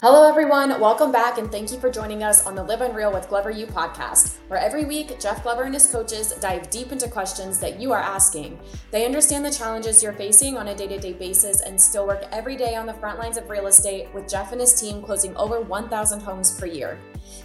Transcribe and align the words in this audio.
Hello, 0.00 0.28
everyone. 0.28 0.78
Welcome 0.78 1.10
back, 1.10 1.38
and 1.38 1.50
thank 1.50 1.72
you 1.72 1.80
for 1.80 1.90
joining 1.90 2.22
us 2.22 2.46
on 2.46 2.54
the 2.54 2.62
Live 2.62 2.82
Unreal 2.82 3.12
with 3.12 3.28
Glover 3.28 3.50
U 3.50 3.66
podcast, 3.66 4.36
where 4.46 4.60
every 4.60 4.84
week 4.84 5.18
Jeff 5.18 5.42
Glover 5.42 5.64
and 5.64 5.74
his 5.74 5.90
coaches 5.90 6.32
dive 6.40 6.70
deep 6.70 6.92
into 6.92 7.08
questions 7.08 7.58
that 7.58 7.80
you 7.80 7.90
are 7.90 7.98
asking. 7.98 8.60
They 8.92 9.04
understand 9.04 9.44
the 9.44 9.50
challenges 9.50 10.00
you're 10.00 10.12
facing 10.12 10.56
on 10.56 10.68
a 10.68 10.74
day 10.76 10.86
to 10.86 11.00
day 11.00 11.14
basis 11.14 11.62
and 11.62 11.80
still 11.80 12.06
work 12.06 12.22
every 12.30 12.54
day 12.54 12.76
on 12.76 12.86
the 12.86 12.94
front 12.94 13.18
lines 13.18 13.38
of 13.38 13.50
real 13.50 13.66
estate 13.66 14.06
with 14.14 14.28
Jeff 14.28 14.52
and 14.52 14.60
his 14.60 14.80
team 14.80 15.02
closing 15.02 15.36
over 15.36 15.60
1,000 15.62 16.20
homes 16.20 16.56
per 16.56 16.66
year. 16.66 16.96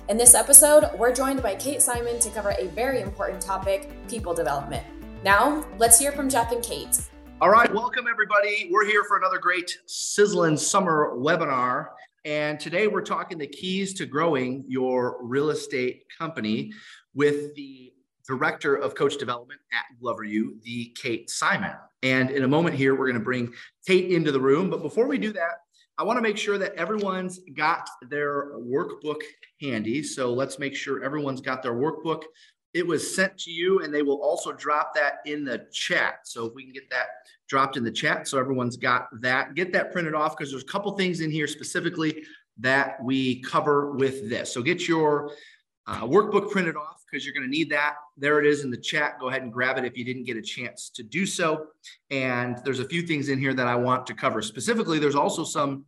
In 0.08 0.16
this 0.16 0.36
episode, 0.36 0.92
we're 1.00 1.12
joined 1.12 1.42
by 1.42 1.56
Kate 1.56 1.82
Simon 1.82 2.20
to 2.20 2.30
cover 2.30 2.54
a 2.60 2.68
very 2.68 3.02
important 3.02 3.42
topic 3.42 3.90
people 4.08 4.36
development. 4.36 4.86
Now, 5.24 5.66
let's 5.80 5.98
hear 5.98 6.12
from 6.12 6.30
Jeff 6.30 6.52
and 6.52 6.64
Kate. 6.64 7.00
All 7.42 7.50
right, 7.50 7.74
welcome 7.74 8.06
everybody. 8.08 8.70
We're 8.72 8.86
here 8.86 9.04
for 9.06 9.18
another 9.18 9.40
great 9.40 9.80
sizzling 9.88 10.56
summer 10.56 11.16
webinar. 11.16 11.88
And 12.26 12.58
today 12.58 12.88
we're 12.88 13.02
talking 13.02 13.38
the 13.38 13.48
keys 13.48 13.94
to 13.96 14.06
growing 14.06 14.64
your 14.68 15.18
real 15.22 15.50
estate 15.50 16.06
company 16.18 16.72
with 17.14 17.54
the 17.56 17.92
director 18.26 18.76
of 18.76 18.96
coach 18.96 19.18
development 19.18 19.60
at 19.74 19.84
Glover 20.00 20.24
U, 20.24 20.58
the 20.64 20.96
Kate 20.96 21.30
Simon. 21.30 21.74
And 22.02 22.32
in 22.32 22.44
a 22.44 22.48
moment 22.48 22.78
here, 22.78 22.96
we're 22.96 23.08
going 23.08 23.20
to 23.20 23.24
bring 23.24 23.54
Kate 23.86 24.10
into 24.10 24.32
the 24.32 24.40
room. 24.40 24.70
But 24.70 24.82
before 24.82 25.06
we 25.06 25.18
do 25.18 25.34
that, 25.34 25.64
I 25.98 26.04
want 26.04 26.16
to 26.18 26.22
make 26.22 26.38
sure 26.38 26.58
that 26.58 26.74
everyone's 26.76 27.42
got 27.56 27.90
their 28.10 28.58
workbook 28.58 29.22
handy. 29.62 30.02
So 30.02 30.34
let's 30.34 30.58
make 30.58 30.78
sure 30.78 31.04
everyone's 31.04 31.42
got 31.42 31.62
their 31.62 31.74
workbook. 31.74 32.24
It 32.74 32.88
was 32.88 33.14
sent 33.14 33.38
to 33.40 33.52
you, 33.52 33.82
and 33.82 33.94
they 33.94 34.02
will 34.02 34.22
also 34.24 34.54
drop 34.54 34.96
that 34.96 35.16
in 35.26 35.44
the 35.44 35.68
chat. 35.74 36.20
So 36.24 36.46
if 36.46 36.54
we 36.56 36.64
can 36.64 36.74
get 36.74 36.90
that 36.90 37.08
dropped 37.54 37.78
in 37.78 37.84
the 37.84 37.92
chat, 37.92 38.28
so 38.28 38.40
everyone's 38.40 38.78
got 38.78 39.08
that, 39.22 39.54
get 39.54 39.72
that 39.72 39.92
printed 39.92 40.16
off 40.16 40.36
because 40.36 40.50
there's 40.50 40.64
a 40.64 40.66
couple 40.66 40.92
things 40.98 41.22
in 41.22 41.30
here 41.30 41.46
specifically 41.46 42.24
that 42.58 42.98
we 43.04 43.44
cover 43.44 43.92
with 43.92 44.28
this. 44.28 44.52
So 44.52 44.64
get 44.64 44.88
your 44.88 45.30
uh, 45.86 46.02
workbook 46.02 46.50
printed 46.50 46.76
off 46.76 47.04
because 47.06 47.24
you're 47.24 47.34
going 47.36 47.46
to 47.46 47.52
need 47.52 47.70
that. 47.70 47.94
There 48.18 48.40
it 48.40 48.48
is 48.48 48.64
in 48.64 48.72
the 48.72 48.78
chat. 48.78 49.20
Go 49.20 49.30
ahead 49.30 49.44
and 49.44 49.54
grab 49.54 49.78
it 49.78 49.86
if 49.86 49.96
you 49.96 50.04
didn't 50.04 50.24
get 50.24 50.36
a 50.36 50.42
chance 50.42 50.90
to 50.96 51.04
do 51.04 51.28
so. 51.28 51.68
And 52.10 52.58
there's 52.66 52.80
a 52.80 52.86
few 52.86 53.04
things 53.04 53.30
in 53.30 53.38
here 53.38 53.54
that 53.54 53.68
I 53.68 53.76
want 53.76 54.08
to 54.08 54.16
cover. 54.16 54.42
Specifically, 54.42 54.98
there's 54.98 55.14
also 55.14 55.44
some 55.44 55.86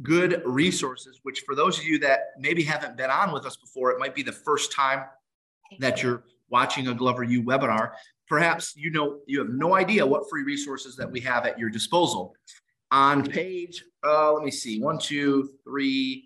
good 0.00 0.40
resources, 0.46 1.20
which 1.22 1.40
for 1.40 1.54
those 1.54 1.78
of 1.78 1.84
you 1.84 1.98
that 1.98 2.20
maybe 2.38 2.62
haven't 2.62 2.96
been 2.96 3.10
on 3.10 3.30
with 3.30 3.44
us 3.44 3.56
before, 3.58 3.90
it 3.90 3.98
might 3.98 4.14
be 4.14 4.22
the 4.22 4.32
first 4.32 4.72
time 4.72 5.04
that 5.80 6.02
you're 6.02 6.24
watching 6.48 6.88
a 6.88 6.94
Glover 6.94 7.24
U 7.24 7.42
webinar, 7.42 7.90
perhaps 8.28 8.74
you 8.76 8.90
know 8.90 9.18
you 9.26 9.38
have 9.38 9.50
no 9.50 9.74
idea 9.74 10.06
what 10.06 10.28
free 10.30 10.42
resources 10.42 10.96
that 10.96 11.10
we 11.10 11.20
have 11.20 11.46
at 11.46 11.58
your 11.58 11.70
disposal. 11.70 12.34
On 12.90 13.24
page, 13.24 13.84
uh, 14.06 14.32
let 14.32 14.44
me 14.44 14.50
see, 14.50 14.80
one, 14.80 14.98
two, 14.98 15.50
three, 15.64 16.24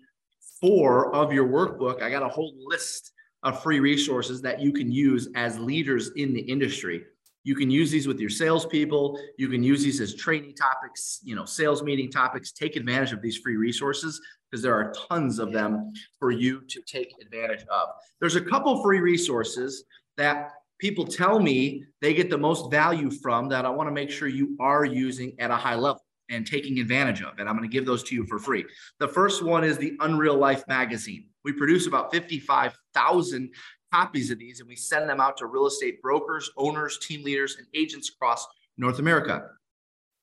four 0.61 1.13
of 1.15 1.33
your 1.33 1.47
workbook, 1.47 2.01
I 2.01 2.09
got 2.09 2.21
a 2.21 2.27
whole 2.27 2.53
list 2.57 3.11
of 3.43 3.63
free 3.63 3.79
resources 3.79 4.41
that 4.41 4.59
you 4.61 4.71
can 4.71 4.91
use 4.91 5.29
as 5.35 5.57
leaders 5.57 6.11
in 6.15 6.33
the 6.33 6.41
industry. 6.41 7.03
You 7.43 7.55
can 7.55 7.71
use 7.71 7.89
these 7.89 8.05
with 8.05 8.19
your 8.19 8.29
salespeople. 8.29 9.19
You 9.37 9.47
can 9.47 9.63
use 9.63 9.81
these 9.81 10.01
as 10.01 10.13
training 10.13 10.55
topics, 10.55 11.19
you 11.23 11.35
know, 11.35 11.45
sales 11.45 11.81
meeting 11.81 12.11
topics. 12.11 12.51
Take 12.51 12.75
advantage 12.75 13.13
of 13.13 13.21
these 13.21 13.37
free 13.37 13.55
resources 13.55 14.21
because 14.49 14.61
there 14.61 14.73
are 14.73 14.93
tons 15.09 15.39
of 15.39 15.53
them 15.53 15.93
for 16.19 16.31
you 16.31 16.61
to 16.67 16.81
take 16.81 17.13
advantage 17.21 17.61
of. 17.71 17.89
There's 18.19 18.35
a 18.35 18.41
couple 18.41 18.83
free 18.83 18.99
resources 18.99 19.85
that 20.17 20.51
people 20.79 21.05
tell 21.05 21.39
me 21.39 21.83
they 22.01 22.13
get 22.13 22.29
the 22.29 22.37
most 22.37 22.71
value 22.71 23.11
from 23.11 23.49
that 23.49 23.65
I 23.65 23.69
want 23.69 23.87
to 23.87 23.93
make 23.93 24.09
sure 24.09 24.27
you 24.27 24.55
are 24.59 24.85
using 24.85 25.35
at 25.39 25.51
a 25.51 25.55
high 25.55 25.75
level 25.75 26.03
and 26.29 26.45
taking 26.45 26.79
advantage 26.79 27.21
of. 27.21 27.37
And 27.37 27.49
I'm 27.49 27.57
going 27.57 27.69
to 27.69 27.73
give 27.73 27.85
those 27.85 28.03
to 28.03 28.15
you 28.15 28.25
for 28.25 28.39
free. 28.39 28.65
The 28.99 29.07
first 29.07 29.43
one 29.43 29.63
is 29.63 29.77
the 29.77 29.95
Unreal 29.99 30.37
Life 30.37 30.63
magazine. 30.67 31.25
We 31.43 31.53
produce 31.53 31.87
about 31.87 32.11
55,000 32.13 33.49
copies 33.93 34.29
of 34.29 34.39
these 34.39 34.59
and 34.59 34.69
we 34.69 34.75
send 34.75 35.09
them 35.09 35.19
out 35.19 35.37
to 35.37 35.47
real 35.47 35.67
estate 35.67 36.01
brokers, 36.01 36.49
owners, 36.57 36.99
team 36.99 37.23
leaders, 37.23 37.57
and 37.57 37.67
agents 37.73 38.09
across 38.09 38.47
North 38.77 38.99
America. 38.99 39.49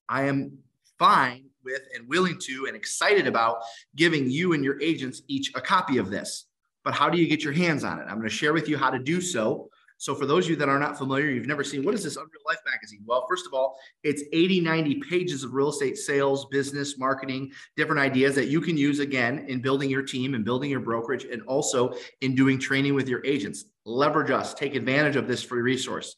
I 0.08 0.24
am 0.24 0.58
fine 0.98 1.46
with 1.64 1.82
and 1.94 2.08
willing 2.08 2.38
to 2.38 2.66
and 2.66 2.76
excited 2.76 3.26
about 3.26 3.58
giving 3.96 4.30
you 4.30 4.52
and 4.52 4.64
your 4.64 4.80
agents 4.80 5.22
each 5.26 5.52
a 5.54 5.60
copy 5.60 5.98
of 5.98 6.10
this. 6.10 6.46
But 6.84 6.94
how 6.94 7.10
do 7.10 7.18
you 7.18 7.26
get 7.26 7.42
your 7.42 7.52
hands 7.52 7.82
on 7.82 7.98
it? 7.98 8.04
I'm 8.04 8.16
going 8.16 8.28
to 8.28 8.34
share 8.34 8.52
with 8.52 8.68
you 8.68 8.78
how 8.78 8.90
to 8.90 8.98
do 9.00 9.20
so. 9.20 9.68
So 9.98 10.14
for 10.14 10.26
those 10.26 10.44
of 10.44 10.50
you 10.50 10.56
that 10.56 10.68
are 10.68 10.78
not 10.78 10.98
familiar, 10.98 11.30
you've 11.30 11.46
never 11.46 11.64
seen, 11.64 11.82
what 11.82 11.94
is 11.94 12.04
this 12.04 12.16
Unreal 12.16 12.42
Life 12.46 12.58
magazine? 12.70 13.00
Well, 13.06 13.24
first 13.28 13.46
of 13.46 13.54
all, 13.54 13.78
it's 14.02 14.22
80, 14.32 14.60
90 14.60 14.96
pages 15.08 15.42
of 15.42 15.54
real 15.54 15.70
estate 15.70 15.96
sales, 15.96 16.44
business, 16.46 16.98
marketing, 16.98 17.50
different 17.76 18.00
ideas 18.00 18.34
that 18.34 18.48
you 18.48 18.60
can 18.60 18.76
use 18.76 18.98
again 18.98 19.46
in 19.48 19.62
building 19.62 19.88
your 19.88 20.02
team 20.02 20.34
and 20.34 20.44
building 20.44 20.70
your 20.70 20.80
brokerage 20.80 21.24
and 21.24 21.42
also 21.42 21.94
in 22.20 22.34
doing 22.34 22.58
training 22.58 22.94
with 22.94 23.08
your 23.08 23.24
agents. 23.24 23.64
Leverage 23.86 24.30
us, 24.30 24.52
take 24.52 24.74
advantage 24.74 25.16
of 25.16 25.26
this 25.26 25.42
free 25.42 25.62
resource. 25.62 26.14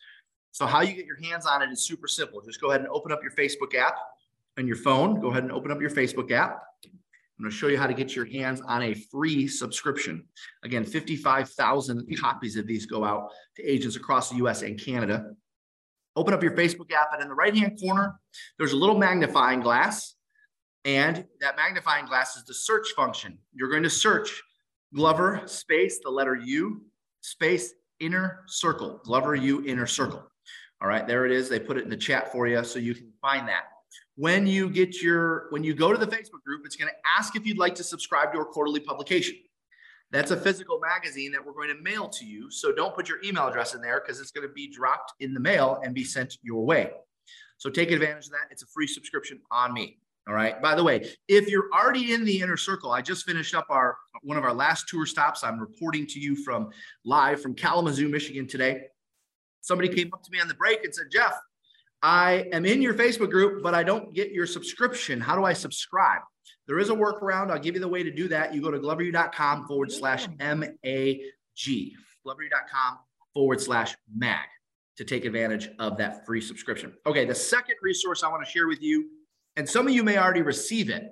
So 0.51 0.67
how 0.67 0.81
you 0.81 0.95
get 0.95 1.07
your 1.07 1.21
hands 1.23 1.47
on 1.47 1.63
it 1.63 1.71
is 1.71 1.83
super 1.83 2.09
simple. 2.09 2.41
Just 2.41 2.61
go 2.61 2.71
ahead 2.71 2.81
and 2.81 2.91
open 2.91 3.13
up 3.13 3.23
your 3.23 3.33
Facebook 3.33 3.75
app 3.77 3.97
on 4.59 4.67
your 4.67 4.77
phone, 4.77 5.21
go 5.21 5.29
ahead 5.31 5.45
and 5.45 5.53
open 5.53 5.71
up 5.71 5.81
your 5.81 5.91
Facebook 5.91 6.33
app. 6.33 6.65
I'm 7.39 7.45
going 7.45 7.53
to 7.53 7.57
show 7.57 7.69
you 7.69 7.79
how 7.79 7.87
to 7.87 7.95
get 7.95 8.17
your 8.17 8.25
hands 8.25 8.61
on 8.63 8.83
a 8.83 8.95
free 8.95 9.47
subscription. 9.47 10.25
Again, 10.65 10.85
55,000 10.85 12.19
copies 12.21 12.57
of 12.57 12.67
these 12.67 12.85
go 12.85 13.05
out 13.05 13.31
to 13.57 13.63
agents 13.63 13.95
across 13.95 14.29
the 14.29 14.37
US 14.37 14.63
and 14.63 14.83
Canada. 14.83 15.31
Open 16.17 16.35
up 16.35 16.43
your 16.43 16.57
Facebook 16.57 16.91
app, 16.91 17.13
and 17.13 17.23
in 17.23 17.29
the 17.29 17.35
right 17.35 17.57
hand 17.57 17.79
corner, 17.81 18.19
there's 18.59 18.73
a 18.73 18.77
little 18.77 18.99
magnifying 18.99 19.61
glass. 19.61 20.17
And 20.85 21.27
that 21.41 21.57
magnifying 21.57 22.07
glass 22.07 22.37
is 22.37 22.45
the 22.45 22.55
search 22.55 22.89
function. 22.97 23.39
You're 23.53 23.71
going 23.71 23.85
to 23.85 23.91
search 23.91 24.43
Glover 24.93 25.43
space, 25.47 26.01
the 26.03 26.11
letter 26.11 26.35
U, 26.35 26.83
space 27.21 27.73
inner 28.01 28.41
circle, 28.49 29.01
Glover 29.05 29.37
U 29.37 29.65
inner 29.65 29.87
circle. 29.87 30.29
All 30.81 30.89
right, 30.89 31.07
there 31.07 31.25
it 31.25 31.31
is. 31.31 31.49
They 31.49 31.61
put 31.61 31.77
it 31.77 31.85
in 31.85 31.91
the 31.91 31.97
chat 31.97 32.33
for 32.33 32.49
you 32.49 32.65
so 32.65 32.81
you 32.81 32.95
can 32.95 33.13
find 33.21 33.47
that 33.47 33.65
when 34.19 34.49
you 34.49 34.69
get 34.69 35.01
your 35.01 35.47
when 35.51 35.63
you 35.63 35.73
go 35.73 35.93
to 35.93 35.99
the 35.99 36.07
facebook 36.07 36.43
group 36.45 36.63
it's 36.65 36.75
going 36.75 36.91
to 36.91 37.09
ask 37.17 37.37
if 37.37 37.47
you'd 37.47 37.57
like 37.57 37.77
to 37.77 37.85
subscribe 37.85 38.33
to 38.33 38.39
our 38.39 38.45
quarterly 38.45 38.81
publication. 38.81 39.37
That's 40.11 40.33
a 40.33 40.37
physical 40.37 40.81
magazine 40.81 41.31
that 41.33 41.45
we're 41.45 41.53
going 41.53 41.69
to 41.69 41.81
mail 41.83 42.09
to 42.09 42.25
you 42.25 42.51
so 42.51 42.73
don't 42.73 42.95
put 42.95 43.09
your 43.09 43.19
email 43.23 43.47
address 43.47 43.75
in 43.75 43.81
there 43.81 44.03
because 44.05 44.21
it's 44.21 44.33
going 44.33 44.47
to 44.47 44.53
be 44.53 44.69
dropped 44.69 45.13
in 45.21 45.35
the 45.35 45.41
mail 45.41 45.81
and 45.85 45.95
be 45.95 46.03
sent 46.03 46.37
your 46.43 46.65
way. 46.65 46.91
So 47.59 47.71
take 47.71 47.93
advantage 47.93 48.27
of 48.27 48.33
that. 48.33 48.49
It's 48.51 48.63
a 48.63 48.67
free 48.67 48.89
subscription 48.89 49.41
on 49.53 49.73
me 49.73 49.99
all 50.27 50.35
right? 50.35 50.61
By 50.61 50.75
the 50.75 50.83
way 50.83 51.09
if 51.29 51.49
you're 51.49 51.69
already 51.73 52.13
in 52.13 52.25
the 52.25 52.41
inner 52.41 52.57
circle 52.57 52.91
i 52.91 53.01
just 53.01 53.25
finished 53.25 53.55
up 53.55 53.67
our 53.71 53.97
one 54.23 54.37
of 54.37 54.43
our 54.43 54.53
last 54.53 54.89
tour 54.89 55.07
stops. 55.07 55.45
I'm 55.45 55.61
reporting 55.61 56.09
to 56.09 56.19
you 56.19 56.35
from 56.35 56.71
live 57.05 57.41
from 57.41 57.55
kalamazoo 57.55 58.09
michigan 58.09 58.49
today. 58.49 58.87
Somebody 59.61 59.95
came 59.95 60.11
up 60.13 60.25
to 60.25 60.31
me 60.33 60.41
on 60.41 60.49
the 60.49 60.55
break 60.55 60.83
and 60.83 60.93
said 60.93 61.07
jeff 61.13 61.39
I 62.03 62.49
am 62.53 62.65
in 62.65 62.81
your 62.81 62.95
Facebook 62.95 63.31
group, 63.31 63.63
but 63.63 63.75
I 63.75 63.83
don't 63.83 64.15
get 64.15 64.31
your 64.31 64.47
subscription. 64.47 65.21
How 65.21 65.35
do 65.35 65.45
I 65.45 65.53
subscribe? 65.53 66.21
There 66.67 66.79
is 66.79 66.91
a 66.91 66.95
workaround. 66.95 67.51
I'll 67.51 67.59
give 67.59 67.75
you 67.75 67.81
the 67.81 67.89
way 67.89 68.03
to 68.03 68.11
do 68.11 68.29
that. 68.29 68.55
You 68.55 68.61
go 68.63 68.71
to 68.71 68.79
gloveru.com 68.79 69.67
forward 69.67 69.91
slash 69.91 70.29
MAG, 70.39 71.21
gloveru.com 72.27 72.99
forward 73.35 73.61
slash 73.61 73.97
MAG 74.15 74.47
to 74.97 75.05
take 75.05 75.25
advantage 75.25 75.71
of 75.79 75.97
that 75.97 76.27
free 76.27 76.41
subscription. 76.41 76.93
Okay, 77.07 77.25
the 77.25 77.35
second 77.35 77.77
resource 77.83 78.23
I 78.23 78.29
want 78.29 78.45
to 78.45 78.51
share 78.51 78.69
with 78.69 78.83
you, 78.83 79.09
and 79.57 79.69
some 79.69 79.87
of 79.87 79.95
you 79.95 80.05
may 80.05 80.19
already 80.19 80.43
receive 80.43 80.91
it. 80.91 81.05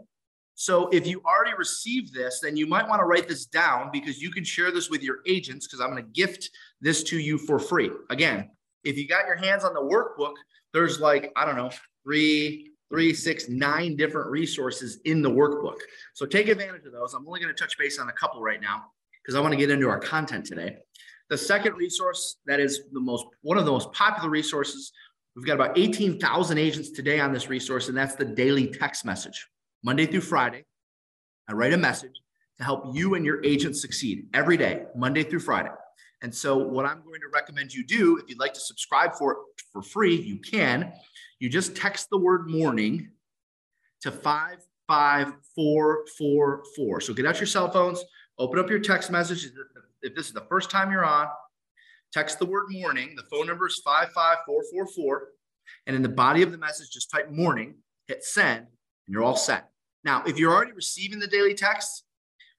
So 0.55 0.89
if 0.89 1.07
you 1.07 1.21
already 1.27 1.57
received 1.57 2.15
this, 2.15 2.41
then 2.41 2.57
you 2.57 2.67
might 2.67 2.89
want 2.89 3.01
to 3.01 3.05
write 3.05 3.29
this 3.29 3.47
down 3.47 3.91
because 3.93 4.21
you 4.21 4.31
can 4.31 4.43
share 4.43 4.71
this 4.71 4.89
with 4.89 5.03
your 5.03 5.19
agents 5.27 5.67
because 5.67 5.81
I'm 5.81 5.91
going 5.91 6.03
to 6.03 6.11
gift 6.11 6.51
this 6.81 7.03
to 7.05 7.19
you 7.19 7.39
for 7.39 7.59
free. 7.59 7.91
Again, 8.11 8.51
if 8.83 8.97
you 8.97 9.07
got 9.07 9.27
your 9.27 9.37
hands 9.37 9.65
on 9.65 9.75
the 9.75 9.81
workbook, 9.81 10.35
there's 10.77 11.01
like, 11.01 11.33
I 11.37 11.47
don't 11.47 11.57
know, 11.57 11.71
three, 12.05 12.73
three, 12.91 13.15
six, 13.15 13.49
nine 13.49 13.97
different 13.97 14.31
resources 14.31 15.01
in 15.07 15.23
the 15.23 15.31
workbook. 15.31 15.79
So 16.13 16.27
take 16.27 16.49
advantage 16.49 16.85
of 16.85 16.93
those. 16.93 17.15
I'm 17.15 17.27
only 17.27 17.41
going 17.41 17.53
to 17.53 17.59
touch 17.59 17.79
base 17.79 17.99
on 17.99 18.11
a 18.11 18.13
couple 18.13 18.43
right 18.43 18.61
now 18.61 18.85
because 19.23 19.35
I 19.35 19.41
want 19.41 19.53
to 19.53 19.57
get 19.57 19.71
into 19.71 19.89
our 19.89 19.99
content 19.99 20.45
today. 20.45 20.77
The 21.31 21.39
second 21.39 21.77
resource 21.77 22.37
that 22.47 22.61
is 22.61 22.83
the 22.93 23.01
most 23.01 23.25
one 23.41 23.57
of 23.57 23.65
the 23.65 23.73
most 23.73 23.91
popular 23.93 24.29
resources. 24.29 24.93
We've 25.35 25.47
got 25.47 25.55
about 25.55 25.77
18,000 25.77 26.59
agents 26.59 26.91
today 26.91 27.21
on 27.21 27.33
this 27.33 27.49
resource, 27.49 27.89
and 27.89 27.97
that's 27.97 28.15
the 28.15 28.25
daily 28.25 28.69
text 28.69 29.05
message. 29.05 29.47
Monday 29.83 30.07
through 30.07 30.23
Friday, 30.23 30.65
I 31.49 31.53
write 31.53 31.73
a 31.73 31.79
message 31.79 32.21
to 32.59 32.65
help 32.65 32.95
you 32.95 33.15
and 33.15 33.25
your 33.25 33.45
agents 33.45 33.81
succeed 33.81 34.29
every 34.33 34.57
day, 34.57 34.85
Monday 34.95 35.25
through 35.25 35.41
Friday. 35.41 35.71
And 36.23 36.35
so, 36.35 36.57
what 36.57 36.87
I'm 36.87 37.03
going 37.05 37.21
to 37.21 37.29
recommend 37.33 37.73
you 37.75 37.85
do, 37.85 38.19
if 38.19 38.29
you'd 38.29 38.39
like 38.39 38.55
to 38.55 38.61
subscribe 38.61 39.15
for 39.15 39.33
it 39.33 39.39
for 39.73 39.83
free, 39.83 40.17
you 40.17 40.39
can. 40.39 40.93
You 41.39 41.51
just 41.51 41.77
text 41.77 42.09
the 42.11 42.19
word 42.19 42.49
morning 42.49 43.11
to 44.01 44.11
55444. 44.11 47.01
So, 47.01 47.13
get 47.13 47.27
out 47.27 47.39
your 47.39 47.47
cell 47.47 47.71
phones, 47.71 48.03
open 48.39 48.59
up 48.59 48.71
your 48.71 48.81
text 48.81 49.11
message. 49.11 49.47
If 50.03 50.15
this 50.15 50.27
is 50.27 50.33
the 50.33 50.47
first 50.49 50.71
time 50.71 50.91
you're 50.91 51.05
on, 51.05 51.29
text 52.13 52.39
the 52.39 52.47
word 52.47 52.69
morning. 52.71 53.15
The 53.15 53.25
phone 53.25 53.47
number 53.47 53.67
is 53.67 53.83
55444. 53.85 55.29
And 55.87 55.97
in 55.97 56.03
the 56.03 56.09
body 56.09 56.41
of 56.43 56.51
the 56.51 56.59
message, 56.59 56.91
just 56.91 57.11
type 57.11 57.31
morning, 57.31 57.75
hit 58.09 58.25
send, 58.25 58.61
and 58.61 58.69
you're 59.09 59.23
all 59.23 59.37
set. 59.37 59.69
Now, 60.03 60.23
if 60.27 60.39
you're 60.39 60.55
already 60.55 60.73
receiving 60.73 61.19
the 61.19 61.27
daily 61.27 61.53
text, 61.53 62.06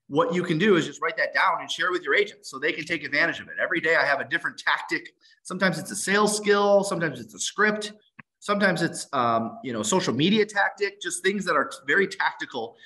what 0.08 0.34
you 0.34 0.42
can 0.42 0.58
do 0.58 0.76
is 0.76 0.86
just 0.86 1.00
write 1.02 1.16
that 1.18 1.34
down 1.34 1.60
and 1.60 1.70
share 1.70 1.90
with 1.90 2.02
your 2.02 2.14
agents 2.14 2.50
so 2.50 2.58
they 2.58 2.72
can 2.72 2.84
take 2.84 3.04
advantage 3.04 3.40
of 3.40 3.48
it. 3.48 3.54
Every 3.62 3.80
day 3.80 3.96
I 3.96 4.04
have 4.04 4.20
a 4.20 4.24
different 4.24 4.58
tactic. 4.58 5.14
Sometimes 5.42 5.78
it's 5.78 5.90
a 5.90 5.96
sales 5.96 6.36
skill, 6.36 6.82
sometimes 6.82 7.20
it's 7.20 7.34
a 7.34 7.38
script, 7.38 7.92
sometimes 8.40 8.82
it's 8.82 9.06
um, 9.12 9.58
you 9.62 9.72
know 9.72 9.82
social 9.82 10.14
media 10.14 10.46
tactic, 10.46 11.00
just 11.00 11.22
things 11.22 11.44
that 11.44 11.54
are 11.54 11.70
very 11.86 12.06
tactical 12.06 12.76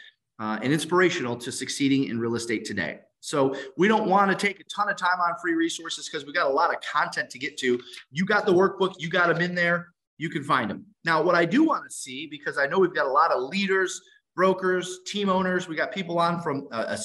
uh, 0.40 0.58
and 0.62 0.72
inspirational 0.72 1.36
to 1.36 1.52
succeeding 1.52 2.04
in 2.04 2.19
real 2.19 2.34
estate 2.34 2.64
today. 2.64 2.98
So 3.20 3.54
we 3.76 3.86
don't 3.86 4.08
want 4.08 4.36
to 4.36 4.46
take 4.46 4.58
a 4.58 4.64
ton 4.64 4.88
of 4.88 4.96
time 4.96 5.20
on 5.20 5.34
free 5.40 5.54
resources 5.54 6.08
because 6.08 6.26
we 6.26 6.32
got 6.32 6.50
a 6.50 6.52
lot 6.52 6.75
of 6.75 6.80
content 6.80 7.30
to 7.30 7.38
get 7.38 7.56
to. 7.58 7.80
You 8.10 8.25
got 8.25 8.46
the 8.46 8.52
workbook, 8.52 8.94
you 8.98 9.08
got 9.08 9.28
them 9.28 9.40
in 9.40 9.54
there, 9.54 9.92
you 10.18 10.28
can 10.28 10.42
find 10.42 10.68
them. 10.68 10.86
Now, 11.04 11.22
what 11.22 11.36
I 11.36 11.44
do 11.44 11.62
want 11.62 11.88
to 11.88 11.94
see, 11.94 12.26
because 12.26 12.58
I 12.58 12.66
know 12.66 12.80
we've 12.80 12.94
got 12.94 13.06
a 13.06 13.12
lot 13.12 13.30
of 13.30 13.42
leaders, 13.44 14.00
brokers, 14.34 15.00
team 15.06 15.29
owners, 15.29 15.69
we 15.69 15.76
got 15.76 15.93
people 15.93 16.19
on 16.19 16.40
from, 16.40 16.67
uh, 16.73 16.96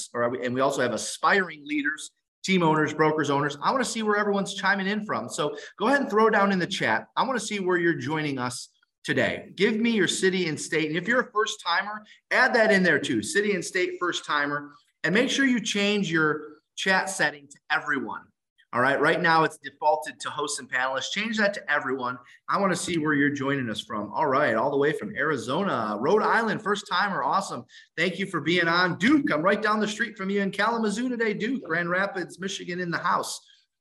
and 0.44 0.54
we 0.54 0.62
also 0.62 0.82
have 0.82 0.94
aspiring 0.94 1.62
leaders, 1.66 2.12
team 2.44 2.64
owners, 2.64 2.94
brokers, 2.94 3.30
owners. 3.30 3.58
I 3.62 3.72
want 3.72 3.84
to 3.84 3.90
see 3.90 4.04
where 4.04 4.18
everyone's 4.18 4.54
chiming 4.54 4.88
in 4.88 5.06
from. 5.06 5.30
So 5.30 5.56
go 5.78 5.88
ahead 5.88 6.02
and 6.02 6.10
throw 6.10 6.30
down 6.30 6.52
in 6.52 6.60
the 6.60 6.68
chat. 6.68 7.08
I 7.16 7.24
want 7.24 7.40
to 7.40 7.46
see 7.46 7.60
where 7.60 7.78
you're 7.78 7.96
joining 7.96 8.40
us 8.40 8.70
today. 9.04 9.50
Give 9.56 9.76
me 9.78 9.92
your 9.92 10.08
city 10.08 10.48
and 10.48 10.60
state. 10.60 10.88
And 10.88 10.98
if 10.98 11.08
you're 11.08 11.22
a 11.22 11.32
first 11.32 11.62
timer, 11.66 12.04
add 12.32 12.54
that 12.56 12.72
in 12.72 12.84
there 12.84 13.00
too. 13.00 13.22
City 13.24 13.54
and 13.54 13.64
state 13.64 13.92
first 14.00 14.26
timer. 14.26 14.72
And 15.04 15.14
make 15.14 15.30
sure 15.30 15.46
you 15.46 15.62
change 15.62 16.12
your 16.12 16.42
chat 16.76 17.10
setting 17.10 17.48
to 17.48 17.58
everyone. 17.72 18.22
All 18.74 18.82
right. 18.82 19.00
Right 19.00 19.22
now 19.22 19.44
it's 19.44 19.58
defaulted 19.58 20.20
to 20.20 20.30
hosts 20.30 20.60
and 20.60 20.70
panelists. 20.70 21.12
Change 21.12 21.38
that 21.38 21.54
to 21.54 21.72
everyone. 21.72 22.18
I 22.50 22.60
want 22.60 22.74
to 22.74 22.78
see 22.78 22.98
where 22.98 23.14
you're 23.14 23.30
joining 23.30 23.70
us 23.70 23.80
from. 23.80 24.12
All 24.14 24.28
right. 24.28 24.56
All 24.56 24.70
the 24.70 24.78
way 24.78 24.92
from 24.92 25.16
Arizona, 25.16 25.98
Rhode 26.02 26.22
Island, 26.22 26.62
first 26.62 26.86
timer. 26.92 27.24
Awesome. 27.24 27.64
Thank 27.96 28.20
you 28.20 28.26
for 28.26 28.42
being 28.42 28.68
on. 28.68 28.98
Duke, 28.98 29.32
I'm 29.32 29.42
right 29.42 29.62
down 29.62 29.80
the 29.80 29.88
street 29.88 30.18
from 30.18 30.30
you 30.30 30.42
in 30.42 30.52
Kalamazoo 30.52 31.08
today. 31.08 31.34
Duke, 31.34 31.64
Grand 31.64 31.90
Rapids, 31.90 32.40
Michigan 32.40 32.82
in 32.82 32.92
the 32.92 32.98
house. 32.98 33.40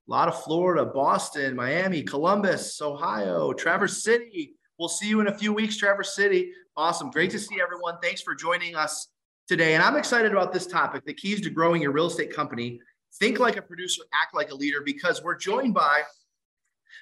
A 0.09 0.11
lot 0.13 0.29
of 0.29 0.41
Florida, 0.45 0.85
Boston, 0.85 1.57
Miami, 1.57 2.03
Columbus, 2.05 2.81
Ohio, 2.81 3.53
Traverse 3.53 4.05
City. 4.05 4.55
We'll 4.79 4.89
see 4.89 5.09
you 5.09 5.19
in 5.21 5.27
a 5.27 5.37
few 5.37 5.53
weeks, 5.53 5.77
Traverse 5.77 6.15
City. 6.15 6.53
Awesome. 6.77 7.11
Great 7.11 7.33
to 7.33 7.41
see 7.41 7.61
everyone. 7.61 7.97
Thanks 8.01 8.21
for 8.21 8.37
joining 8.37 8.77
us 8.77 9.09
today. 9.49 9.75
And 9.75 9.83
I'm 9.83 9.97
excited 9.97 10.31
about 10.31 10.53
this 10.53 10.67
topic 10.67 11.05
the 11.05 11.15
keys 11.15 11.41
to 11.41 11.51
growing 11.51 11.83
your 11.83 11.91
real 11.91 12.07
estate 12.07 12.33
company. 12.33 12.81
Think 13.19 13.39
like 13.39 13.57
a 13.57 13.63
producer, 13.63 14.03
act 14.15 14.35
like 14.35 14.51
a 14.51 14.55
leader, 14.55 14.83
because 14.85 15.23
we're 15.23 15.37
joined 15.37 15.75
by 15.75 16.03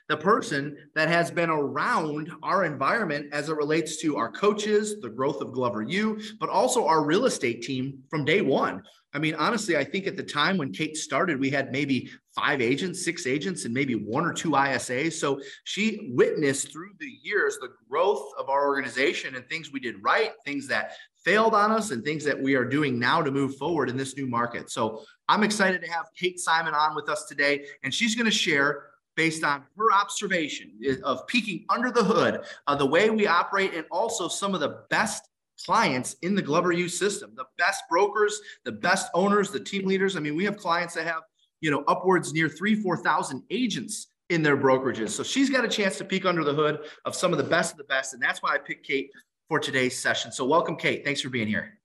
the 0.09 0.17
person 0.17 0.77
that 0.95 1.09
has 1.09 1.31
been 1.31 1.51
around 1.51 2.31
our 2.43 2.65
environment 2.65 3.33
as 3.33 3.49
it 3.49 3.57
relates 3.57 3.97
to 4.03 4.17
our 4.17 4.31
coaches, 4.31 5.01
the 5.01 5.09
growth 5.09 5.41
of 5.41 5.53
Glover 5.53 5.83
U, 5.83 6.21
but 6.39 6.51
also 6.51 6.87
our 6.87 7.05
real 7.05 7.25
estate 7.25 7.63
team 7.63 8.03
from 8.11 8.25
day 8.25 8.43
one. 8.43 8.83
I 9.15 9.19
mean, 9.19 9.35
honestly, 9.37 9.77
I 9.77 9.85
think 9.85 10.07
at 10.07 10.17
the 10.17 10.25
time 10.25 10.59
when 10.59 10.73
Kate 10.73 10.97
started, 10.97 11.39
we 11.39 11.49
had 11.49 11.71
maybe 11.71 12.11
five 12.35 12.61
agents, 12.61 13.05
six 13.05 13.27
agents, 13.27 13.65
and 13.65 13.73
maybe 13.73 13.95
one 13.95 14.27
or 14.27 14.33
two 14.33 14.51
ISAs. 14.51 15.13
So 15.13 15.41
she 15.63 16.11
witnessed 16.13 16.73
through 16.73 16.91
the 16.99 17.13
years 17.23 17.57
the 17.61 17.71
growth 17.89 18.29
of 18.39 18.49
our 18.49 18.67
organization 18.67 19.37
and 19.37 19.49
things 19.49 19.73
we 19.73 19.79
did 19.79 20.03
right, 20.03 20.33
things 20.45 20.67
that 20.69 20.95
failed 21.25 21.55
on 21.55 21.71
us, 21.71 21.91
and 21.91 22.05
things 22.05 22.25
that 22.25 22.41
we 22.41 22.55
are 22.55 22.65
doing 22.65 22.99
now 22.99 23.23
to 23.23 23.31
move 23.31 23.57
forward 23.57 23.89
in 23.89 23.97
this 23.97 24.17
new 24.17 24.27
market. 24.27 24.71
So 24.71 25.03
I'm 25.29 25.43
excited 25.43 25.83
to 25.83 25.91
have 25.91 26.07
Kate 26.17 26.39
Simon 26.39 26.75
on 26.75 26.95
with 26.95 27.09
us 27.09 27.25
today, 27.25 27.67
and 27.83 27.93
she's 27.93 28.15
going 28.15 28.27
to 28.27 28.31
share 28.31 28.91
based 29.17 29.45
on 29.45 29.63
her 29.77 29.93
observation 29.93 30.73
of 31.03 31.27
peeking 31.27 31.65
under 31.69 31.91
the 31.91 32.03
hood 32.03 32.43
of 32.67 32.79
the 32.79 32.87
way 32.87 33.11
we 33.11 33.27
operate 33.27 33.73
and 33.75 33.87
also 33.91 34.29
some 34.29 34.55
of 34.55 34.61
the 34.61 34.83
best 34.91 35.29
clients 35.65 36.17
in 36.23 36.35
the 36.35 36.43
Glover 36.43 36.73
U 36.73 36.89
system, 36.89 37.33
the 37.37 37.45
best 37.57 37.85
brokers, 37.89 38.41
the 38.65 38.73
best 38.73 39.09
owners, 39.15 39.51
the 39.51 39.61
team 39.61 39.87
leaders. 39.87 40.17
I 40.17 40.21
mean, 40.21 40.35
we 40.35 40.45
have 40.45 40.57
clients 40.57 40.95
that 40.95 41.07
have, 41.07 41.23
you 41.61 41.71
know, 41.71 41.85
upwards 41.87 42.33
near 42.33 42.49
three, 42.49 42.75
4,000 42.75 43.43
agents 43.51 44.09
in 44.31 44.43
their 44.43 44.57
brokerages. 44.57 45.11
So 45.11 45.23
she's 45.23 45.51
got 45.51 45.65
a 45.65 45.69
chance 45.69 45.97
to 45.99 46.05
peek 46.05 46.25
under 46.25 46.43
the 46.43 46.55
hood 46.55 46.81
of 47.05 47.15
some 47.15 47.33
of 47.33 47.39
the 47.39 47.45
best 47.45 47.73
of 47.73 47.79
the 47.79 47.85
best. 47.85 48.15
And 48.15 48.23
that's 48.23 48.43
why 48.43 48.55
I 48.55 48.59
picked 48.59 48.87
Kate 48.87 49.11
for 49.55 49.61
today's 49.61 49.97
session. 49.97 50.33
So 50.33 50.45
welcome, 50.45 50.75
Kate. 50.75 51.05
Thanks 51.05 51.21
for 51.21 51.29
being 51.29 51.47
here. 51.47 51.79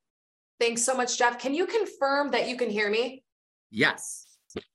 Thanks 0.60 0.83
so 0.83 0.98
much, 0.98 1.19
Jeff. 1.19 1.38
Can 1.38 1.54
you 1.54 1.68
confirm 1.68 2.31
that 2.31 2.50
you 2.50 2.57
can 2.57 2.68
hear 2.68 2.89
me? 2.89 3.24
Yes. 3.69 4.25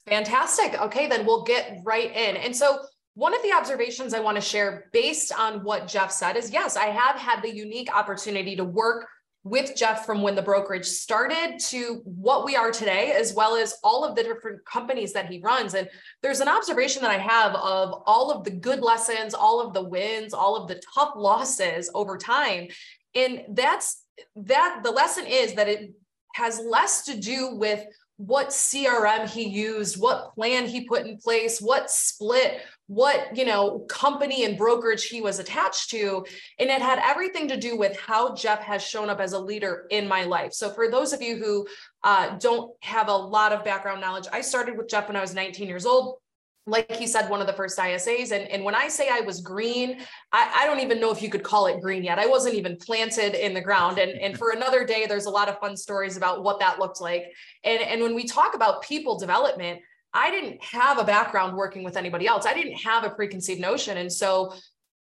Fantastic. 0.07 0.81
Okay, 0.81 1.09
then 1.09 1.27
we'll 1.27 1.43
get 1.43 1.81
right 1.83 2.15
in. 2.15 2.37
And 2.37 2.55
so 2.55 2.79
one 3.15 3.35
of 3.35 3.43
the 3.43 3.53
observations 3.53 4.15
I 4.15 4.21
want 4.21 4.37
to 4.37 4.41
share 4.41 4.91
based 4.93 5.37
on 5.37 5.65
what 5.65 5.89
Jeff 5.89 6.13
said 6.13 6.37
is 6.37 6.53
yes, 6.53 6.77
I 6.77 6.85
have 6.85 7.17
had 7.17 7.43
the 7.43 7.53
unique 7.53 7.93
opportunity 7.93 8.55
to 8.55 8.65
work 8.65 9.09
with 9.45 9.77
Jeff 9.77 10.07
from 10.07 10.23
when 10.23 10.35
the 10.35 10.43
brokerage 10.43 10.87
started 10.87 11.59
to 11.59 12.01
what 12.05 12.47
we 12.47 12.57
are 12.57 12.71
today, 12.71 13.13
as 13.13 13.35
well 13.35 13.55
as 13.55 13.77
all 13.85 14.03
of 14.03 14.17
the 14.17 14.23
different 14.23 14.65
companies 14.65 15.13
that 15.13 15.27
he 15.27 15.41
runs. 15.41 15.75
And 15.75 15.89
there's 16.23 16.41
an 16.41 16.49
observation 16.49 17.03
that 17.03 17.11
I 17.11 17.19
have 17.19 17.55
of 17.55 18.03
all 18.07 18.31
of 18.31 18.45
the 18.45 18.51
good 18.51 18.81
lessons, 18.81 19.35
all 19.35 19.61
of 19.61 19.75
the 19.75 19.85
wins, 19.85 20.33
all 20.33 20.57
of 20.57 20.67
the 20.67 20.81
tough 20.95 21.13
losses 21.15 21.91
over 21.95 22.17
time. 22.17 22.69
And 23.15 23.43
that's 23.51 24.03
that 24.35 24.81
the 24.83 24.91
lesson 24.91 25.27
is 25.27 25.55
that 25.55 25.69
it 25.69 25.93
has 26.35 26.59
less 26.59 27.05
to 27.05 27.17
do 27.17 27.55
with 27.55 27.85
what 28.17 28.49
CRM 28.49 29.29
he 29.29 29.49
used, 29.49 30.01
what 30.01 30.35
plan 30.35 30.67
he 30.67 30.87
put 30.87 31.07
in 31.07 31.17
place, 31.17 31.61
what 31.61 31.91
split, 31.91 32.61
what 32.87 33.37
you 33.37 33.45
know 33.45 33.81
company 33.89 34.45
and 34.45 34.59
brokerage 34.59 35.05
he 35.05 35.21
was 35.21 35.39
attached 35.39 35.91
to. 35.91 36.25
And 36.59 36.71
it 36.71 36.83
had 36.83 37.01
everything 37.03 37.49
to 37.49 37.57
do 37.57 37.77
with 37.77 37.99
how 37.99 38.35
jeff 38.35 38.61
has 38.61 38.83
shown 38.83 39.11
up 39.11 39.21
as 39.21 39.33
a 39.33 39.39
leader 39.39 39.87
in 39.91 40.07
my 40.07 40.25
life. 40.25 40.53
So 40.53 40.71
for 40.71 40.91
those 40.91 41.13
of 41.13 41.23
you 41.23 41.37
who 41.37 41.67
uh, 42.05 42.37
don't 42.39 42.71
have 42.83 43.09
a 43.09 43.17
lot 43.17 43.53
of 43.53 43.65
background 43.65 44.01
knowledge 44.01 44.27
i 44.31 44.41
started 44.41 44.77
with 44.77 44.89
jeff 44.89 45.09
when 45.09 45.17
i 45.17 45.21
was 45.21 45.35
19 45.35 45.67
years 45.67 45.87
old 45.87 46.19
like 46.67 46.91
he 46.93 47.07
said, 47.07 47.29
one 47.29 47.41
of 47.41 47.47
the 47.47 47.53
first 47.53 47.79
ISAs. 47.79 48.33
And, 48.33 48.49
and 48.49 48.65
when 48.65 48.75
I 48.75 48.89
say 48.89 49.09
I 49.11 49.21
was 49.21 49.41
green, 49.41 50.01
I, 50.33 50.63
I, 50.63 50.67
don't 50.67 50.81
even 50.81 50.99
know 50.99 51.11
if 51.11 51.21
you 51.21 51.29
could 51.29 51.43
call 51.43 51.67
it 51.67 51.83
green 51.83 52.03
yet. 52.03 52.19
I 52.19 52.27
wasn't 52.27 52.55
even 52.55 52.77
planted 52.77 53.35
in 53.35 53.53
the 53.53 53.61
ground. 53.61 53.99
And, 53.99 54.13
and 54.13 54.39
for 54.39 54.51
another 54.51 54.85
day, 54.87 55.05
there's 55.07 55.27
a 55.27 55.31
lot 55.31 55.51
of 55.51 55.59
fun 55.59 55.77
stories 55.77 56.17
about 56.17 56.43
what 56.43 56.59
that 56.61 56.79
looked 56.79 57.03
like. 57.03 57.27
And, 57.65 57.83
and 57.83 58.01
when 58.01 58.15
we 58.15 58.25
talk 58.25 58.55
about 58.55 58.83
people 58.83 59.19
development, 59.19 59.81
I 60.15 60.31
didn't 60.31 60.63
have 60.65 60.99
a 60.99 61.05
background 61.05 61.55
working 61.55 61.85
with 61.85 61.97
anybody 61.97 62.27
else. 62.27 62.47
I 62.47 62.55
didn't 62.55 62.79
have 62.79 63.05
a 63.05 63.11
preconceived 63.11 63.61
notion. 63.61 63.99
And 63.99 64.11
so 64.11 64.55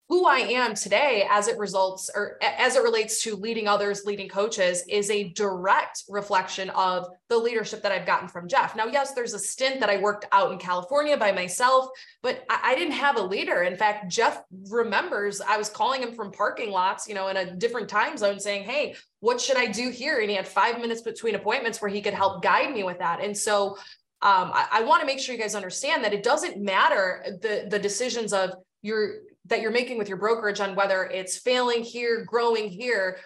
who 0.08 0.26
I 0.26 0.38
am 0.38 0.74
today 0.74 1.26
as 1.30 1.48
it 1.48 1.56
results 1.56 2.10
or 2.14 2.38
as 2.42 2.76
it 2.76 2.82
relates 2.82 3.22
to 3.22 3.34
leading 3.34 3.66
others, 3.66 4.04
leading 4.04 4.28
coaches 4.28 4.84
is 4.88 5.10
a 5.10 5.30
direct 5.30 6.02
reflection 6.08 6.68
of 6.70 7.06
the 7.28 7.38
leadership 7.38 7.82
that 7.82 7.92
I've 7.92 8.04
gotten 8.04 8.28
from 8.28 8.46
Jeff. 8.46 8.76
Now, 8.76 8.86
yes, 8.86 9.14
there's 9.14 9.32
a 9.32 9.38
stint 9.38 9.80
that 9.80 9.88
I 9.88 9.96
worked 9.96 10.26
out 10.32 10.52
in 10.52 10.58
California 10.58 11.16
by 11.16 11.32
myself, 11.32 11.88
but 12.22 12.44
I, 12.50 12.74
didn't 12.74 12.92
have 12.92 13.16
a 13.16 13.22
leader. 13.22 13.62
In 13.62 13.76
fact, 13.76 14.10
Jeff 14.10 14.42
remembers 14.68 15.40
I 15.40 15.56
was 15.56 15.70
calling 15.70 16.02
him 16.02 16.14
from 16.14 16.30
parking 16.30 16.70
lots, 16.70 17.08
you 17.08 17.14
know, 17.14 17.28
in 17.28 17.36
a 17.36 17.54
different 17.54 17.88
time 17.88 18.16
zone 18.16 18.38
saying, 18.38 18.64
Hey, 18.64 18.96
what 19.20 19.40
should 19.40 19.56
I 19.56 19.66
do 19.66 19.88
here? 19.88 20.20
And 20.20 20.28
he 20.28 20.36
had 20.36 20.48
five 20.48 20.80
minutes 20.80 21.00
between 21.00 21.36
appointments 21.36 21.80
where 21.80 21.90
he 21.90 22.02
could 22.02 22.14
help 22.14 22.42
guide 22.42 22.74
me 22.74 22.82
with 22.82 22.98
that. 22.98 23.22
And 23.22 23.36
so 23.36 23.78
um, 24.20 24.50
I, 24.52 24.68
I 24.72 24.82
want 24.82 25.00
to 25.00 25.06
make 25.06 25.20
sure 25.20 25.34
you 25.34 25.40
guys 25.40 25.54
understand 25.54 26.04
that 26.04 26.12
it 26.12 26.22
doesn't 26.22 26.60
matter 26.60 27.24
the 27.40 27.66
the 27.68 27.78
decisions 27.78 28.32
of 28.32 28.52
your 28.82 29.14
that 29.46 29.60
you're 29.60 29.70
making 29.70 29.98
with 29.98 30.08
your 30.08 30.18
brokerage 30.18 30.60
on 30.60 30.74
whether 30.74 31.04
it's 31.04 31.38
failing 31.38 31.82
here, 31.82 32.24
growing 32.24 32.68
here, 32.68 33.18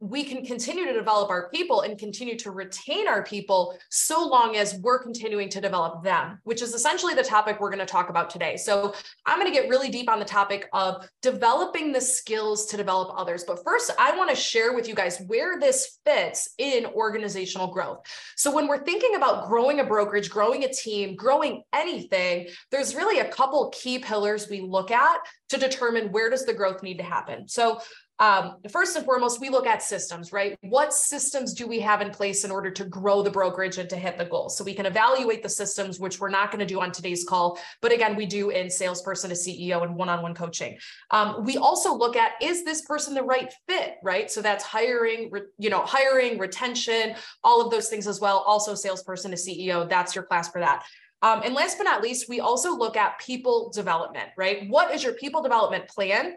we 0.00 0.24
can 0.24 0.44
continue 0.44 0.84
to 0.84 0.92
develop 0.92 1.30
our 1.30 1.48
people 1.50 1.82
and 1.82 1.98
continue 1.98 2.36
to 2.38 2.50
retain 2.50 3.08
our 3.08 3.22
people 3.22 3.76
so 3.90 4.26
long 4.26 4.56
as 4.56 4.74
we're 4.76 5.02
continuing 5.02 5.48
to 5.48 5.60
develop 5.60 6.02
them, 6.02 6.38
which 6.44 6.62
is 6.62 6.74
essentially 6.74 7.14
the 7.14 7.22
topic 7.22 7.60
we're 7.60 7.70
going 7.70 7.78
to 7.78 7.86
talk 7.86 8.10
about 8.10 8.28
today. 8.28 8.56
So, 8.56 8.94
I'm 9.24 9.38
going 9.38 9.52
to 9.52 9.58
get 9.58 9.68
really 9.68 9.88
deep 9.88 10.10
on 10.10 10.18
the 10.18 10.24
topic 10.24 10.68
of 10.72 11.08
developing 11.22 11.92
the 11.92 12.00
skills 12.00 12.66
to 12.66 12.76
develop 12.76 13.14
others. 13.16 13.44
But 13.44 13.62
first, 13.64 13.90
I 13.98 14.16
want 14.16 14.30
to 14.30 14.36
share 14.36 14.74
with 14.74 14.88
you 14.88 14.94
guys 14.94 15.22
where 15.26 15.58
this 15.58 15.98
fits 16.04 16.50
in 16.58 16.86
organizational 16.86 17.68
growth. 17.68 18.00
So, 18.36 18.54
when 18.54 18.66
we're 18.66 18.84
thinking 18.84 19.14
about 19.14 19.48
growing 19.48 19.80
a 19.80 19.84
brokerage, 19.84 20.28
growing 20.28 20.64
a 20.64 20.72
team, 20.72 21.16
growing 21.16 21.62
anything, 21.72 22.48
there's 22.70 22.94
really 22.94 23.20
a 23.20 23.28
couple 23.28 23.70
key 23.70 23.98
pillars 24.00 24.48
we 24.50 24.60
look 24.60 24.90
at 24.90 25.18
to 25.50 25.56
determine 25.56 26.10
where 26.10 26.30
does 26.30 26.44
the 26.44 26.54
growth 26.54 26.82
need 26.82 26.98
to 26.98 27.04
happen. 27.04 27.48
So, 27.48 27.80
um, 28.20 28.56
first 28.70 28.94
and 28.96 29.04
foremost, 29.04 29.40
we 29.40 29.48
look 29.48 29.66
at 29.66 29.82
systems, 29.82 30.32
right? 30.32 30.56
What 30.62 30.94
systems 30.94 31.52
do 31.52 31.66
we 31.66 31.80
have 31.80 32.00
in 32.00 32.10
place 32.10 32.44
in 32.44 32.50
order 32.52 32.70
to 32.70 32.84
grow 32.84 33.22
the 33.22 33.30
brokerage 33.30 33.78
and 33.78 33.90
to 33.90 33.96
hit 33.96 34.18
the 34.18 34.24
goal? 34.24 34.48
So 34.48 34.62
we 34.62 34.72
can 34.72 34.86
evaluate 34.86 35.42
the 35.42 35.48
systems, 35.48 35.98
which 35.98 36.20
we're 36.20 36.28
not 36.28 36.52
going 36.52 36.60
to 36.60 36.66
do 36.66 36.80
on 36.80 36.92
today's 36.92 37.24
call, 37.24 37.58
but 37.82 37.90
again, 37.90 38.14
we 38.14 38.26
do 38.26 38.50
in 38.50 38.70
salesperson 38.70 39.30
to 39.30 39.36
CEO 39.36 39.82
and 39.82 39.96
one-on-one 39.96 40.34
coaching. 40.34 40.78
Um, 41.10 41.44
we 41.44 41.56
also 41.56 41.92
look 41.92 42.14
at 42.14 42.32
is 42.40 42.64
this 42.64 42.82
person 42.82 43.14
the 43.14 43.22
right 43.22 43.52
fit, 43.68 43.96
right? 44.02 44.30
So 44.30 44.40
that's 44.40 44.62
hiring, 44.62 45.32
you 45.58 45.70
know, 45.70 45.82
hiring, 45.82 46.38
retention, 46.38 47.16
all 47.42 47.60
of 47.60 47.72
those 47.72 47.88
things 47.88 48.06
as 48.06 48.20
well. 48.20 48.44
Also, 48.46 48.74
salesperson 48.74 49.32
to 49.32 49.36
CEO. 49.36 49.88
That's 49.88 50.14
your 50.14 50.24
class 50.24 50.48
for 50.50 50.60
that. 50.60 50.84
Um, 51.22 51.40
and 51.42 51.54
last 51.54 51.78
but 51.78 51.84
not 51.84 52.02
least, 52.02 52.28
we 52.28 52.40
also 52.40 52.76
look 52.76 52.98
at 52.98 53.18
people 53.18 53.70
development, 53.74 54.28
right? 54.36 54.68
What 54.68 54.94
is 54.94 55.02
your 55.02 55.14
people 55.14 55.42
development 55.42 55.88
plan? 55.88 56.34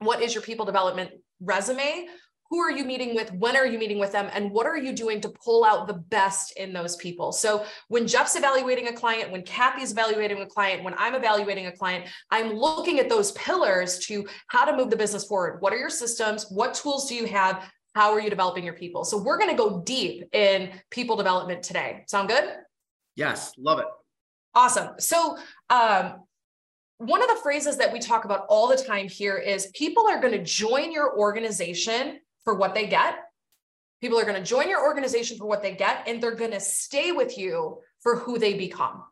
What 0.00 0.22
is 0.22 0.34
your 0.34 0.42
people 0.42 0.66
development 0.66 1.10
resume? 1.40 2.06
Who 2.50 2.58
are 2.58 2.70
you 2.70 2.84
meeting 2.84 3.14
with? 3.14 3.32
When 3.34 3.56
are 3.56 3.66
you 3.66 3.78
meeting 3.78 4.00
with 4.00 4.10
them? 4.10 4.28
And 4.32 4.50
what 4.50 4.66
are 4.66 4.76
you 4.76 4.92
doing 4.92 5.20
to 5.20 5.28
pull 5.28 5.64
out 5.64 5.86
the 5.86 5.94
best 5.94 6.52
in 6.56 6.72
those 6.72 6.96
people? 6.96 7.30
So 7.30 7.64
when 7.88 8.08
jeff's 8.08 8.34
evaluating 8.34 8.88
a 8.88 8.92
client 8.92 9.30
when 9.30 9.42
kathy's 9.42 9.92
evaluating 9.92 10.40
a 10.40 10.46
client 10.46 10.82
when 10.82 10.94
i'm 10.98 11.14
evaluating 11.14 11.66
a 11.66 11.72
client 11.72 12.06
i'm 12.30 12.52
looking 12.52 12.98
at 12.98 13.08
those 13.08 13.32
pillars 13.32 13.98
to 13.98 14.26
how 14.48 14.64
to 14.64 14.76
move 14.76 14.90
the 14.90 14.96
business 14.96 15.24
forward. 15.24 15.60
What 15.60 15.72
are 15.72 15.76
your 15.76 15.90
systems? 15.90 16.46
What 16.50 16.74
tools 16.74 17.08
do 17.08 17.14
you 17.14 17.26
have? 17.26 17.70
How 17.94 18.12
are 18.12 18.20
you 18.20 18.30
developing 18.30 18.64
your 18.64 18.74
people? 18.74 19.04
So 19.04 19.18
we're 19.18 19.38
going 19.38 19.50
to 19.50 19.56
go 19.56 19.82
deep 19.82 20.24
in 20.34 20.70
people 20.90 21.16
development 21.16 21.62
today. 21.62 22.04
Sound 22.08 22.28
good? 22.28 22.44
Yes 23.14 23.52
love 23.58 23.78
it. 23.78 23.86
Awesome. 24.54 24.94
So 24.98 25.36
um, 25.68 26.24
one 27.00 27.22
of 27.22 27.28
the 27.28 27.40
phrases 27.42 27.78
that 27.78 27.94
we 27.94 27.98
talk 27.98 28.26
about 28.26 28.44
all 28.50 28.68
the 28.68 28.76
time 28.76 29.08
here 29.08 29.38
is 29.38 29.68
people 29.68 30.06
are 30.06 30.20
going 30.20 30.34
to 30.34 30.44
join 30.44 30.92
your 30.92 31.18
organization 31.18 32.20
for 32.44 32.54
what 32.54 32.74
they 32.74 32.86
get. 32.86 33.14
People 34.02 34.20
are 34.20 34.24
going 34.24 34.36
to 34.36 34.42
join 34.42 34.68
your 34.68 34.84
organization 34.84 35.38
for 35.38 35.46
what 35.46 35.62
they 35.62 35.74
get, 35.74 36.06
and 36.06 36.22
they're 36.22 36.34
going 36.34 36.50
to 36.50 36.60
stay 36.60 37.10
with 37.10 37.38
you 37.38 37.78
for 38.00 38.16
who 38.16 38.38
they 38.38 38.52
become. 38.52 39.02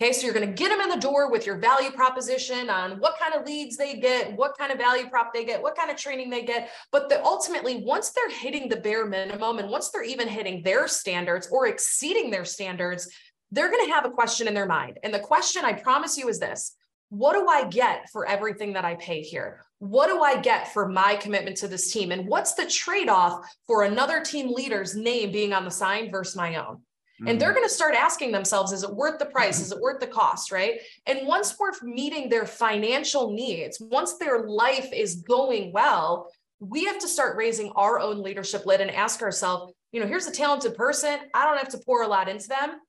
Okay, 0.00 0.12
so 0.12 0.24
you're 0.24 0.34
going 0.34 0.46
to 0.46 0.52
get 0.52 0.68
them 0.68 0.80
in 0.80 0.88
the 0.88 1.00
door 1.04 1.28
with 1.28 1.46
your 1.46 1.56
value 1.56 1.90
proposition 1.90 2.70
on 2.70 3.00
what 3.00 3.18
kind 3.18 3.34
of 3.34 3.44
leads 3.44 3.76
they 3.76 3.96
get, 3.96 4.36
what 4.36 4.56
kind 4.56 4.70
of 4.70 4.78
value 4.78 5.08
prop 5.08 5.34
they 5.34 5.44
get, 5.44 5.60
what 5.60 5.74
kind 5.74 5.90
of 5.90 5.96
training 5.96 6.30
they 6.30 6.42
get. 6.42 6.70
But 6.92 7.08
the, 7.08 7.24
ultimately, 7.24 7.82
once 7.82 8.10
they're 8.10 8.30
hitting 8.30 8.68
the 8.68 8.76
bare 8.76 9.06
minimum 9.06 9.58
and 9.58 9.68
once 9.68 9.88
they're 9.88 10.04
even 10.04 10.28
hitting 10.28 10.62
their 10.62 10.86
standards 10.86 11.48
or 11.50 11.66
exceeding 11.66 12.30
their 12.30 12.44
standards, 12.44 13.08
they're 13.50 13.70
going 13.70 13.84
to 13.84 13.92
have 13.92 14.04
a 14.04 14.10
question 14.10 14.46
in 14.46 14.54
their 14.54 14.66
mind. 14.66 15.00
And 15.02 15.12
the 15.12 15.18
question 15.18 15.64
I 15.64 15.72
promise 15.72 16.16
you 16.16 16.28
is 16.28 16.38
this 16.38 16.76
What 17.10 17.34
do 17.34 17.46
I 17.48 17.68
get 17.68 18.10
for 18.10 18.26
everything 18.26 18.72
that 18.74 18.84
I 18.84 18.96
pay 18.96 19.22
here? 19.22 19.66
what 19.78 20.08
do 20.08 20.22
I 20.22 20.40
get 20.40 20.72
for 20.72 20.88
my 20.88 21.16
commitment 21.16 21.56
to 21.58 21.68
this 21.68 21.92
team? 21.92 22.12
And 22.12 22.26
what's 22.26 22.54
the 22.54 22.66
trade 22.66 23.08
off 23.08 23.46
for 23.66 23.82
another 23.82 24.22
team 24.22 24.52
leader's 24.52 24.96
name 24.96 25.32
being 25.32 25.52
on 25.52 25.64
the 25.64 25.70
sign 25.70 26.10
versus 26.10 26.36
my 26.36 26.56
own? 26.56 26.76
Mm-hmm. 26.76 27.28
And 27.28 27.40
they're 27.40 27.50
mm-hmm. 27.50 27.58
going 27.58 27.68
to 27.68 27.74
start 27.74 27.94
asking 27.94 28.32
themselves, 28.32 28.72
is 28.72 28.82
it 28.82 28.94
worth 28.94 29.18
the 29.18 29.26
price? 29.26 29.60
Is 29.60 29.72
it 29.72 29.80
worth 29.80 30.00
the 30.00 30.06
cost? 30.06 30.50
Right. 30.50 30.80
And 31.06 31.26
once 31.26 31.56
we're 31.58 31.72
meeting 31.82 32.28
their 32.28 32.46
financial 32.46 33.32
needs, 33.32 33.78
once 33.80 34.16
their 34.16 34.46
life 34.46 34.92
is 34.94 35.16
going 35.16 35.72
well, 35.72 36.30
we 36.58 36.86
have 36.86 36.98
to 37.00 37.08
start 37.08 37.36
raising 37.36 37.70
our 37.76 38.00
own 38.00 38.22
leadership 38.22 38.64
lid 38.64 38.80
and 38.80 38.90
ask 38.90 39.20
ourselves, 39.20 39.74
you 39.92 40.00
know, 40.00 40.06
here's 40.06 40.26
a 40.26 40.32
talented 40.32 40.74
person. 40.74 41.18
I 41.34 41.44
don't 41.44 41.58
have 41.58 41.68
to 41.68 41.78
pour 41.84 42.02
a 42.02 42.08
lot 42.08 42.30
into 42.30 42.48
them 42.48 42.80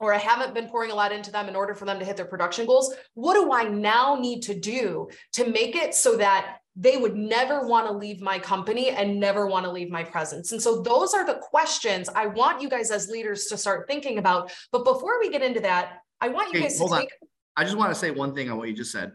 or 0.00 0.14
I 0.14 0.18
haven't 0.18 0.54
been 0.54 0.68
pouring 0.68 0.90
a 0.90 0.94
lot 0.94 1.12
into 1.12 1.30
them 1.30 1.48
in 1.48 1.56
order 1.56 1.74
for 1.74 1.84
them 1.84 1.98
to 1.98 2.04
hit 2.04 2.16
their 2.16 2.26
production 2.26 2.66
goals. 2.66 2.94
What 3.14 3.34
do 3.34 3.52
I 3.52 3.64
now 3.64 4.16
need 4.20 4.42
to 4.42 4.54
do 4.54 5.08
to 5.32 5.50
make 5.50 5.74
it 5.74 5.94
so 5.94 6.16
that 6.16 6.58
they 6.76 6.96
would 6.96 7.16
never 7.16 7.66
want 7.66 7.88
to 7.88 7.92
leave 7.92 8.20
my 8.20 8.38
company 8.38 8.90
and 8.90 9.18
never 9.18 9.46
want 9.46 9.64
to 9.64 9.72
leave 9.72 9.90
my 9.90 10.04
presence? 10.04 10.52
And 10.52 10.62
so 10.62 10.82
those 10.82 11.14
are 11.14 11.26
the 11.26 11.40
questions 11.42 12.08
I 12.14 12.26
want 12.26 12.62
you 12.62 12.68
guys 12.68 12.90
as 12.90 13.08
leaders 13.08 13.46
to 13.46 13.56
start 13.56 13.88
thinking 13.88 14.18
about. 14.18 14.52
But 14.70 14.84
before 14.84 15.18
we 15.18 15.30
get 15.30 15.42
into 15.42 15.60
that, 15.60 16.02
I 16.20 16.28
want 16.28 16.52
you 16.52 16.60
guys 16.60 16.78
to 16.78 16.84
take. 16.84 16.92
On. 16.92 17.28
I 17.56 17.64
just 17.64 17.76
want 17.76 17.90
to 17.90 17.94
say 17.98 18.10
one 18.10 18.34
thing 18.34 18.50
on 18.50 18.58
what 18.58 18.68
you 18.68 18.74
just 18.74 18.92
said. 18.92 19.12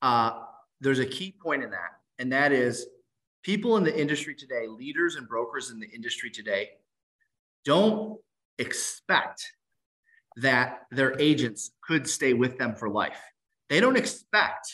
Uh, 0.00 0.42
there's 0.80 1.00
a 1.00 1.06
key 1.06 1.34
point 1.42 1.62
in 1.62 1.70
that, 1.70 1.90
and 2.18 2.32
that 2.32 2.52
is 2.52 2.86
people 3.42 3.76
in 3.76 3.84
the 3.84 3.98
industry 3.98 4.34
today, 4.34 4.66
leaders 4.68 5.16
and 5.16 5.28
brokers 5.28 5.70
in 5.70 5.80
the 5.80 5.88
industry 5.88 6.30
today, 6.30 6.70
don't 7.64 8.18
expect 8.58 9.52
that 10.40 10.82
their 10.90 11.18
agents 11.20 11.72
could 11.82 12.08
stay 12.08 12.32
with 12.32 12.58
them 12.58 12.74
for 12.74 12.88
life. 12.88 13.20
They 13.68 13.80
don't 13.80 13.96
expect 13.96 14.68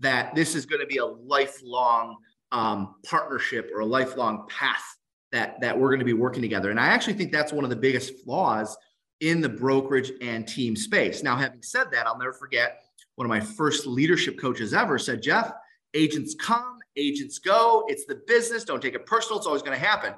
that 0.00 0.34
this 0.34 0.54
is 0.54 0.64
going 0.64 0.80
to 0.80 0.86
be 0.86 0.98
a 0.98 1.04
lifelong 1.04 2.16
um, 2.52 2.94
partnership 3.04 3.70
or 3.74 3.80
a 3.80 3.86
lifelong 3.86 4.46
path 4.48 4.84
that, 5.32 5.60
that 5.60 5.78
we're 5.78 5.88
going 5.88 5.98
to 5.98 6.04
be 6.04 6.12
working 6.12 6.40
together. 6.40 6.70
And 6.70 6.80
I 6.80 6.86
actually 6.86 7.14
think 7.14 7.32
that's 7.32 7.52
one 7.52 7.64
of 7.64 7.70
the 7.70 7.76
biggest 7.76 8.24
flaws 8.24 8.76
in 9.20 9.40
the 9.40 9.48
brokerage 9.48 10.12
and 10.22 10.46
team 10.46 10.76
space. 10.76 11.22
Now, 11.22 11.36
having 11.36 11.62
said 11.62 11.90
that, 11.90 12.06
I'll 12.06 12.18
never 12.18 12.32
forget 12.32 12.82
one 13.16 13.26
of 13.26 13.28
my 13.28 13.40
first 13.40 13.86
leadership 13.86 14.38
coaches 14.38 14.72
ever 14.72 14.98
said, 14.98 15.20
Jeff, 15.20 15.52
agents 15.92 16.36
come, 16.40 16.78
agents 16.96 17.40
go. 17.40 17.84
It's 17.88 18.06
the 18.06 18.22
business. 18.26 18.64
Don't 18.64 18.80
take 18.80 18.94
it 18.94 19.04
personal. 19.04 19.38
It's 19.38 19.46
always 19.46 19.62
going 19.62 19.78
to 19.78 19.84
happen. 19.84 20.14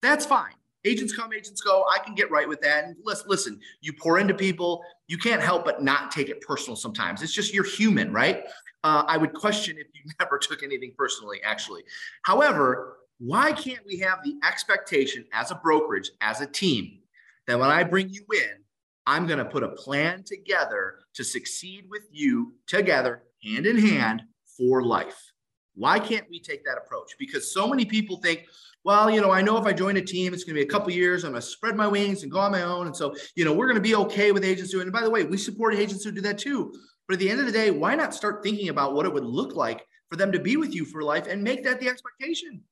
That's 0.00 0.24
fine 0.24 0.54
agents 0.84 1.14
come, 1.14 1.32
agents 1.32 1.60
go. 1.60 1.84
I 1.90 1.98
can 1.98 2.14
get 2.14 2.30
right 2.30 2.48
with 2.48 2.60
that. 2.62 2.84
And 2.84 2.96
listen, 3.02 3.26
listen, 3.28 3.60
you 3.80 3.92
pour 3.92 4.18
into 4.18 4.34
people, 4.34 4.82
you 5.08 5.18
can't 5.18 5.42
help 5.42 5.64
but 5.64 5.82
not 5.82 6.10
take 6.10 6.28
it 6.28 6.40
personal 6.40 6.76
sometimes. 6.76 7.22
It's 7.22 7.32
just 7.32 7.54
you're 7.54 7.64
human, 7.64 8.12
right? 8.12 8.44
Uh, 8.82 9.04
I 9.06 9.16
would 9.16 9.32
question 9.32 9.76
if 9.78 9.86
you 9.94 10.10
never 10.20 10.38
took 10.38 10.62
anything 10.62 10.92
personally, 10.96 11.40
actually. 11.44 11.82
However, 12.22 12.98
why 13.18 13.52
can't 13.52 13.84
we 13.86 13.98
have 13.98 14.18
the 14.24 14.36
expectation 14.46 15.24
as 15.32 15.50
a 15.50 15.54
brokerage, 15.56 16.10
as 16.20 16.40
a 16.40 16.46
team, 16.46 16.98
that 17.46 17.58
when 17.58 17.70
I 17.70 17.84
bring 17.84 18.10
you 18.10 18.24
in, 18.32 18.64
I'm 19.06 19.26
going 19.26 19.38
to 19.38 19.44
put 19.44 19.62
a 19.62 19.68
plan 19.68 20.22
together 20.24 20.96
to 21.14 21.24
succeed 21.24 21.84
with 21.90 22.08
you 22.10 22.54
together, 22.66 23.22
hand 23.42 23.66
in 23.66 23.78
hand, 23.78 24.22
for 24.56 24.82
life? 24.82 25.33
Why 25.74 25.98
can't 25.98 26.26
we 26.30 26.40
take 26.40 26.64
that 26.64 26.78
approach? 26.78 27.16
Because 27.18 27.52
so 27.52 27.66
many 27.66 27.84
people 27.84 28.18
think, 28.18 28.46
well, 28.84 29.10
you 29.10 29.20
know, 29.20 29.30
I 29.30 29.40
know 29.40 29.56
if 29.56 29.64
I 29.64 29.72
join 29.72 29.96
a 29.96 30.02
team, 30.02 30.34
it's 30.34 30.44
going 30.44 30.54
to 30.54 30.60
be 30.60 30.68
a 30.68 30.70
couple 30.70 30.92
years. 30.92 31.24
I'm 31.24 31.32
going 31.32 31.40
to 31.40 31.46
spread 31.46 31.74
my 31.74 31.88
wings 31.88 32.22
and 32.22 32.30
go 32.30 32.38
on 32.38 32.52
my 32.52 32.62
own. 32.62 32.86
And 32.86 32.94
so, 32.94 33.14
you 33.34 33.44
know, 33.44 33.52
we're 33.52 33.66
going 33.66 33.76
to 33.76 33.80
be 33.80 33.94
okay 33.94 34.30
with 34.30 34.44
agents 34.44 34.70
doing. 34.70 34.82
And 34.82 34.92
by 34.92 35.02
the 35.02 35.10
way, 35.10 35.24
we 35.24 35.38
support 35.38 35.74
agents 35.74 36.04
who 36.04 36.12
do 36.12 36.20
that 36.20 36.38
too. 36.38 36.72
But 37.08 37.14
at 37.14 37.20
the 37.20 37.30
end 37.30 37.40
of 37.40 37.46
the 37.46 37.52
day, 37.52 37.70
why 37.70 37.94
not 37.94 38.14
start 38.14 38.42
thinking 38.42 38.68
about 38.68 38.94
what 38.94 39.06
it 39.06 39.12
would 39.12 39.24
look 39.24 39.54
like 39.54 39.86
for 40.08 40.16
them 40.16 40.32
to 40.32 40.38
be 40.38 40.56
with 40.56 40.74
you 40.74 40.84
for 40.84 41.02
life 41.02 41.26
and 41.26 41.42
make 41.42 41.64
that 41.64 41.80
the 41.80 41.88
expectation? 41.88 42.62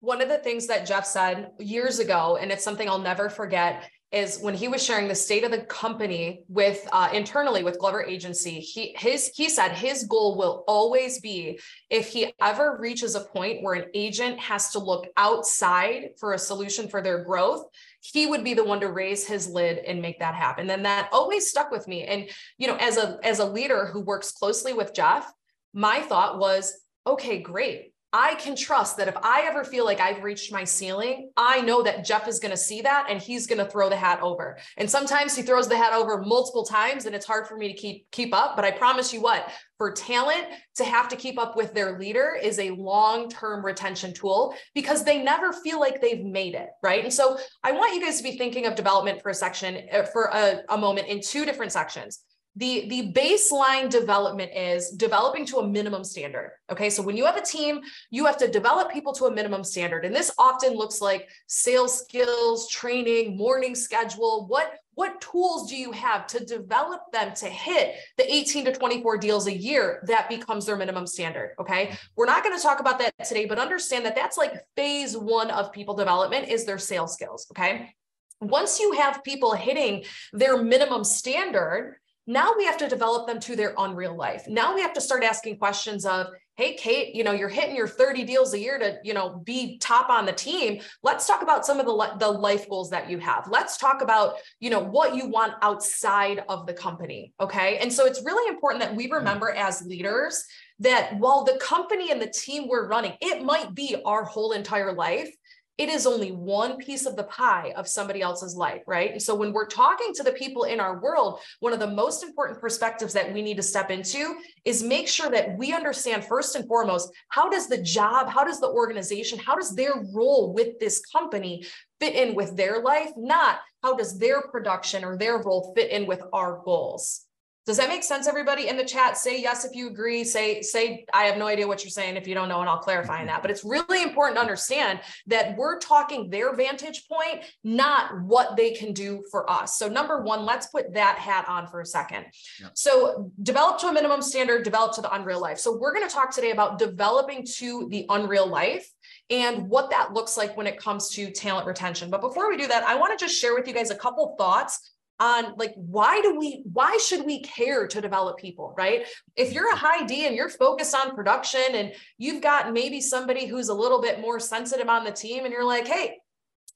One 0.00 0.20
of 0.20 0.28
the 0.28 0.38
things 0.38 0.66
that 0.68 0.86
Jeff 0.86 1.06
said 1.06 1.52
years 1.58 1.98
ago, 1.98 2.38
and 2.40 2.52
it's 2.52 2.64
something 2.64 2.88
I'll 2.88 2.98
never 2.98 3.28
forget, 3.28 3.88
is 4.14 4.38
when 4.38 4.54
he 4.54 4.68
was 4.68 4.84
sharing 4.84 5.08
the 5.08 5.14
state 5.14 5.42
of 5.42 5.50
the 5.50 5.62
company 5.62 6.44
with 6.48 6.86
uh, 6.92 7.08
internally 7.12 7.64
with 7.64 7.78
Glover 7.78 8.04
Agency, 8.04 8.60
he 8.60 8.94
his 8.96 9.28
he 9.34 9.48
said 9.48 9.72
his 9.72 10.04
goal 10.04 10.36
will 10.36 10.64
always 10.68 11.20
be 11.20 11.58
if 11.90 12.08
he 12.08 12.32
ever 12.40 12.76
reaches 12.78 13.14
a 13.14 13.20
point 13.20 13.62
where 13.62 13.74
an 13.74 13.90
agent 13.94 14.38
has 14.38 14.70
to 14.70 14.78
look 14.78 15.08
outside 15.16 16.10
for 16.18 16.34
a 16.34 16.38
solution 16.38 16.86
for 16.88 17.02
their 17.02 17.24
growth, 17.24 17.64
he 18.00 18.26
would 18.26 18.44
be 18.44 18.54
the 18.54 18.64
one 18.64 18.80
to 18.80 18.88
raise 18.88 19.26
his 19.26 19.48
lid 19.48 19.78
and 19.78 20.00
make 20.00 20.20
that 20.20 20.34
happen. 20.34 20.70
And 20.70 20.84
that 20.84 21.08
always 21.12 21.48
stuck 21.50 21.70
with 21.70 21.88
me. 21.88 22.04
And 22.04 22.28
you 22.56 22.68
know, 22.68 22.76
as 22.76 22.96
a 22.96 23.18
as 23.24 23.40
a 23.40 23.46
leader 23.46 23.86
who 23.86 24.00
works 24.00 24.30
closely 24.30 24.72
with 24.72 24.94
Jeff, 24.94 25.32
my 25.72 26.00
thought 26.02 26.38
was, 26.38 26.72
okay, 27.06 27.38
great 27.38 27.93
I 28.16 28.36
can 28.36 28.54
trust 28.54 28.96
that 28.98 29.08
if 29.08 29.16
I 29.24 29.42
ever 29.42 29.64
feel 29.64 29.84
like 29.84 29.98
I've 29.98 30.22
reached 30.22 30.52
my 30.52 30.62
ceiling, 30.62 31.32
I 31.36 31.60
know 31.62 31.82
that 31.82 32.04
Jeff 32.04 32.28
is 32.28 32.38
going 32.38 32.52
to 32.52 32.56
see 32.56 32.80
that 32.82 33.06
and 33.10 33.20
he's 33.20 33.48
going 33.48 33.58
to 33.58 33.68
throw 33.68 33.88
the 33.88 33.96
hat 33.96 34.20
over. 34.22 34.56
And 34.76 34.88
sometimes 34.88 35.34
he 35.34 35.42
throws 35.42 35.66
the 35.66 35.76
hat 35.76 35.92
over 35.92 36.22
multiple 36.22 36.64
times 36.64 37.06
and 37.06 37.14
it's 37.16 37.26
hard 37.26 37.48
for 37.48 37.56
me 37.56 37.66
to 37.66 37.74
keep 37.74 38.08
keep 38.12 38.32
up, 38.32 38.54
but 38.54 38.64
I 38.64 38.70
promise 38.70 39.12
you 39.12 39.20
what, 39.20 39.50
for 39.78 39.90
talent 39.90 40.44
to 40.76 40.84
have 40.84 41.08
to 41.08 41.16
keep 41.16 41.40
up 41.40 41.56
with 41.56 41.74
their 41.74 41.98
leader 41.98 42.38
is 42.40 42.60
a 42.60 42.70
long-term 42.70 43.66
retention 43.66 44.14
tool 44.14 44.54
because 44.76 45.02
they 45.02 45.20
never 45.20 45.52
feel 45.52 45.80
like 45.80 46.00
they've 46.00 46.24
made 46.24 46.54
it, 46.54 46.68
right? 46.84 47.02
And 47.02 47.12
so 47.12 47.36
I 47.64 47.72
want 47.72 47.96
you 47.96 48.00
guys 48.00 48.18
to 48.18 48.22
be 48.22 48.38
thinking 48.38 48.66
of 48.66 48.76
development 48.76 49.22
for 49.22 49.30
a 49.30 49.34
section 49.34 49.88
uh, 49.92 50.04
for 50.04 50.26
a, 50.26 50.60
a 50.68 50.78
moment 50.78 51.08
in 51.08 51.20
two 51.20 51.44
different 51.44 51.72
sections 51.72 52.20
the 52.56 52.88
the 52.88 53.12
baseline 53.12 53.90
development 53.90 54.52
is 54.54 54.90
developing 54.90 55.44
to 55.46 55.58
a 55.58 55.66
minimum 55.66 56.04
standard 56.04 56.52
okay? 56.70 56.90
So 56.90 57.02
when 57.02 57.16
you 57.16 57.24
have 57.26 57.36
a 57.36 57.42
team 57.42 57.80
you 58.10 58.26
have 58.26 58.36
to 58.38 58.48
develop 58.48 58.92
people 58.92 59.12
to 59.14 59.26
a 59.26 59.34
minimum 59.34 59.64
standard. 59.64 60.04
And 60.04 60.14
this 60.14 60.32
often 60.38 60.74
looks 60.74 61.00
like 61.00 61.28
sales 61.46 62.00
skills 62.00 62.68
training 62.68 63.36
morning 63.36 63.74
schedule. 63.74 64.46
What 64.48 64.72
what 64.96 65.20
tools 65.20 65.68
do 65.68 65.76
you 65.76 65.90
have 65.90 66.26
to 66.28 66.44
develop 66.44 67.00
them 67.12 67.34
to 67.34 67.46
hit 67.46 67.96
the 68.16 68.32
18 68.32 68.66
to 68.66 68.72
24 68.72 69.18
deals 69.18 69.48
a 69.48 69.56
year 69.56 70.04
that 70.06 70.28
becomes 70.28 70.66
their 70.66 70.76
minimum 70.76 71.06
standard 71.06 71.54
okay? 71.60 71.96
We're 72.16 72.26
not 72.26 72.44
going 72.44 72.56
to 72.56 72.62
talk 72.62 72.80
about 72.80 72.98
that 73.00 73.12
today 73.26 73.46
but 73.46 73.58
understand 73.58 74.04
that 74.06 74.14
that's 74.14 74.38
like 74.38 74.52
phase 74.76 75.16
1 75.16 75.50
of 75.50 75.72
people 75.72 75.94
development 75.94 76.48
is 76.48 76.64
their 76.64 76.78
sales 76.78 77.14
skills 77.14 77.46
okay? 77.50 77.94
Once 78.40 78.78
you 78.78 78.92
have 78.92 79.24
people 79.24 79.52
hitting 79.54 80.04
their 80.32 80.62
minimum 80.62 81.02
standard 81.02 81.96
now 82.26 82.52
we 82.56 82.64
have 82.64 82.78
to 82.78 82.88
develop 82.88 83.26
them 83.26 83.38
to 83.40 83.56
their 83.56 83.74
unreal 83.76 84.16
life. 84.16 84.44
Now 84.48 84.74
we 84.74 84.80
have 84.80 84.94
to 84.94 85.00
start 85.00 85.22
asking 85.22 85.58
questions 85.58 86.06
of, 86.06 86.28
hey, 86.56 86.74
Kate, 86.74 87.14
you 87.14 87.24
know, 87.24 87.32
you're 87.32 87.48
hitting 87.48 87.74
your 87.74 87.88
30 87.88 88.24
deals 88.24 88.54
a 88.54 88.58
year 88.58 88.78
to, 88.78 88.98
you 89.02 89.12
know, 89.12 89.42
be 89.44 89.76
top 89.78 90.08
on 90.08 90.24
the 90.24 90.32
team. 90.32 90.80
Let's 91.02 91.26
talk 91.26 91.42
about 91.42 91.66
some 91.66 91.80
of 91.80 91.86
the, 91.86 92.16
the 92.18 92.30
life 92.30 92.68
goals 92.68 92.90
that 92.90 93.10
you 93.10 93.18
have. 93.18 93.48
Let's 93.50 93.76
talk 93.76 94.02
about, 94.02 94.36
you 94.60 94.70
know, 94.70 94.80
what 94.80 95.16
you 95.16 95.28
want 95.28 95.54
outside 95.62 96.44
of 96.48 96.66
the 96.66 96.72
company. 96.72 97.32
Okay. 97.40 97.78
And 97.78 97.92
so 97.92 98.06
it's 98.06 98.24
really 98.24 98.48
important 98.48 98.82
that 98.82 98.94
we 98.94 99.10
remember 99.10 99.50
as 99.50 99.82
leaders 99.82 100.44
that 100.78 101.18
while 101.18 101.44
the 101.44 101.58
company 101.58 102.10
and 102.10 102.22
the 102.22 102.30
team 102.30 102.68
we're 102.68 102.88
running, 102.88 103.14
it 103.20 103.42
might 103.42 103.74
be 103.74 103.96
our 104.04 104.24
whole 104.24 104.52
entire 104.52 104.92
life 104.92 105.30
it 105.76 105.88
is 105.88 106.06
only 106.06 106.30
one 106.30 106.76
piece 106.76 107.04
of 107.04 107.16
the 107.16 107.24
pie 107.24 107.72
of 107.76 107.88
somebody 107.88 108.22
else's 108.22 108.54
life, 108.54 108.82
right? 108.86 109.10
And 109.10 109.20
so 109.20 109.34
when 109.34 109.52
we're 109.52 109.66
talking 109.66 110.14
to 110.14 110.22
the 110.22 110.32
people 110.32 110.64
in 110.64 110.78
our 110.78 111.00
world, 111.00 111.40
one 111.58 111.72
of 111.72 111.80
the 111.80 111.90
most 111.90 112.22
important 112.22 112.60
perspectives 112.60 113.12
that 113.14 113.32
we 113.32 113.42
need 113.42 113.56
to 113.56 113.62
step 113.62 113.90
into 113.90 114.36
is 114.64 114.84
make 114.84 115.08
sure 115.08 115.30
that 115.30 115.58
we 115.58 115.72
understand 115.72 116.24
first 116.24 116.54
and 116.54 116.68
foremost 116.68 117.12
how 117.28 117.48
does 117.48 117.68
the 117.68 117.82
job, 117.82 118.28
how 118.28 118.44
does 118.44 118.60
the 118.60 118.68
organization, 118.68 119.38
how 119.38 119.56
does 119.56 119.74
their 119.74 119.94
role 120.14 120.52
with 120.54 120.78
this 120.78 121.00
company 121.06 121.64
fit 121.98 122.14
in 122.14 122.34
with 122.34 122.56
their 122.56 122.80
life, 122.80 123.10
not 123.16 123.58
how 123.82 123.96
does 123.96 124.18
their 124.18 124.42
production 124.42 125.04
or 125.04 125.16
their 125.16 125.38
role 125.38 125.72
fit 125.76 125.90
in 125.90 126.06
with 126.06 126.22
our 126.32 126.60
goals. 126.64 127.23
Does 127.66 127.78
that 127.78 127.88
make 127.88 128.02
sense, 128.02 128.26
everybody 128.26 128.68
in 128.68 128.76
the 128.76 128.84
chat? 128.84 129.16
Say 129.16 129.40
yes 129.40 129.64
if 129.64 129.74
you 129.74 129.88
agree. 129.88 130.22
Say, 130.22 130.60
say, 130.60 131.06
I 131.14 131.22
have 131.24 131.38
no 131.38 131.46
idea 131.46 131.66
what 131.66 131.82
you're 131.82 131.90
saying 131.90 132.16
if 132.16 132.28
you 132.28 132.34
don't 132.34 132.48
know, 132.48 132.60
and 132.60 132.68
I'll 132.68 132.78
clarify 132.78 133.22
in 133.22 133.26
that. 133.28 133.40
But 133.40 133.50
it's 133.50 133.64
really 133.64 134.02
important 134.02 134.36
to 134.36 134.42
understand 134.42 135.00
that 135.28 135.56
we're 135.56 135.78
talking 135.78 136.28
their 136.28 136.54
vantage 136.54 137.06
point, 137.08 137.44
not 137.62 138.20
what 138.22 138.56
they 138.56 138.72
can 138.72 138.92
do 138.92 139.24
for 139.30 139.50
us. 139.50 139.78
So, 139.78 139.88
number 139.88 140.20
one, 140.20 140.44
let's 140.44 140.66
put 140.66 140.92
that 140.92 141.18
hat 141.18 141.46
on 141.48 141.66
for 141.66 141.80
a 141.80 141.86
second. 141.86 142.26
Yeah. 142.60 142.68
So, 142.74 143.32
develop 143.42 143.78
to 143.80 143.86
a 143.86 143.92
minimum 143.92 144.20
standard, 144.20 144.62
develop 144.62 144.94
to 144.96 145.00
the 145.00 145.14
unreal 145.14 145.40
life. 145.40 145.58
So, 145.58 145.78
we're 145.78 145.94
going 145.94 146.06
to 146.06 146.14
talk 146.14 146.34
today 146.34 146.50
about 146.50 146.78
developing 146.78 147.46
to 147.56 147.88
the 147.90 148.04
unreal 148.10 148.46
life 148.46 148.86
and 149.30 149.70
what 149.70 149.88
that 149.88 150.12
looks 150.12 150.36
like 150.36 150.54
when 150.54 150.66
it 150.66 150.78
comes 150.78 151.08
to 151.10 151.30
talent 151.30 151.66
retention. 151.66 152.10
But 152.10 152.20
before 152.20 152.50
we 152.50 152.58
do 152.58 152.66
that, 152.66 152.84
I 152.84 152.96
want 152.96 153.18
to 153.18 153.24
just 153.24 153.40
share 153.40 153.54
with 153.54 153.66
you 153.66 153.72
guys 153.72 153.90
a 153.90 153.96
couple 153.96 154.34
thoughts 154.36 154.93
on 155.20 155.54
like 155.56 155.72
why 155.76 156.20
do 156.20 156.38
we 156.38 156.62
why 156.72 156.98
should 156.98 157.24
we 157.24 157.40
care 157.42 157.86
to 157.86 158.00
develop 158.00 158.36
people 158.38 158.74
right? 158.76 159.06
If 159.36 159.52
you're 159.52 159.72
a 159.72 159.76
high 159.76 160.04
d 160.04 160.26
and 160.26 160.34
you're 160.34 160.48
focused 160.48 160.94
on 160.94 161.14
production 161.14 161.74
and 161.74 161.92
you've 162.18 162.42
got 162.42 162.72
maybe 162.72 163.00
somebody 163.00 163.46
who's 163.46 163.68
a 163.68 163.74
little 163.74 164.00
bit 164.00 164.20
more 164.20 164.40
sensitive 164.40 164.88
on 164.88 165.04
the 165.04 165.12
team 165.12 165.44
and 165.44 165.52
you're 165.52 165.64
like 165.64 165.86
hey 165.86 166.18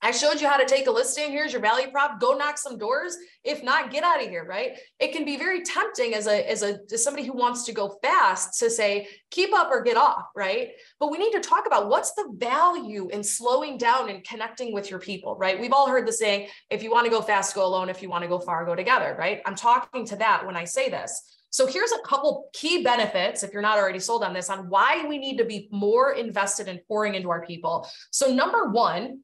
I 0.01 0.13
showed 0.13 0.41
you 0.41 0.47
how 0.47 0.57
to 0.57 0.65
take 0.65 0.87
a 0.87 0.91
listing. 0.91 1.33
Here's 1.33 1.53
your 1.53 1.61
value 1.61 1.91
prop. 1.91 2.21
Go 2.21 2.37
knock 2.37 2.57
some 2.57 2.79
doors. 2.79 3.17
If 3.43 3.65
not, 3.65 3.91
get 3.91 4.05
out 4.05 4.23
of 4.23 4.29
here, 4.29 4.45
right? 4.45 4.79
It 5.01 5.13
can 5.13 5.25
be 5.25 5.37
very 5.37 5.63
tempting 5.63 6.15
as 6.15 6.29
a 6.29 6.49
as 6.49 6.63
a 6.63 6.79
as 6.93 7.03
somebody 7.03 7.27
who 7.27 7.33
wants 7.33 7.65
to 7.65 7.73
go 7.73 7.99
fast 8.01 8.59
to 8.61 8.71
say 8.71 9.09
keep 9.31 9.53
up 9.53 9.71
or 9.73 9.83
get 9.83 9.97
off, 9.97 10.27
right? 10.37 10.71
But 11.01 11.11
we 11.11 11.19
need 11.19 11.33
to 11.33 11.41
talk 11.41 11.67
about 11.67 11.89
what's 11.89 12.13
the 12.13 12.33
value 12.37 13.09
in 13.09 13.25
slowing 13.25 13.77
down 13.77 14.09
and 14.09 14.23
connecting 14.25 14.73
with 14.73 14.89
your 14.89 15.01
people, 15.01 15.37
right? 15.37 15.61
We've 15.61 15.73
all 15.73 15.89
heard 15.89 16.07
the 16.07 16.13
saying, 16.13 16.49
if 16.71 16.83
you 16.83 16.93
want 16.93 17.07
to 17.07 17.11
go 17.11 17.21
fast, 17.21 17.55
go 17.55 17.67
alone. 17.67 17.89
If 17.89 18.01
you 18.01 18.09
want 18.09 18.23
to 18.23 18.29
go 18.29 18.39
far, 18.39 18.65
go 18.65 18.77
together, 18.77 19.17
right? 19.19 19.43
I'm 19.47 19.57
talking 19.57 20.07
to 20.07 20.17
that 20.17 20.47
when 20.47 20.57
I 20.57 20.65
say 20.65 20.89
this. 20.89 21.35
So 21.51 21.67
here's 21.67 21.93
a 21.93 22.07
couple 22.07 22.51
key 22.53 22.83
benefits, 22.83 23.43
if 23.43 23.53
you're 23.53 23.63
not 23.63 23.79
already 23.79 24.01
sold 24.01 24.23
on 24.23 24.35
this, 24.35 24.51
on 24.51 24.69
why 24.69 25.07
we 25.09 25.17
need 25.17 25.39
to 25.39 25.45
be 25.45 25.69
more 25.73 26.13
invested 26.13 26.69
in 26.69 26.79
pouring 26.87 27.15
into 27.15 27.31
our 27.31 27.45
people. 27.45 27.89
So 28.11 28.33
number 28.33 28.69
one, 28.69 29.23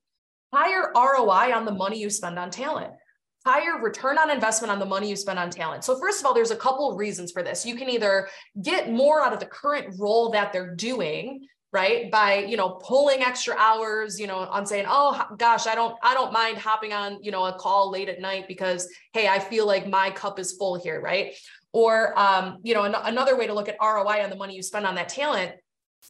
higher 0.55 0.93
ROI 0.95 1.53
on 1.55 1.65
the 1.65 1.73
money 1.73 1.99
you 1.99 2.11
spend 2.11 2.39
on 2.39 2.51
talent 2.51 2.93
higher 3.45 3.79
return 3.83 4.19
on 4.19 4.31
investment 4.31 4.73
on 4.73 4.79
the 4.79 4.87
money 4.87 5.09
you 5.09 5.17
spend 5.17 5.39
on 5.39 5.51
talent. 5.51 5.85
So 5.85 5.99
first 5.99 6.21
of 6.21 6.27
all, 6.27 6.35
there's 6.35 6.51
a 6.51 6.57
couple 6.57 6.91
of 6.91 6.97
reasons 6.97 7.31
for 7.31 7.43
this. 7.43 7.67
You 7.67 7.77
can 7.77 7.91
either 7.91 8.29
get 8.63 8.91
more 8.91 9.23
out 9.23 9.33
of 9.33 9.41
the 9.41 9.47
current 9.47 9.97
role 9.99 10.31
that 10.31 10.53
they're 10.53 10.75
doing, 10.75 11.47
right? 11.71 12.11
By, 12.11 12.39
you 12.39 12.57
know, 12.57 12.71
pulling 12.83 13.21
extra 13.23 13.55
hours, 13.59 14.19
you 14.19 14.27
know, 14.27 14.39
on 14.39 14.65
saying, 14.65 14.87
"Oh 14.89 15.23
gosh, 15.37 15.67
I 15.67 15.75
don't 15.75 15.95
I 16.03 16.15
don't 16.15 16.33
mind 16.33 16.57
hopping 16.57 16.95
on, 16.95 17.23
you 17.23 17.31
know, 17.31 17.45
a 17.45 17.53
call 17.53 17.91
late 17.91 18.09
at 18.09 18.21
night 18.21 18.49
because 18.49 18.89
hey, 19.13 19.29
I 19.29 19.39
feel 19.39 19.67
like 19.67 19.87
my 19.87 20.11
cup 20.11 20.39
is 20.39 20.53
full 20.53 20.81
here, 20.81 21.01
right?" 21.01 21.35
Or 21.73 22.19
um, 22.19 22.59
you 22.63 22.73
know, 22.73 22.85
an- 22.85 22.95
another 22.95 23.37
way 23.37 23.47
to 23.47 23.53
look 23.53 23.69
at 23.69 23.77
ROI 23.81 24.23
on 24.25 24.31
the 24.31 24.37
money 24.37 24.55
you 24.55 24.63
spend 24.63 24.87
on 24.87 24.95
that 24.95 25.11
talent 25.11 25.53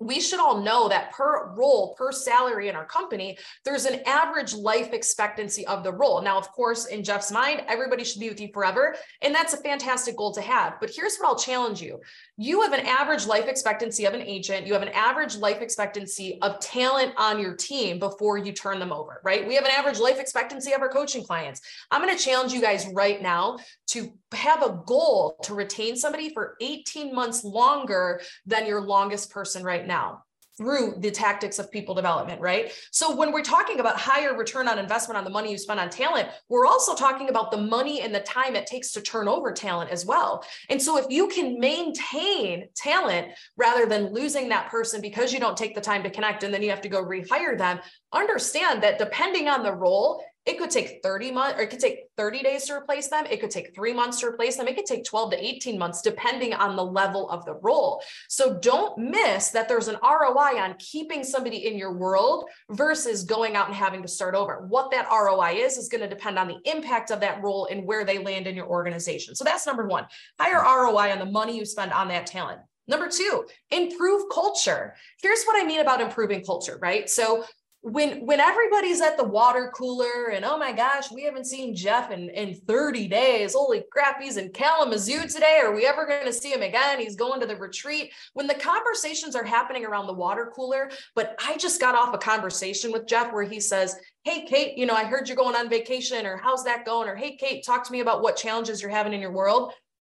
we 0.00 0.20
should 0.20 0.40
all 0.40 0.60
know 0.62 0.88
that 0.88 1.12
per 1.12 1.52
role, 1.54 1.94
per 1.94 2.12
salary 2.12 2.68
in 2.68 2.76
our 2.76 2.84
company, 2.84 3.38
there's 3.64 3.84
an 3.84 4.00
average 4.06 4.54
life 4.54 4.92
expectancy 4.92 5.66
of 5.66 5.84
the 5.84 5.92
role. 5.92 6.22
Now, 6.22 6.38
of 6.38 6.50
course, 6.52 6.86
in 6.86 7.04
Jeff's 7.04 7.30
mind, 7.30 7.62
everybody 7.68 8.04
should 8.04 8.20
be 8.20 8.28
with 8.28 8.40
you 8.40 8.48
forever. 8.52 8.96
And 9.22 9.34
that's 9.34 9.54
a 9.54 9.58
fantastic 9.58 10.16
goal 10.16 10.32
to 10.34 10.40
have. 10.40 10.74
But 10.80 10.90
here's 10.94 11.16
what 11.16 11.28
I'll 11.28 11.38
challenge 11.38 11.80
you 11.80 12.00
you 12.36 12.62
have 12.62 12.72
an 12.72 12.86
average 12.86 13.26
life 13.26 13.46
expectancy 13.46 14.04
of 14.06 14.14
an 14.14 14.22
agent, 14.22 14.66
you 14.66 14.72
have 14.72 14.82
an 14.82 14.88
average 14.88 15.36
life 15.36 15.60
expectancy 15.60 16.38
of 16.42 16.58
talent 16.60 17.12
on 17.16 17.38
your 17.38 17.54
team 17.54 17.98
before 17.98 18.38
you 18.38 18.52
turn 18.52 18.78
them 18.78 18.92
over, 18.92 19.20
right? 19.24 19.46
We 19.46 19.54
have 19.54 19.64
an 19.64 19.70
average 19.70 19.98
life 19.98 20.18
expectancy 20.18 20.72
of 20.72 20.80
our 20.80 20.88
coaching 20.88 21.24
clients. 21.24 21.60
I'm 21.90 22.02
going 22.02 22.16
to 22.16 22.22
challenge 22.22 22.52
you 22.52 22.60
guys 22.60 22.86
right 22.92 23.22
now 23.22 23.58
to 23.88 24.12
have 24.32 24.62
a 24.62 24.82
goal 24.86 25.36
to 25.44 25.54
retain 25.54 25.96
somebody 25.96 26.32
for 26.32 26.56
18 26.60 27.14
months 27.14 27.44
longer 27.44 28.20
than 28.46 28.66
your 28.66 28.80
longest 28.80 29.30
person 29.30 29.62
right 29.62 29.83
now 29.86 30.24
through 30.56 30.94
the 30.98 31.10
tactics 31.10 31.58
of 31.58 31.70
people 31.70 31.94
development, 31.94 32.40
right? 32.40 32.72
So 32.92 33.14
when 33.16 33.32
we're 33.32 33.42
talking 33.42 33.80
about 33.80 33.98
higher 33.98 34.36
return 34.36 34.68
on 34.68 34.78
investment 34.78 35.18
on 35.18 35.24
the 35.24 35.30
money 35.30 35.50
you 35.50 35.58
spend 35.58 35.80
on 35.80 35.90
talent, 35.90 36.28
we're 36.48 36.66
also 36.66 36.94
talking 36.94 37.28
about 37.28 37.50
the 37.50 37.56
money 37.56 38.02
and 38.02 38.14
the 38.14 38.20
time 38.20 38.54
it 38.54 38.66
takes 38.66 38.92
to 38.92 39.00
turn 39.00 39.26
over 39.26 39.52
talent 39.52 39.90
as 39.90 40.06
well. 40.06 40.44
And 40.70 40.80
so 40.80 40.96
if 40.96 41.06
you 41.10 41.26
can 41.26 41.58
maintain 41.58 42.68
talent 42.76 43.28
rather 43.56 43.86
than 43.86 44.12
losing 44.14 44.48
that 44.50 44.70
person 44.70 45.00
because 45.00 45.32
you 45.32 45.40
don't 45.40 45.56
take 45.56 45.74
the 45.74 45.80
time 45.80 46.04
to 46.04 46.10
connect 46.10 46.44
and 46.44 46.54
then 46.54 46.62
you 46.62 46.70
have 46.70 46.82
to 46.82 46.88
go 46.88 47.04
rehire 47.04 47.58
them, 47.58 47.80
understand 48.12 48.82
that 48.84 48.98
depending 48.98 49.48
on 49.48 49.64
the 49.64 49.72
role, 49.72 50.22
it 50.46 50.58
could 50.58 50.70
take 50.70 51.00
30 51.02 51.32
months 51.32 51.58
or 51.58 51.62
it 51.62 51.70
could 51.70 51.80
take 51.80 52.00
30 52.18 52.42
days 52.42 52.66
to 52.66 52.74
replace 52.74 53.08
them. 53.08 53.24
It 53.30 53.40
could 53.40 53.50
take 53.50 53.74
three 53.74 53.94
months 53.94 54.20
to 54.20 54.26
replace 54.26 54.56
them. 54.56 54.68
It 54.68 54.76
could 54.76 54.84
take 54.84 55.04
12 55.04 55.30
to 55.30 55.44
18 55.44 55.78
months, 55.78 56.02
depending 56.02 56.52
on 56.52 56.76
the 56.76 56.84
level 56.84 57.30
of 57.30 57.46
the 57.46 57.54
role. 57.54 58.02
So 58.28 58.58
don't 58.58 58.98
miss 58.98 59.50
that 59.50 59.68
there's 59.68 59.88
an 59.88 59.96
ROI 60.02 60.60
on 60.60 60.74
keeping 60.78 61.24
somebody 61.24 61.66
in 61.66 61.78
your 61.78 61.94
world 61.94 62.44
versus 62.70 63.24
going 63.24 63.56
out 63.56 63.68
and 63.68 63.74
having 63.74 64.02
to 64.02 64.08
start 64.08 64.34
over. 64.34 64.66
What 64.68 64.90
that 64.90 65.08
ROI 65.10 65.54
is, 65.56 65.78
is 65.78 65.88
going 65.88 66.02
to 66.02 66.08
depend 66.08 66.38
on 66.38 66.48
the 66.48 66.58
impact 66.70 67.10
of 67.10 67.20
that 67.20 67.42
role 67.42 67.66
and 67.70 67.86
where 67.86 68.04
they 68.04 68.18
land 68.18 68.46
in 68.46 68.54
your 68.54 68.66
organization. 68.66 69.34
So 69.34 69.44
that's 69.44 69.66
number 69.66 69.86
one 69.86 70.06
higher 70.38 70.62
ROI 70.62 71.12
on 71.12 71.18
the 71.20 71.26
money 71.26 71.56
you 71.56 71.64
spend 71.64 71.92
on 71.92 72.08
that 72.08 72.26
talent. 72.26 72.60
Number 72.86 73.08
two, 73.08 73.46
improve 73.70 74.24
culture. 74.30 74.94
Here's 75.22 75.44
what 75.44 75.62
I 75.62 75.66
mean 75.66 75.80
about 75.80 76.02
improving 76.02 76.44
culture, 76.44 76.78
right? 76.82 77.08
So 77.08 77.44
when 77.84 78.24
when 78.24 78.40
everybody's 78.40 79.02
at 79.02 79.18
the 79.18 79.24
water 79.24 79.70
cooler 79.76 80.30
and 80.32 80.42
oh 80.42 80.56
my 80.56 80.72
gosh, 80.72 81.12
we 81.12 81.22
haven't 81.22 81.44
seen 81.44 81.76
Jeff 81.76 82.10
in, 82.10 82.30
in 82.30 82.54
30 82.54 83.08
days. 83.08 83.52
Holy 83.52 83.84
crap, 83.92 84.22
he's 84.22 84.38
in 84.38 84.48
Kalamazoo 84.52 85.28
today. 85.28 85.60
Are 85.62 85.74
we 85.74 85.84
ever 85.84 86.06
going 86.06 86.24
to 86.24 86.32
see 86.32 86.50
him 86.50 86.62
again? 86.62 86.98
He's 86.98 87.14
going 87.14 87.42
to 87.42 87.46
the 87.46 87.56
retreat. 87.56 88.10
When 88.32 88.46
the 88.46 88.54
conversations 88.54 89.36
are 89.36 89.44
happening 89.44 89.84
around 89.84 90.06
the 90.06 90.14
water 90.14 90.50
cooler, 90.56 90.90
but 91.14 91.36
I 91.46 91.58
just 91.58 91.78
got 91.78 91.94
off 91.94 92.14
a 92.14 92.18
conversation 92.18 92.90
with 92.90 93.06
Jeff 93.06 93.34
where 93.34 93.42
he 93.42 93.60
says, 93.60 93.96
Hey, 94.22 94.46
Kate, 94.46 94.78
you 94.78 94.86
know, 94.86 94.94
I 94.94 95.04
heard 95.04 95.28
you're 95.28 95.36
going 95.36 95.54
on 95.54 95.68
vacation, 95.68 96.24
or 96.24 96.38
how's 96.38 96.64
that 96.64 96.86
going? 96.86 97.06
Or 97.06 97.14
hey, 97.14 97.36
Kate, 97.36 97.66
talk 97.66 97.84
to 97.84 97.92
me 97.92 98.00
about 98.00 98.22
what 98.22 98.38
challenges 98.38 98.80
you're 98.80 98.90
having 98.90 99.12
in 99.12 99.20
your 99.20 99.32
world. 99.32 99.74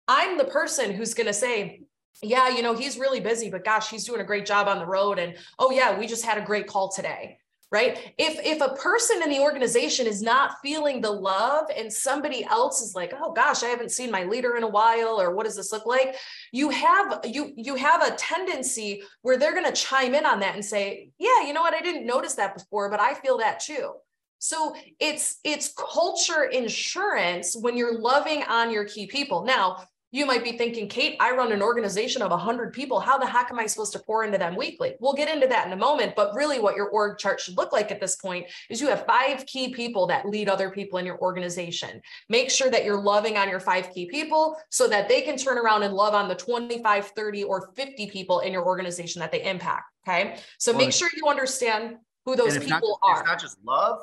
I'm 0.07 0.37
the 0.37 0.45
person 0.45 0.91
who's 0.91 1.15
going 1.15 1.25
to 1.25 1.33
say, 1.33 1.81
yeah, 2.21 2.47
you 2.47 2.61
know, 2.61 2.75
he's 2.75 2.99
really 2.99 3.21
busy, 3.21 3.49
but 3.49 3.65
gosh, 3.65 3.89
he's 3.89 4.05
doing 4.05 4.21
a 4.21 4.23
great 4.25 4.45
job 4.45 4.67
on 4.67 4.77
the 4.77 4.85
road. 4.85 5.17
And 5.17 5.35
oh, 5.57 5.71
yeah, 5.71 5.97
we 5.97 6.05
just 6.05 6.23
had 6.23 6.37
a 6.37 6.45
great 6.45 6.67
call 6.67 6.91
today 6.91 7.39
right? 7.71 8.13
If 8.17 8.39
if 8.45 8.61
a 8.61 8.75
person 8.75 9.23
in 9.23 9.29
the 9.29 9.39
organization 9.39 10.07
is 10.07 10.21
not 10.21 10.57
feeling 10.61 11.01
the 11.01 11.11
love 11.11 11.65
and 11.75 11.91
somebody 11.91 12.45
else 12.45 12.81
is 12.81 12.95
like 12.95 13.13
oh 13.19 13.33
gosh 13.33 13.63
i 13.63 13.67
haven't 13.67 13.91
seen 13.91 14.11
my 14.11 14.23
leader 14.23 14.55
in 14.55 14.63
a 14.63 14.67
while 14.67 15.19
or 15.19 15.35
what 15.35 15.45
does 15.45 15.55
this 15.55 15.71
look 15.71 15.85
like? 15.85 16.15
you 16.51 16.69
have 16.69 17.21
you 17.25 17.53
you 17.55 17.75
have 17.75 18.01
a 18.03 18.15
tendency 18.15 19.01
where 19.23 19.37
they're 19.37 19.53
going 19.53 19.65
to 19.65 19.71
chime 19.71 20.13
in 20.15 20.25
on 20.25 20.39
that 20.39 20.55
and 20.55 20.63
say 20.63 21.09
yeah 21.17 21.41
you 21.45 21.53
know 21.53 21.61
what? 21.61 21.73
I 21.73 21.81
didn't 21.81 22.05
notice 22.05 22.35
that 22.35 22.53
before 22.53 22.89
but 22.89 22.99
i 22.99 23.13
feel 23.13 23.37
that 23.39 23.59
too. 23.59 23.93
So 24.39 24.75
it's 24.99 25.39
it's 25.43 25.73
culture 25.73 26.43
insurance 26.43 27.55
when 27.55 27.75
you're 27.75 27.97
loving 27.99 28.43
on 28.43 28.69
your 28.69 28.85
key 28.85 29.07
people. 29.07 29.43
Now 29.43 29.87
you 30.15 30.25
might 30.25 30.45
be 30.45 30.53
thinking, 30.53 30.87
Kate, 30.87 31.17
I 31.19 31.31
run 31.31 31.51
an 31.51 31.61
organization 31.61 32.21
of 32.21 32.31
100 32.31 32.71
people. 32.71 33.01
How 33.01 33.17
the 33.17 33.25
heck 33.25 33.51
am 33.51 33.59
I 33.59 33.65
supposed 33.65 33.91
to 33.93 33.99
pour 33.99 34.23
into 34.23 34.37
them 34.37 34.55
weekly? 34.55 34.95
We'll 35.01 35.11
get 35.11 35.27
into 35.27 35.45
that 35.47 35.67
in 35.67 35.73
a 35.73 35.75
moment. 35.75 36.15
But 36.15 36.33
really, 36.33 36.57
what 36.57 36.77
your 36.77 36.87
org 36.87 37.17
chart 37.17 37.41
should 37.41 37.57
look 37.57 37.73
like 37.73 37.91
at 37.91 37.99
this 37.99 38.15
point 38.15 38.45
is 38.69 38.79
you 38.79 38.87
have 38.87 39.05
five 39.05 39.45
key 39.45 39.73
people 39.73 40.07
that 40.07 40.25
lead 40.25 40.47
other 40.47 40.69
people 40.69 40.99
in 40.99 41.05
your 41.05 41.19
organization. 41.19 42.01
Make 42.29 42.49
sure 42.49 42.71
that 42.71 42.85
you're 42.85 43.01
loving 43.01 43.35
on 43.35 43.49
your 43.49 43.59
five 43.59 43.91
key 43.93 44.05
people 44.05 44.55
so 44.69 44.87
that 44.87 45.09
they 45.09 45.21
can 45.21 45.35
turn 45.35 45.57
around 45.57 45.83
and 45.83 45.93
love 45.93 46.13
on 46.13 46.29
the 46.29 46.35
25, 46.35 47.07
30, 47.07 47.43
or 47.43 47.71
50 47.75 48.07
people 48.07 48.39
in 48.39 48.53
your 48.53 48.65
organization 48.65 49.19
that 49.19 49.33
they 49.33 49.43
impact. 49.43 49.83
Okay. 50.07 50.37
So 50.59 50.71
well, 50.71 50.79
make 50.79 50.93
sure 50.93 51.09
you 51.13 51.27
understand 51.27 51.97
who 52.23 52.37
those 52.37 52.57
people 52.57 52.99
not, 53.03 53.09
are. 53.15 53.19
It's 53.19 53.27
not 53.27 53.41
just 53.41 53.57
love, 53.65 53.99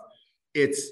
it's 0.52 0.90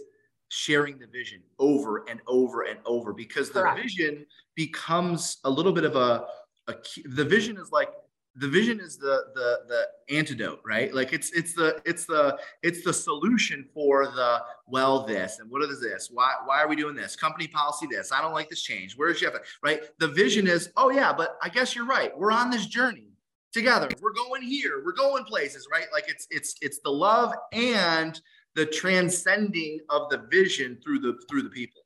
sharing 0.48 0.98
the 0.98 1.06
vision 1.06 1.42
over 1.58 2.08
and 2.08 2.20
over 2.26 2.62
and 2.62 2.78
over 2.86 3.12
because 3.12 3.50
the 3.50 3.60
Correct. 3.60 3.82
vision 3.82 4.26
becomes 4.56 5.38
a 5.44 5.50
little 5.50 5.72
bit 5.72 5.84
of 5.84 5.96
a, 5.96 6.24
a 6.68 6.74
the 7.06 7.24
vision 7.24 7.56
is 7.56 7.70
like 7.70 7.90
the 8.36 8.48
vision 8.48 8.78
is 8.80 8.96
the 8.96 9.24
the 9.34 9.58
the 9.68 10.14
antidote 10.14 10.60
right? 10.64 10.94
Like 10.94 11.12
it's 11.12 11.30
it's 11.32 11.54
the 11.54 11.80
it's 11.84 12.06
the 12.06 12.38
it's 12.62 12.84
the 12.84 12.92
solution 12.92 13.66
for 13.74 14.06
the 14.06 14.42
well 14.66 15.04
this 15.04 15.40
and 15.40 15.50
what 15.50 15.62
is 15.62 15.80
this? 15.80 16.08
Why 16.12 16.34
why 16.44 16.62
are 16.62 16.68
we 16.68 16.76
doing 16.76 16.94
this? 16.94 17.16
Company 17.16 17.48
policy 17.48 17.86
this. 17.90 18.12
I 18.12 18.22
don't 18.22 18.32
like 18.32 18.48
this 18.48 18.62
change. 18.62 18.94
Where's 18.96 19.20
jeff 19.20 19.34
right? 19.62 19.82
The 19.98 20.08
vision 20.08 20.46
is 20.46 20.70
oh 20.76 20.90
yeah 20.90 21.12
but 21.12 21.36
i 21.42 21.48
guess 21.48 21.74
you're 21.74 21.86
right. 21.86 22.16
We're 22.16 22.32
on 22.32 22.50
this 22.50 22.66
journey 22.66 23.08
together. 23.52 23.88
We're 24.00 24.14
going 24.14 24.42
here. 24.42 24.82
We're 24.84 24.92
going 24.92 25.24
places 25.24 25.66
right? 25.70 25.86
Like 25.92 26.08
it's 26.08 26.26
it's 26.30 26.54
it's 26.60 26.78
the 26.84 26.90
love 26.90 27.34
and 27.52 28.20
the 28.54 28.66
transcending 28.66 29.80
of 29.88 30.08
the 30.10 30.18
vision 30.30 30.78
through 30.84 31.00
the 31.00 31.18
through 31.28 31.42
the 31.42 31.50
people 31.50 31.79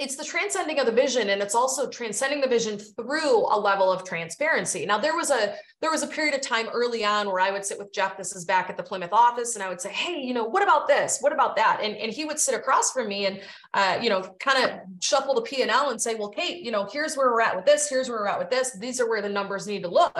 it's 0.00 0.16
the 0.16 0.24
transcending 0.24 0.80
of 0.80 0.86
the 0.86 0.92
vision 0.92 1.28
and 1.28 1.42
it's 1.42 1.54
also 1.54 1.88
transcending 1.88 2.40
the 2.40 2.48
vision 2.48 2.78
through 2.78 3.36
a 3.54 3.58
level 3.60 3.92
of 3.92 4.02
transparency. 4.02 4.86
Now 4.86 4.96
there 4.96 5.14
was 5.14 5.30
a 5.30 5.54
there 5.82 5.90
was 5.90 6.02
a 6.02 6.06
period 6.06 6.34
of 6.34 6.40
time 6.40 6.68
early 6.72 7.04
on 7.04 7.26
where 7.26 7.40
i 7.40 7.50
would 7.50 7.64
sit 7.64 7.78
with 7.78 7.92
jeff 7.92 8.16
this 8.16 8.34
is 8.34 8.44
back 8.44 8.68
at 8.68 8.76
the 8.76 8.82
plymouth 8.82 9.12
office 9.12 9.54
and 9.54 9.62
i 9.62 9.68
would 9.68 9.80
say 9.80 9.90
hey 9.90 10.20
you 10.20 10.34
know 10.34 10.44
what 10.44 10.62
about 10.62 10.88
this? 10.88 11.18
What 11.20 11.32
about 11.32 11.56
that? 11.56 11.80
And, 11.82 11.96
and 11.96 12.10
he 12.10 12.24
would 12.24 12.38
sit 12.38 12.54
across 12.54 12.92
from 12.92 13.08
me 13.08 13.26
and 13.26 13.40
uh, 13.74 13.98
you 14.02 14.08
know 14.08 14.22
kind 14.40 14.64
of 14.64 14.80
shuffle 15.00 15.34
the 15.34 15.42
p&l 15.42 15.90
and 15.90 16.00
say 16.00 16.14
well 16.14 16.30
kate 16.30 16.62
you 16.64 16.70
know 16.70 16.88
here's 16.90 17.14
where 17.14 17.30
we're 17.30 17.42
at 17.42 17.54
with 17.54 17.66
this 17.66 17.88
here's 17.88 18.08
where 18.08 18.20
we're 18.20 18.28
at 18.28 18.38
with 18.38 18.50
this. 18.50 18.76
These 18.78 19.00
are 19.00 19.08
where 19.08 19.20
the 19.20 19.28
numbers 19.28 19.66
need 19.66 19.82
to 19.82 19.90
look. 19.90 20.16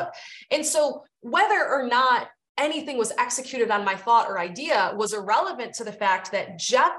And 0.50 0.64
so 0.64 1.04
whether 1.20 1.66
or 1.68 1.86
not 1.86 2.28
anything 2.58 2.98
was 2.98 3.12
executed 3.18 3.70
on 3.70 3.84
my 3.84 3.96
thought 3.96 4.28
or 4.28 4.38
idea 4.38 4.92
was 4.94 5.14
irrelevant 5.14 5.72
to 5.74 5.84
the 5.84 5.92
fact 5.92 6.30
that 6.32 6.58
jeff 6.58 6.92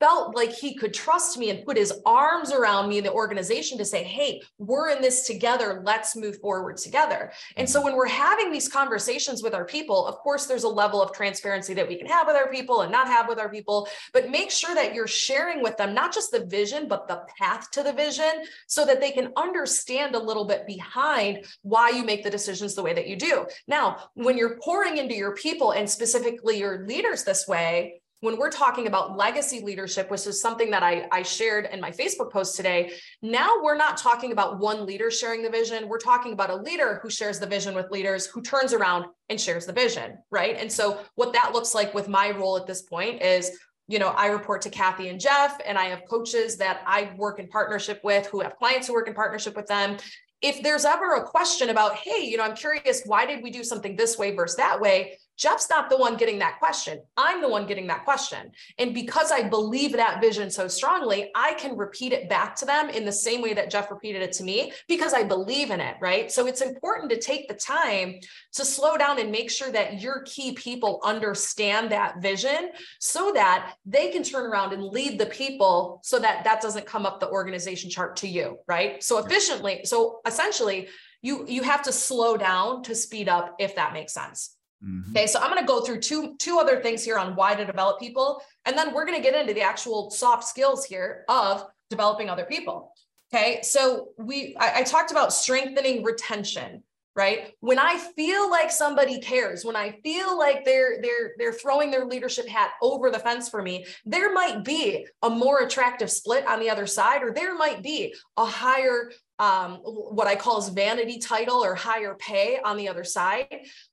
felt 0.00 0.34
like 0.34 0.50
he 0.50 0.74
could 0.74 0.94
trust 0.94 1.38
me 1.38 1.50
and 1.50 1.64
put 1.64 1.76
his 1.76 1.92
arms 2.06 2.50
around 2.50 2.88
me 2.88 2.98
in 2.98 3.04
the 3.04 3.12
organization 3.12 3.78
to 3.78 3.84
say, 3.84 4.02
Hey, 4.02 4.40
we're 4.58 4.88
in 4.88 5.02
this 5.02 5.26
together. 5.26 5.82
Let's 5.84 6.16
move 6.16 6.40
forward 6.40 6.78
together. 6.78 7.32
And 7.56 7.68
so 7.68 7.78
mm-hmm. 7.78 7.88
when 7.88 7.96
we're 7.96 8.08
having 8.08 8.50
these 8.50 8.68
conversations 8.68 9.42
with 9.42 9.54
our 9.54 9.64
people, 9.64 10.06
of 10.06 10.16
course, 10.16 10.46
there's 10.46 10.64
a 10.64 10.68
level 10.68 11.02
of 11.02 11.12
transparency 11.12 11.74
that 11.74 11.86
we 11.86 11.96
can 11.96 12.06
have 12.06 12.26
with 12.26 12.36
our 12.36 12.50
people 12.50 12.80
and 12.80 12.90
not 12.90 13.06
have 13.06 13.28
with 13.28 13.38
our 13.38 13.50
people, 13.50 13.88
but 14.12 14.30
make 14.30 14.50
sure 14.50 14.74
that 14.74 14.94
you're 14.94 15.06
sharing 15.06 15.62
with 15.62 15.76
them 15.76 15.94
not 15.94 16.12
just 16.12 16.32
the 16.32 16.46
vision, 16.46 16.88
but 16.88 17.06
the 17.06 17.22
path 17.38 17.70
to 17.72 17.82
the 17.82 17.92
vision 17.92 18.44
so 18.66 18.86
that 18.86 19.00
they 19.00 19.10
can 19.10 19.32
understand 19.36 20.14
a 20.14 20.18
little 20.18 20.46
bit 20.46 20.66
behind 20.66 21.44
why 21.62 21.90
you 21.90 22.04
make 22.04 22.24
the 22.24 22.30
decisions 22.30 22.74
the 22.74 22.82
way 22.82 22.94
that 22.94 23.06
you 23.06 23.16
do. 23.16 23.46
Now, 23.68 23.98
when 24.14 24.38
you're 24.38 24.58
pouring 24.62 24.96
into 24.96 25.14
your 25.14 25.34
people 25.34 25.72
and 25.72 25.88
specifically 25.88 26.58
your 26.58 26.86
leaders 26.86 27.24
this 27.24 27.46
way, 27.46 27.99
when 28.20 28.38
we're 28.38 28.50
talking 28.50 28.86
about 28.86 29.16
legacy 29.16 29.60
leadership, 29.62 30.10
which 30.10 30.26
is 30.26 30.40
something 30.40 30.70
that 30.70 30.82
I, 30.82 31.06
I 31.10 31.22
shared 31.22 31.68
in 31.72 31.80
my 31.80 31.90
Facebook 31.90 32.30
post 32.30 32.56
today, 32.56 32.92
now 33.22 33.62
we're 33.62 33.76
not 33.76 33.96
talking 33.96 34.32
about 34.32 34.58
one 34.58 34.86
leader 34.86 35.10
sharing 35.10 35.42
the 35.42 35.50
vision. 35.50 35.88
We're 35.88 35.98
talking 35.98 36.32
about 36.32 36.50
a 36.50 36.56
leader 36.56 37.00
who 37.02 37.10
shares 37.10 37.38
the 37.38 37.46
vision 37.46 37.74
with 37.74 37.90
leaders 37.90 38.26
who 38.26 38.42
turns 38.42 38.72
around 38.72 39.06
and 39.28 39.40
shares 39.40 39.66
the 39.66 39.72
vision, 39.72 40.18
right? 40.30 40.56
And 40.56 40.70
so, 40.70 41.00
what 41.14 41.32
that 41.32 41.52
looks 41.52 41.74
like 41.74 41.94
with 41.94 42.08
my 42.08 42.30
role 42.30 42.56
at 42.56 42.66
this 42.66 42.82
point 42.82 43.22
is 43.22 43.58
you 43.88 43.98
know, 43.98 44.10
I 44.10 44.26
report 44.26 44.62
to 44.62 44.70
Kathy 44.70 45.08
and 45.08 45.18
Jeff, 45.18 45.60
and 45.66 45.76
I 45.76 45.86
have 45.86 46.02
coaches 46.08 46.56
that 46.58 46.80
I 46.86 47.10
work 47.16 47.40
in 47.40 47.48
partnership 47.48 48.00
with 48.04 48.24
who 48.28 48.38
have 48.38 48.54
clients 48.54 48.86
who 48.86 48.92
work 48.92 49.08
in 49.08 49.14
partnership 49.14 49.56
with 49.56 49.66
them 49.66 49.96
if 50.42 50.62
there's 50.62 50.84
ever 50.84 51.16
a 51.16 51.24
question 51.24 51.68
about, 51.68 51.96
hey, 51.96 52.24
you 52.24 52.36
know, 52.36 52.44
I'm 52.44 52.56
curious, 52.56 53.02
why 53.04 53.26
did 53.26 53.42
we 53.42 53.50
do 53.50 53.62
something 53.62 53.94
this 53.94 54.16
way 54.16 54.34
versus 54.34 54.56
that 54.56 54.80
way? 54.80 55.18
Jeff's 55.40 55.70
not 55.70 55.88
the 55.88 55.96
one 55.96 56.18
getting 56.18 56.38
that 56.40 56.58
question. 56.58 57.00
I'm 57.16 57.40
the 57.40 57.48
one 57.48 57.66
getting 57.66 57.86
that 57.86 58.04
question. 58.04 58.52
And 58.78 58.92
because 58.92 59.32
I 59.32 59.48
believe 59.48 59.92
that 59.92 60.20
vision 60.20 60.50
so 60.50 60.68
strongly, 60.68 61.30
I 61.34 61.54
can 61.54 61.78
repeat 61.78 62.12
it 62.12 62.28
back 62.28 62.54
to 62.56 62.66
them 62.66 62.90
in 62.90 63.06
the 63.06 63.12
same 63.12 63.40
way 63.40 63.54
that 63.54 63.70
Jeff 63.70 63.90
repeated 63.90 64.20
it 64.20 64.32
to 64.32 64.44
me 64.44 64.72
because 64.86 65.14
I 65.14 65.22
believe 65.22 65.70
in 65.70 65.80
it, 65.80 65.96
right? 65.98 66.30
So 66.30 66.46
it's 66.46 66.60
important 66.60 67.10
to 67.10 67.18
take 67.18 67.48
the 67.48 67.54
time 67.54 68.20
to 68.52 68.66
slow 68.66 68.98
down 68.98 69.18
and 69.18 69.32
make 69.32 69.50
sure 69.50 69.72
that 69.72 70.02
your 70.02 70.22
key 70.26 70.52
people 70.52 71.00
understand 71.02 71.90
that 71.90 72.20
vision 72.20 72.72
so 72.98 73.32
that 73.34 73.72
they 73.86 74.10
can 74.10 74.22
turn 74.22 74.44
around 74.44 74.74
and 74.74 74.84
lead 74.84 75.18
the 75.18 75.26
people 75.26 76.00
so 76.02 76.18
that 76.18 76.44
that 76.44 76.60
doesn't 76.60 76.84
come 76.84 77.06
up 77.06 77.18
the 77.18 77.30
organization 77.30 77.88
chart 77.88 78.16
to 78.16 78.28
you, 78.28 78.58
right? 78.68 79.02
So 79.02 79.16
efficiently, 79.16 79.80
so 79.84 80.20
essentially, 80.26 80.88
you 81.22 81.46
you 81.48 81.62
have 81.62 81.82
to 81.82 81.92
slow 81.92 82.36
down 82.36 82.82
to 82.84 82.94
speed 82.94 83.28
up 83.28 83.56
if 83.58 83.74
that 83.76 83.92
makes 83.92 84.12
sense. 84.12 84.56
Mm-hmm. 84.84 85.10
Okay, 85.10 85.26
so 85.26 85.40
I'm 85.40 85.50
going 85.50 85.60
to 85.60 85.66
go 85.66 85.82
through 85.82 86.00
two 86.00 86.36
two 86.38 86.58
other 86.58 86.80
things 86.80 87.04
here 87.04 87.18
on 87.18 87.36
why 87.36 87.54
to 87.54 87.64
develop 87.64 88.00
people, 88.00 88.42
and 88.64 88.76
then 88.76 88.94
we're 88.94 89.04
going 89.04 89.16
to 89.16 89.22
get 89.22 89.38
into 89.38 89.52
the 89.52 89.60
actual 89.60 90.10
soft 90.10 90.44
skills 90.44 90.84
here 90.84 91.24
of 91.28 91.66
developing 91.90 92.30
other 92.30 92.44
people. 92.44 92.92
Okay, 93.32 93.60
so 93.62 94.08
we 94.18 94.56
I, 94.58 94.80
I 94.80 94.82
talked 94.82 95.10
about 95.10 95.32
strengthening 95.32 96.02
retention 96.02 96.82
right 97.16 97.54
when 97.60 97.78
i 97.78 97.98
feel 97.98 98.48
like 98.48 98.70
somebody 98.70 99.18
cares 99.18 99.64
when 99.64 99.74
i 99.74 99.90
feel 100.02 100.38
like 100.38 100.64
they're 100.64 101.00
they're 101.02 101.32
they're 101.38 101.52
throwing 101.52 101.90
their 101.90 102.04
leadership 102.04 102.46
hat 102.48 102.70
over 102.80 103.10
the 103.10 103.18
fence 103.18 103.48
for 103.48 103.62
me 103.62 103.84
there 104.04 104.32
might 104.32 104.64
be 104.64 105.06
a 105.22 105.30
more 105.30 105.60
attractive 105.60 106.10
split 106.10 106.46
on 106.46 106.60
the 106.60 106.70
other 106.70 106.86
side 106.86 107.22
or 107.22 107.32
there 107.32 107.56
might 107.56 107.82
be 107.82 108.14
a 108.36 108.44
higher 108.44 109.10
um, 109.40 109.76
what 109.82 110.26
I 110.26 110.36
call 110.36 110.58
as 110.58 110.68
vanity 110.68 111.18
title 111.18 111.64
or 111.64 111.74
higher 111.74 112.14
pay 112.14 112.60
on 112.62 112.76
the 112.76 112.88
other 112.88 113.04
side. 113.04 113.48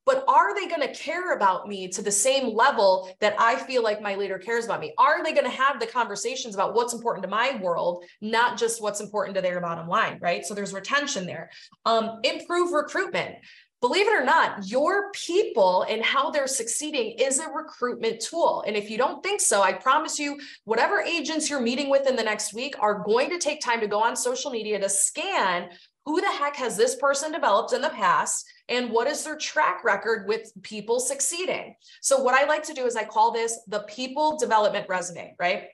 But 0.05 0.25
are 0.27 0.53
they 0.53 0.67
going 0.67 0.81
to 0.81 0.93
care 0.93 1.33
about 1.33 1.67
me 1.67 1.87
to 1.87 2.01
the 2.01 2.11
same 2.11 2.53
level 2.53 3.09
that 3.21 3.35
I 3.39 3.55
feel 3.55 3.81
like 3.81 4.01
my 4.01 4.15
leader 4.15 4.37
cares 4.37 4.65
about 4.65 4.81
me? 4.81 4.93
Are 4.97 5.23
they 5.23 5.31
going 5.31 5.45
to 5.45 5.49
have 5.49 5.79
the 5.79 5.87
conversations 5.87 6.53
about 6.53 6.75
what's 6.75 6.93
important 6.93 7.23
to 7.23 7.29
my 7.29 7.57
world, 7.61 8.03
not 8.21 8.57
just 8.57 8.81
what's 8.81 8.99
important 8.99 9.35
to 9.35 9.41
their 9.41 9.61
bottom 9.61 9.87
line, 9.87 10.19
right? 10.21 10.45
So 10.45 10.53
there's 10.53 10.73
retention 10.73 11.25
there. 11.25 11.49
Um, 11.85 12.19
improve 12.23 12.73
recruitment 12.73 13.35
believe 13.81 14.07
it 14.07 14.13
or 14.13 14.25
not, 14.25 14.67
your 14.67 15.11
people 15.11 15.85
and 15.89 16.03
how 16.03 16.29
they're 16.29 16.47
succeeding 16.47 17.15
is 17.19 17.39
a 17.39 17.49
recruitment 17.49 18.19
tool. 18.21 18.63
And 18.65 18.75
if 18.75 18.89
you 18.89 18.97
don't 18.97 19.23
think 19.23 19.41
so, 19.41 19.61
I 19.61 19.73
promise 19.73 20.17
you, 20.17 20.39
whatever 20.65 21.01
agents 21.01 21.49
you're 21.49 21.61
meeting 21.61 21.89
with 21.89 22.07
in 22.07 22.15
the 22.15 22.23
next 22.23 22.53
week 22.53 22.75
are 22.79 23.03
going 23.03 23.29
to 23.29 23.37
take 23.37 23.61
time 23.61 23.79
to 23.81 23.87
go 23.87 24.01
on 24.01 24.15
social 24.15 24.51
media 24.51 24.79
to 24.79 24.89
scan 24.89 25.69
who 26.05 26.21
the 26.21 26.31
heck 26.31 26.55
has 26.55 26.77
this 26.77 26.95
person 26.95 27.31
developed 27.31 27.73
in 27.73 27.81
the 27.81 27.89
past 27.89 28.45
and 28.69 28.89
what 28.89 29.07
is 29.07 29.23
their 29.23 29.37
track 29.37 29.83
record 29.83 30.27
with 30.27 30.51
people 30.63 30.99
succeeding. 30.99 31.75
So, 32.01 32.23
what 32.23 32.33
I 32.33 32.45
like 32.45 32.63
to 32.63 32.73
do 32.73 32.85
is 32.85 32.95
I 32.95 33.03
call 33.03 33.31
this 33.31 33.59
the 33.67 33.81
people 33.81 34.37
development 34.37 34.87
resume, 34.89 35.35
right? 35.37 35.65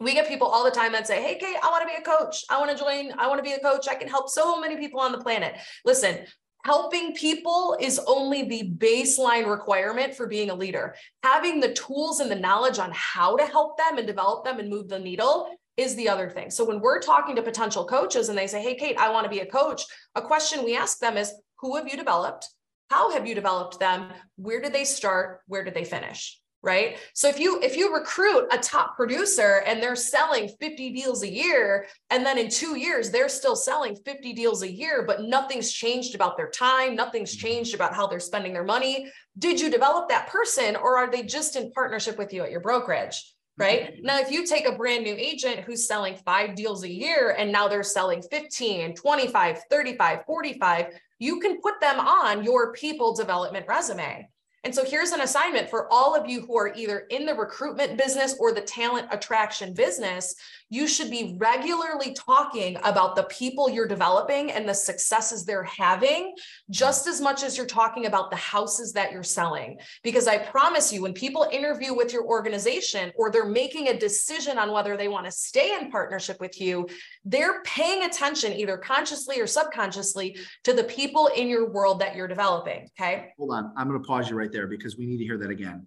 we 0.00 0.14
get 0.14 0.26
people 0.26 0.46
all 0.46 0.64
the 0.64 0.70
time 0.70 0.92
that 0.92 1.06
say, 1.06 1.22
Hey, 1.22 1.36
Kate, 1.38 1.56
I 1.62 1.70
want 1.70 1.82
to 1.82 1.86
be 1.86 2.00
a 2.00 2.02
coach. 2.02 2.44
I 2.48 2.58
want 2.58 2.70
to 2.70 2.76
join. 2.76 3.12
I 3.18 3.28
want 3.28 3.38
to 3.38 3.42
be 3.42 3.52
a 3.52 3.60
coach. 3.60 3.86
I 3.86 3.94
can 3.94 4.08
help 4.08 4.30
so 4.30 4.58
many 4.58 4.76
people 4.76 4.98
on 4.98 5.12
the 5.12 5.18
planet. 5.18 5.56
Listen, 5.84 6.20
helping 6.64 7.14
people 7.14 7.76
is 7.80 8.00
only 8.06 8.44
the 8.44 8.70
baseline 8.76 9.50
requirement 9.50 10.14
for 10.14 10.26
being 10.26 10.50
a 10.50 10.54
leader. 10.54 10.94
Having 11.22 11.60
the 11.60 11.72
tools 11.72 12.20
and 12.20 12.30
the 12.30 12.36
knowledge 12.36 12.78
on 12.78 12.90
how 12.94 13.36
to 13.36 13.46
help 13.46 13.76
them 13.76 13.98
and 13.98 14.06
develop 14.06 14.44
them 14.44 14.58
and 14.58 14.68
move 14.68 14.88
the 14.88 14.98
needle 14.98 15.50
is 15.76 15.94
the 15.94 16.08
other 16.08 16.28
thing. 16.28 16.50
So 16.50 16.64
when 16.64 16.80
we're 16.80 17.00
talking 17.00 17.36
to 17.36 17.42
potential 17.42 17.84
coaches 17.84 18.28
and 18.28 18.36
they 18.36 18.46
say, 18.46 18.62
Hey, 18.62 18.74
Kate, 18.74 18.98
I 18.98 19.10
want 19.10 19.24
to 19.24 19.30
be 19.30 19.40
a 19.40 19.46
coach, 19.46 19.82
a 20.14 20.22
question 20.22 20.64
we 20.64 20.76
ask 20.76 20.98
them 20.98 21.16
is, 21.16 21.32
Who 21.60 21.76
have 21.76 21.88
you 21.88 21.96
developed? 21.96 22.48
How 22.90 23.12
have 23.12 23.26
you 23.26 23.34
developed 23.34 23.78
them? 23.78 24.12
Where 24.36 24.60
did 24.60 24.72
they 24.72 24.84
start? 24.84 25.40
Where 25.46 25.64
did 25.64 25.74
they 25.74 25.84
finish? 25.84 26.40
Right 26.62 26.98
so 27.14 27.28
if 27.28 27.38
you 27.38 27.58
if 27.62 27.76
you 27.76 27.94
recruit 27.94 28.46
a 28.52 28.58
top 28.58 28.94
producer 28.94 29.62
and 29.66 29.82
they're 29.82 29.96
selling 29.96 30.48
50 30.60 30.92
deals 30.92 31.22
a 31.22 31.30
year 31.30 31.86
and 32.10 32.24
then 32.24 32.36
in 32.36 32.50
2 32.50 32.76
years 32.76 33.10
they're 33.10 33.30
still 33.30 33.56
selling 33.56 33.96
50 33.96 34.32
deals 34.34 34.62
a 34.62 34.70
year 34.70 35.04
but 35.06 35.22
nothing's 35.22 35.72
changed 35.72 36.14
about 36.14 36.36
their 36.36 36.50
time 36.50 36.94
nothing's 36.94 37.36
mm-hmm. 37.36 37.46
changed 37.46 37.74
about 37.74 37.94
how 37.94 38.06
they're 38.06 38.20
spending 38.20 38.52
their 38.52 38.64
money 38.64 39.10
did 39.38 39.58
you 39.58 39.70
develop 39.70 40.08
that 40.08 40.28
person 40.28 40.76
or 40.76 40.98
are 40.98 41.10
they 41.10 41.22
just 41.22 41.56
in 41.56 41.70
partnership 41.72 42.18
with 42.18 42.32
you 42.32 42.42
at 42.42 42.50
your 42.50 42.60
brokerage 42.60 43.34
right 43.56 43.94
mm-hmm. 43.94 44.06
now 44.06 44.18
if 44.18 44.30
you 44.30 44.46
take 44.46 44.68
a 44.68 44.76
brand 44.76 45.02
new 45.02 45.14
agent 45.16 45.60
who's 45.60 45.88
selling 45.88 46.14
5 46.14 46.54
deals 46.54 46.84
a 46.84 46.92
year 46.92 47.34
and 47.38 47.50
now 47.50 47.68
they're 47.68 47.82
selling 47.82 48.20
15 48.20 48.94
25 48.94 49.60
35 49.70 50.18
45 50.26 50.86
you 51.18 51.40
can 51.40 51.60
put 51.62 51.80
them 51.80 51.98
on 52.00 52.44
your 52.44 52.74
people 52.74 53.14
development 53.14 53.64
resume 53.66 54.28
and 54.64 54.74
so 54.74 54.84
here's 54.84 55.12
an 55.12 55.22
assignment 55.22 55.70
for 55.70 55.90
all 55.92 56.14
of 56.14 56.28
you 56.28 56.42
who 56.42 56.56
are 56.56 56.74
either 56.74 57.00
in 57.10 57.24
the 57.24 57.34
recruitment 57.34 57.96
business 57.96 58.36
or 58.38 58.52
the 58.52 58.60
talent 58.60 59.08
attraction 59.10 59.72
business 59.72 60.34
you 60.70 60.86
should 60.86 61.10
be 61.10 61.34
regularly 61.36 62.14
talking 62.14 62.78
about 62.84 63.16
the 63.16 63.24
people 63.24 63.68
you're 63.68 63.88
developing 63.88 64.52
and 64.52 64.68
the 64.68 64.74
successes 64.74 65.44
they're 65.44 65.64
having, 65.64 66.34
just 66.70 67.08
as 67.08 67.20
much 67.20 67.42
as 67.42 67.56
you're 67.56 67.66
talking 67.66 68.06
about 68.06 68.30
the 68.30 68.36
houses 68.36 68.92
that 68.92 69.10
you're 69.10 69.24
selling. 69.24 69.78
Because 70.04 70.28
I 70.28 70.38
promise 70.38 70.92
you, 70.92 71.02
when 71.02 71.12
people 71.12 71.46
interview 71.50 71.92
with 71.92 72.12
your 72.12 72.24
organization 72.24 73.10
or 73.16 73.30
they're 73.30 73.44
making 73.44 73.88
a 73.88 73.98
decision 73.98 74.58
on 74.58 74.72
whether 74.72 74.96
they 74.96 75.08
want 75.08 75.26
to 75.26 75.32
stay 75.32 75.74
in 75.74 75.90
partnership 75.90 76.40
with 76.40 76.60
you, 76.60 76.88
they're 77.24 77.62
paying 77.64 78.04
attention 78.04 78.52
either 78.52 78.78
consciously 78.78 79.40
or 79.40 79.48
subconsciously 79.48 80.38
to 80.62 80.72
the 80.72 80.84
people 80.84 81.26
in 81.36 81.48
your 81.48 81.68
world 81.70 82.00
that 82.00 82.14
you're 82.14 82.28
developing. 82.28 82.88
Okay. 82.98 83.32
Hold 83.38 83.52
on. 83.52 83.72
I'm 83.76 83.88
going 83.88 84.00
to 84.00 84.06
pause 84.06 84.30
you 84.30 84.36
right 84.36 84.52
there 84.52 84.68
because 84.68 84.96
we 84.96 85.06
need 85.06 85.18
to 85.18 85.24
hear 85.24 85.38
that 85.38 85.50
again 85.50 85.86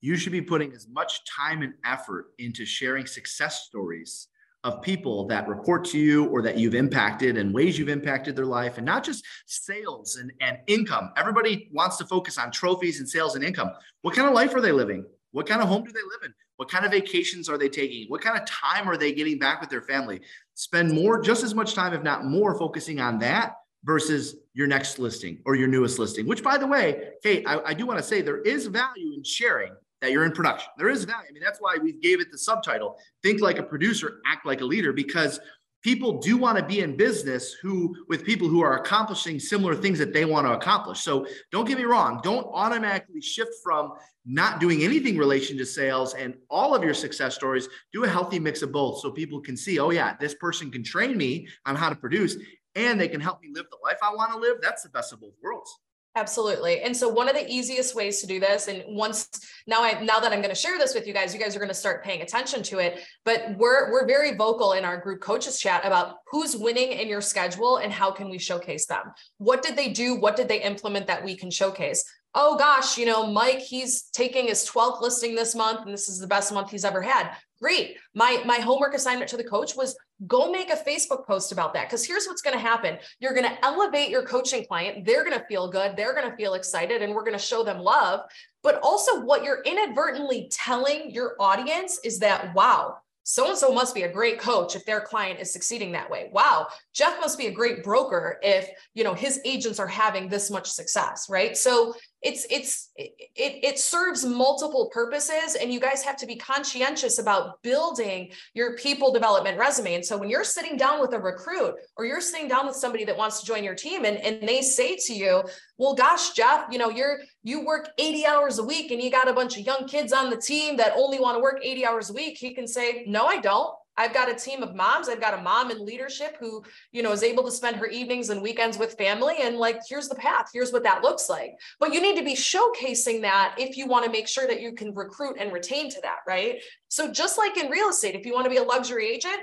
you 0.00 0.16
should 0.16 0.32
be 0.32 0.40
putting 0.40 0.72
as 0.72 0.88
much 0.88 1.24
time 1.24 1.62
and 1.62 1.74
effort 1.84 2.32
into 2.38 2.64
sharing 2.64 3.06
success 3.06 3.64
stories 3.66 4.28
of 4.64 4.82
people 4.82 5.26
that 5.26 5.48
report 5.48 5.84
to 5.86 5.98
you 5.98 6.26
or 6.26 6.42
that 6.42 6.58
you've 6.58 6.74
impacted 6.74 7.38
and 7.38 7.54
ways 7.54 7.78
you've 7.78 7.88
impacted 7.88 8.36
their 8.36 8.46
life 8.46 8.76
and 8.76 8.84
not 8.84 9.02
just 9.02 9.24
sales 9.46 10.16
and, 10.16 10.30
and 10.40 10.58
income. 10.66 11.10
Everybody 11.16 11.70
wants 11.72 11.96
to 11.96 12.04
focus 12.04 12.36
on 12.36 12.50
trophies 12.50 13.00
and 13.00 13.08
sales 13.08 13.36
and 13.36 13.44
income. 13.44 13.70
What 14.02 14.14
kind 14.14 14.28
of 14.28 14.34
life 14.34 14.54
are 14.54 14.60
they 14.60 14.72
living? 14.72 15.06
What 15.32 15.46
kind 15.46 15.62
of 15.62 15.68
home 15.68 15.84
do 15.84 15.92
they 15.92 16.00
live 16.00 16.24
in? 16.24 16.34
What 16.56 16.70
kind 16.70 16.84
of 16.84 16.90
vacations 16.90 17.48
are 17.48 17.56
they 17.56 17.70
taking? 17.70 18.06
What 18.08 18.20
kind 18.20 18.38
of 18.38 18.44
time 18.44 18.86
are 18.86 18.98
they 18.98 19.12
getting 19.12 19.38
back 19.38 19.62
with 19.62 19.70
their 19.70 19.80
family? 19.80 20.20
Spend 20.54 20.92
more, 20.92 21.22
just 21.22 21.42
as 21.42 21.54
much 21.54 21.74
time, 21.74 21.94
if 21.94 22.02
not 22.02 22.26
more, 22.26 22.58
focusing 22.58 23.00
on 23.00 23.18
that 23.20 23.54
versus 23.84 24.36
your 24.52 24.66
next 24.66 24.98
listing 24.98 25.38
or 25.46 25.54
your 25.54 25.68
newest 25.68 25.98
listing, 25.98 26.26
which 26.26 26.42
by 26.42 26.58
the 26.58 26.66
way, 26.66 27.12
Kate, 27.22 27.44
I, 27.46 27.60
I 27.66 27.74
do 27.74 27.86
want 27.86 27.98
to 27.98 28.02
say 28.02 28.20
there 28.20 28.42
is 28.42 28.66
value 28.66 29.14
in 29.14 29.24
sharing 29.24 29.72
that 30.00 30.12
you're 30.12 30.24
in 30.24 30.32
production. 30.32 30.68
There 30.78 30.88
is 30.88 31.04
value. 31.04 31.28
I 31.28 31.32
mean, 31.32 31.42
that's 31.42 31.60
why 31.60 31.76
we 31.82 31.92
gave 31.92 32.20
it 32.20 32.30
the 32.30 32.38
subtitle 32.38 32.96
Think 33.22 33.40
Like 33.40 33.58
a 33.58 33.62
Producer, 33.62 34.20
Act 34.26 34.46
Like 34.46 34.60
a 34.60 34.64
Leader, 34.64 34.92
because 34.92 35.40
people 35.82 36.18
do 36.18 36.36
want 36.36 36.58
to 36.58 36.64
be 36.64 36.80
in 36.80 36.96
business 36.96 37.54
who 37.54 37.94
with 38.08 38.24
people 38.24 38.48
who 38.48 38.62
are 38.62 38.78
accomplishing 38.78 39.40
similar 39.40 39.74
things 39.74 39.98
that 39.98 40.12
they 40.12 40.24
want 40.24 40.46
to 40.46 40.52
accomplish 40.52 41.00
so 41.00 41.26
don't 41.50 41.66
get 41.66 41.78
me 41.78 41.84
wrong 41.84 42.20
don't 42.22 42.46
automatically 42.52 43.20
shift 43.20 43.52
from 43.62 43.92
not 44.26 44.60
doing 44.60 44.82
anything 44.82 45.16
relation 45.16 45.56
to 45.56 45.64
sales 45.64 46.14
and 46.14 46.34
all 46.50 46.74
of 46.74 46.84
your 46.84 46.94
success 46.94 47.34
stories 47.34 47.68
do 47.92 48.04
a 48.04 48.08
healthy 48.08 48.38
mix 48.38 48.62
of 48.62 48.72
both 48.72 49.00
so 49.00 49.10
people 49.10 49.40
can 49.40 49.56
see 49.56 49.78
oh 49.78 49.90
yeah 49.90 50.14
this 50.20 50.34
person 50.34 50.70
can 50.70 50.84
train 50.84 51.16
me 51.16 51.46
on 51.66 51.74
how 51.74 51.88
to 51.88 51.96
produce 51.96 52.36
and 52.74 53.00
they 53.00 53.08
can 53.08 53.20
help 53.20 53.40
me 53.40 53.48
live 53.54 53.66
the 53.70 53.78
life 53.82 53.98
i 54.02 54.14
want 54.14 54.30
to 54.32 54.38
live 54.38 54.58
that's 54.60 54.82
the 54.82 54.90
best 54.90 55.12
of 55.12 55.20
both 55.20 55.34
worlds 55.42 55.78
Absolutely. 56.16 56.80
And 56.80 56.96
so 56.96 57.08
one 57.08 57.28
of 57.28 57.36
the 57.36 57.48
easiest 57.48 57.94
ways 57.94 58.20
to 58.20 58.26
do 58.26 58.40
this, 58.40 58.66
and 58.66 58.82
once 58.88 59.28
now 59.68 59.84
I 59.84 60.02
now 60.02 60.18
that 60.18 60.32
I'm 60.32 60.40
going 60.40 60.54
to 60.54 60.60
share 60.60 60.76
this 60.76 60.92
with 60.92 61.06
you 61.06 61.14
guys, 61.14 61.32
you 61.32 61.38
guys 61.38 61.54
are 61.54 61.60
going 61.60 61.68
to 61.68 61.74
start 61.74 62.02
paying 62.02 62.22
attention 62.22 62.64
to 62.64 62.78
it. 62.78 63.00
But 63.24 63.56
we're 63.56 63.92
we're 63.92 64.08
very 64.08 64.34
vocal 64.34 64.72
in 64.72 64.84
our 64.84 64.98
group 64.98 65.20
coaches 65.20 65.60
chat 65.60 65.86
about 65.86 66.16
who's 66.28 66.56
winning 66.56 66.90
in 66.92 67.06
your 67.06 67.20
schedule 67.20 67.76
and 67.76 67.92
how 67.92 68.10
can 68.10 68.28
we 68.28 68.38
showcase 68.38 68.86
them. 68.86 69.02
What 69.38 69.62
did 69.62 69.76
they 69.76 69.90
do? 69.90 70.16
What 70.16 70.34
did 70.34 70.48
they 70.48 70.60
implement 70.62 71.06
that 71.06 71.24
we 71.24 71.36
can 71.36 71.50
showcase? 71.50 72.04
Oh 72.34 72.56
gosh, 72.56 72.98
you 72.98 73.06
know, 73.06 73.26
Mike, 73.26 73.58
he's 73.58 74.02
taking 74.02 74.48
his 74.48 74.68
12th 74.68 75.00
listing 75.00 75.36
this 75.36 75.54
month, 75.54 75.80
and 75.84 75.92
this 75.92 76.08
is 76.08 76.18
the 76.18 76.26
best 76.26 76.52
month 76.52 76.70
he's 76.70 76.84
ever 76.84 77.02
had. 77.02 77.36
Great. 77.62 77.98
My 78.16 78.42
my 78.44 78.56
homework 78.56 78.94
assignment 78.94 79.30
to 79.30 79.36
the 79.36 79.44
coach 79.44 79.76
was 79.76 79.96
go 80.26 80.50
make 80.50 80.70
a 80.70 80.76
Facebook 80.76 81.26
post 81.26 81.52
about 81.52 81.74
that. 81.74 81.88
Because 81.88 82.06
here's 82.06 82.26
what's 82.26 82.42
going 82.42 82.56
to 82.56 82.60
happen 82.60 82.98
you're 83.20 83.34
going 83.34 83.48
to 83.48 83.64
elevate 83.64 84.10
your 84.10 84.22
coaching 84.22 84.64
client. 84.66 85.04
They're 85.04 85.24
going 85.24 85.38
to 85.38 85.44
feel 85.46 85.70
good. 85.70 85.96
They're 85.96 86.14
going 86.14 86.30
to 86.30 86.36
feel 86.36 86.54
excited, 86.54 87.02
and 87.02 87.14
we're 87.14 87.24
going 87.24 87.32
to 87.32 87.38
show 87.38 87.64
them 87.64 87.78
love. 87.78 88.20
But 88.62 88.80
also, 88.82 89.20
what 89.20 89.42
you're 89.42 89.62
inadvertently 89.62 90.50
telling 90.52 91.10
your 91.10 91.34
audience 91.40 91.98
is 92.04 92.18
that, 92.18 92.54
wow, 92.54 92.98
so 93.22 93.48
and 93.48 93.56
so 93.56 93.72
must 93.72 93.94
be 93.94 94.02
a 94.02 94.12
great 94.12 94.40
coach 94.40 94.74
if 94.74 94.84
their 94.84 95.00
client 95.00 95.40
is 95.40 95.52
succeeding 95.52 95.92
that 95.92 96.10
way. 96.10 96.30
Wow, 96.32 96.66
Jeff 96.92 97.20
must 97.20 97.38
be 97.38 97.46
a 97.46 97.52
great 97.52 97.84
broker 97.84 98.38
if, 98.42 98.68
you 98.94 99.04
know, 99.04 99.14
his 99.14 99.40
agents 99.44 99.78
are 99.78 99.86
having 99.86 100.28
this 100.28 100.50
much 100.50 100.68
success, 100.68 101.26
right? 101.30 101.56
So 101.56 101.94
it's 102.22 102.46
it's 102.50 102.90
it, 102.96 103.12
it 103.36 103.78
serves 103.78 104.24
multiple 104.24 104.90
purposes 104.92 105.56
and 105.60 105.72
you 105.72 105.80
guys 105.80 106.02
have 106.02 106.16
to 106.18 106.26
be 106.26 106.36
conscientious 106.36 107.18
about 107.18 107.62
building 107.62 108.30
your 108.54 108.76
people 108.76 109.12
development 109.12 109.58
resume. 109.58 109.94
And 109.94 110.04
so 110.04 110.18
when 110.18 110.28
you're 110.28 110.44
sitting 110.44 110.76
down 110.76 111.00
with 111.00 111.14
a 111.14 111.18
recruit 111.18 111.74
or 111.96 112.04
you're 112.04 112.20
sitting 112.20 112.48
down 112.48 112.66
with 112.66 112.76
somebody 112.76 113.04
that 113.04 113.16
wants 113.16 113.40
to 113.40 113.46
join 113.46 113.64
your 113.64 113.74
team 113.74 114.04
and, 114.04 114.18
and 114.18 114.46
they 114.46 114.62
say 114.62 114.96
to 114.96 115.14
you 115.14 115.42
well 115.78 115.94
gosh 115.94 116.32
jeff 116.32 116.66
you 116.70 116.78
know 116.78 116.90
you're 116.90 117.20
you 117.42 117.64
work 117.64 117.88
80 117.98 118.26
hours 118.26 118.58
a 118.58 118.64
week 118.64 118.90
and 118.90 119.02
you 119.02 119.10
got 119.10 119.28
a 119.28 119.32
bunch 119.32 119.58
of 119.58 119.64
young 119.64 119.86
kids 119.86 120.12
on 120.12 120.30
the 120.30 120.36
team 120.36 120.76
that 120.76 120.92
only 120.96 121.18
want 121.18 121.36
to 121.36 121.42
work 121.42 121.58
80 121.62 121.86
hours 121.86 122.10
a 122.10 122.12
week 122.12 122.36
he 122.38 122.54
can 122.54 122.66
say 122.66 123.04
no 123.06 123.26
i 123.26 123.40
don't 123.40 123.74
I've 124.00 124.14
got 124.14 124.30
a 124.30 124.34
team 124.34 124.62
of 124.62 124.74
moms. 124.74 125.10
I've 125.10 125.20
got 125.20 125.38
a 125.38 125.42
mom 125.42 125.70
in 125.70 125.84
leadership 125.84 126.38
who, 126.40 126.64
you 126.90 127.02
know, 127.02 127.12
is 127.12 127.22
able 127.22 127.44
to 127.44 127.50
spend 127.50 127.76
her 127.76 127.86
evenings 127.86 128.30
and 128.30 128.40
weekends 128.40 128.78
with 128.78 128.96
family. 128.96 129.34
And 129.42 129.58
like, 129.58 129.78
here's 129.86 130.08
the 130.08 130.14
path. 130.14 130.48
Here's 130.54 130.72
what 130.72 130.84
that 130.84 131.02
looks 131.02 131.28
like. 131.28 131.52
But 131.78 131.92
you 131.92 132.00
need 132.00 132.16
to 132.16 132.24
be 132.24 132.34
showcasing 132.34 133.20
that 133.20 133.56
if 133.58 133.76
you 133.76 133.86
want 133.86 134.06
to 134.06 134.10
make 134.10 134.26
sure 134.26 134.46
that 134.46 134.62
you 134.62 134.72
can 134.72 134.94
recruit 134.94 135.36
and 135.38 135.52
retain 135.52 135.90
to 135.90 136.00
that, 136.00 136.20
right? 136.26 136.62
So 136.88 137.12
just 137.12 137.36
like 137.36 137.58
in 137.58 137.70
real 137.70 137.90
estate, 137.90 138.14
if 138.14 138.24
you 138.24 138.32
want 138.32 138.44
to 138.44 138.50
be 138.50 138.56
a 138.56 138.62
luxury 138.62 139.06
agent, 139.06 139.40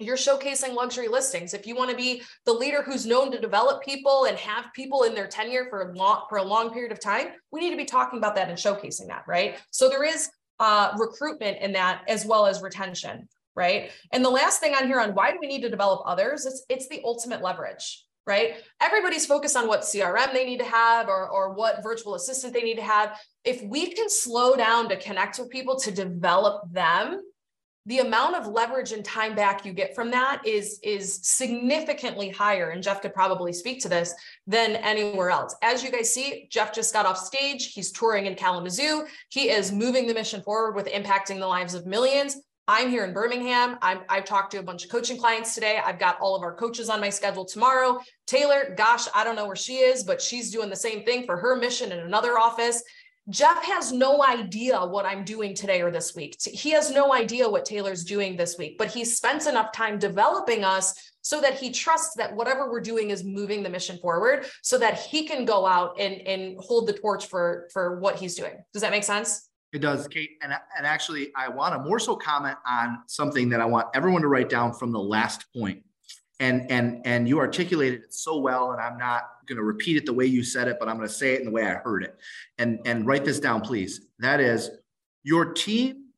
you're 0.00 0.16
showcasing 0.16 0.74
luxury 0.74 1.06
listings. 1.06 1.54
If 1.54 1.64
you 1.64 1.76
want 1.76 1.90
to 1.90 1.96
be 1.96 2.22
the 2.44 2.52
leader 2.52 2.82
who's 2.82 3.06
known 3.06 3.30
to 3.30 3.40
develop 3.40 3.84
people 3.84 4.24
and 4.24 4.36
have 4.36 4.72
people 4.74 5.04
in 5.04 5.14
their 5.14 5.28
tenure 5.28 5.66
for 5.70 5.82
a 5.82 5.94
long 5.94 6.24
for 6.28 6.38
a 6.38 6.42
long 6.42 6.72
period 6.72 6.90
of 6.90 6.98
time, 6.98 7.28
we 7.52 7.60
need 7.60 7.70
to 7.70 7.76
be 7.76 7.84
talking 7.84 8.18
about 8.18 8.34
that 8.34 8.48
and 8.48 8.58
showcasing 8.58 9.06
that, 9.06 9.22
right? 9.28 9.60
So 9.70 9.88
there 9.88 10.02
is 10.02 10.28
uh, 10.58 10.92
recruitment 10.98 11.58
in 11.58 11.72
that 11.74 12.02
as 12.08 12.26
well 12.26 12.46
as 12.46 12.62
retention 12.62 13.28
right? 13.54 13.90
And 14.12 14.24
the 14.24 14.30
last 14.30 14.60
thing 14.60 14.74
on 14.74 14.86
here 14.86 15.00
on 15.00 15.14
why 15.14 15.30
do 15.30 15.38
we 15.40 15.46
need 15.46 15.62
to 15.62 15.70
develop 15.70 16.02
others? 16.06 16.46
It's 16.46 16.64
it's 16.68 16.88
the 16.88 17.02
ultimate 17.04 17.42
leverage, 17.42 18.04
right? 18.26 18.54
Everybody's 18.80 19.26
focused 19.26 19.56
on 19.56 19.68
what 19.68 19.82
CRM 19.82 20.32
they 20.32 20.44
need 20.44 20.58
to 20.58 20.64
have 20.64 21.08
or, 21.08 21.28
or 21.28 21.54
what 21.54 21.82
virtual 21.82 22.14
assistant 22.14 22.54
they 22.54 22.62
need 22.62 22.76
to 22.76 22.82
have. 22.82 23.18
If 23.44 23.62
we 23.62 23.92
can 23.92 24.08
slow 24.08 24.56
down 24.56 24.88
to 24.88 24.96
connect 24.96 25.38
with 25.38 25.50
people 25.50 25.78
to 25.80 25.90
develop 25.90 26.72
them, 26.72 27.20
the 27.86 27.98
amount 27.98 28.36
of 28.36 28.46
leverage 28.46 28.92
and 28.92 29.04
time 29.04 29.34
back 29.34 29.64
you 29.64 29.72
get 29.72 29.94
from 29.94 30.10
that 30.10 30.46
is 30.46 30.78
is 30.82 31.18
significantly 31.22 32.30
higher 32.30 32.70
and 32.70 32.82
jeff 32.82 33.02
could 33.02 33.12
probably 33.12 33.52
speak 33.52 33.80
to 33.80 33.88
this 33.88 34.14
than 34.46 34.76
anywhere 34.76 35.30
else 35.30 35.54
as 35.62 35.82
you 35.82 35.90
guys 35.90 36.12
see 36.12 36.46
jeff 36.50 36.72
just 36.72 36.92
got 36.92 37.06
off 37.06 37.18
stage 37.18 37.72
he's 37.72 37.90
touring 37.90 38.26
in 38.26 38.34
kalamazoo 38.34 39.04
he 39.30 39.50
is 39.50 39.72
moving 39.72 40.06
the 40.06 40.14
mission 40.14 40.42
forward 40.42 40.76
with 40.76 40.86
impacting 40.86 41.38
the 41.38 41.46
lives 41.46 41.74
of 41.74 41.86
millions 41.86 42.36
I'm 42.72 42.88
here 42.88 43.04
in 43.04 43.12
Birmingham. 43.12 43.76
i 43.82 43.98
have 44.08 44.24
talked 44.24 44.52
to 44.52 44.56
a 44.56 44.62
bunch 44.62 44.84
of 44.84 44.90
coaching 44.90 45.18
clients 45.18 45.54
today. 45.54 45.78
I've 45.84 45.98
got 45.98 46.18
all 46.20 46.34
of 46.34 46.42
our 46.42 46.54
coaches 46.54 46.88
on 46.88 47.02
my 47.02 47.10
schedule 47.10 47.44
tomorrow. 47.44 48.00
Taylor, 48.26 48.74
gosh, 48.78 49.06
I 49.14 49.24
don't 49.24 49.36
know 49.36 49.46
where 49.46 49.54
she 49.54 49.74
is, 49.74 50.02
but 50.02 50.22
she's 50.22 50.50
doing 50.50 50.70
the 50.70 50.76
same 50.76 51.04
thing 51.04 51.26
for 51.26 51.36
her 51.36 51.54
mission 51.54 51.92
in 51.92 51.98
another 51.98 52.38
office. 52.38 52.82
Jeff 53.28 53.62
has 53.62 53.92
no 53.92 54.24
idea 54.24 54.80
what 54.86 55.04
I'm 55.04 55.22
doing 55.22 55.54
today 55.54 55.82
or 55.82 55.90
this 55.90 56.16
week. 56.16 56.38
He 56.42 56.70
has 56.70 56.90
no 56.90 57.12
idea 57.12 57.46
what 57.46 57.66
Taylor's 57.66 58.04
doing 58.04 58.38
this 58.38 58.56
week, 58.56 58.78
but 58.78 58.88
he 58.88 59.04
spends 59.04 59.46
enough 59.46 59.70
time 59.72 59.98
developing 59.98 60.64
us 60.64 60.94
so 61.20 61.42
that 61.42 61.58
he 61.58 61.72
trusts 61.72 62.14
that 62.16 62.34
whatever 62.34 62.70
we're 62.72 62.80
doing 62.80 63.10
is 63.10 63.22
moving 63.22 63.62
the 63.62 63.68
mission 63.68 63.98
forward 63.98 64.46
so 64.62 64.78
that 64.78 64.98
he 64.98 65.28
can 65.28 65.44
go 65.44 65.66
out 65.66 66.00
and, 66.00 66.26
and 66.26 66.56
hold 66.58 66.88
the 66.88 66.94
torch 66.94 67.26
for, 67.26 67.68
for 67.70 68.00
what 68.00 68.16
he's 68.16 68.34
doing. 68.34 68.54
Does 68.72 68.80
that 68.80 68.92
make 68.92 69.04
sense? 69.04 69.50
It 69.72 69.80
does, 69.80 70.06
Kate. 70.06 70.32
And, 70.42 70.52
and 70.76 70.86
actually, 70.86 71.32
I 71.34 71.48
want 71.48 71.74
to 71.74 71.80
more 71.80 71.98
so 71.98 72.14
comment 72.14 72.58
on 72.66 72.98
something 73.06 73.48
that 73.48 73.60
I 73.60 73.64
want 73.64 73.88
everyone 73.94 74.22
to 74.22 74.28
write 74.28 74.50
down 74.50 74.74
from 74.74 74.92
the 74.92 75.00
last 75.00 75.46
point. 75.54 75.82
And, 76.40 76.70
and, 76.70 77.00
and 77.06 77.28
you 77.28 77.38
articulated 77.38 78.02
it 78.02 78.12
so 78.12 78.38
well, 78.38 78.72
and 78.72 78.80
I'm 78.80 78.98
not 78.98 79.22
going 79.46 79.56
to 79.56 79.62
repeat 79.62 79.96
it 79.96 80.06
the 80.06 80.12
way 80.12 80.26
you 80.26 80.42
said 80.42 80.68
it, 80.68 80.76
but 80.78 80.88
I'm 80.88 80.96
going 80.96 81.08
to 81.08 81.14
say 81.14 81.34
it 81.34 81.40
in 81.40 81.46
the 81.46 81.52
way 81.52 81.64
I 81.64 81.74
heard 81.74 82.02
it. 82.02 82.18
And, 82.58 82.80
and 82.84 83.06
write 83.06 83.24
this 83.24 83.40
down, 83.40 83.60
please. 83.60 84.08
That 84.18 84.40
is, 84.40 84.70
your 85.22 85.52
team 85.52 86.08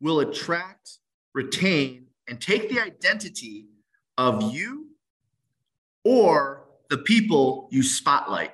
will 0.00 0.20
attract, 0.20 0.98
retain, 1.34 2.06
and 2.28 2.40
take 2.40 2.68
the 2.68 2.78
identity 2.78 3.66
of 4.18 4.54
you 4.54 4.88
or 6.04 6.64
the 6.90 6.98
people 6.98 7.68
you 7.72 7.82
spotlight. 7.82 8.52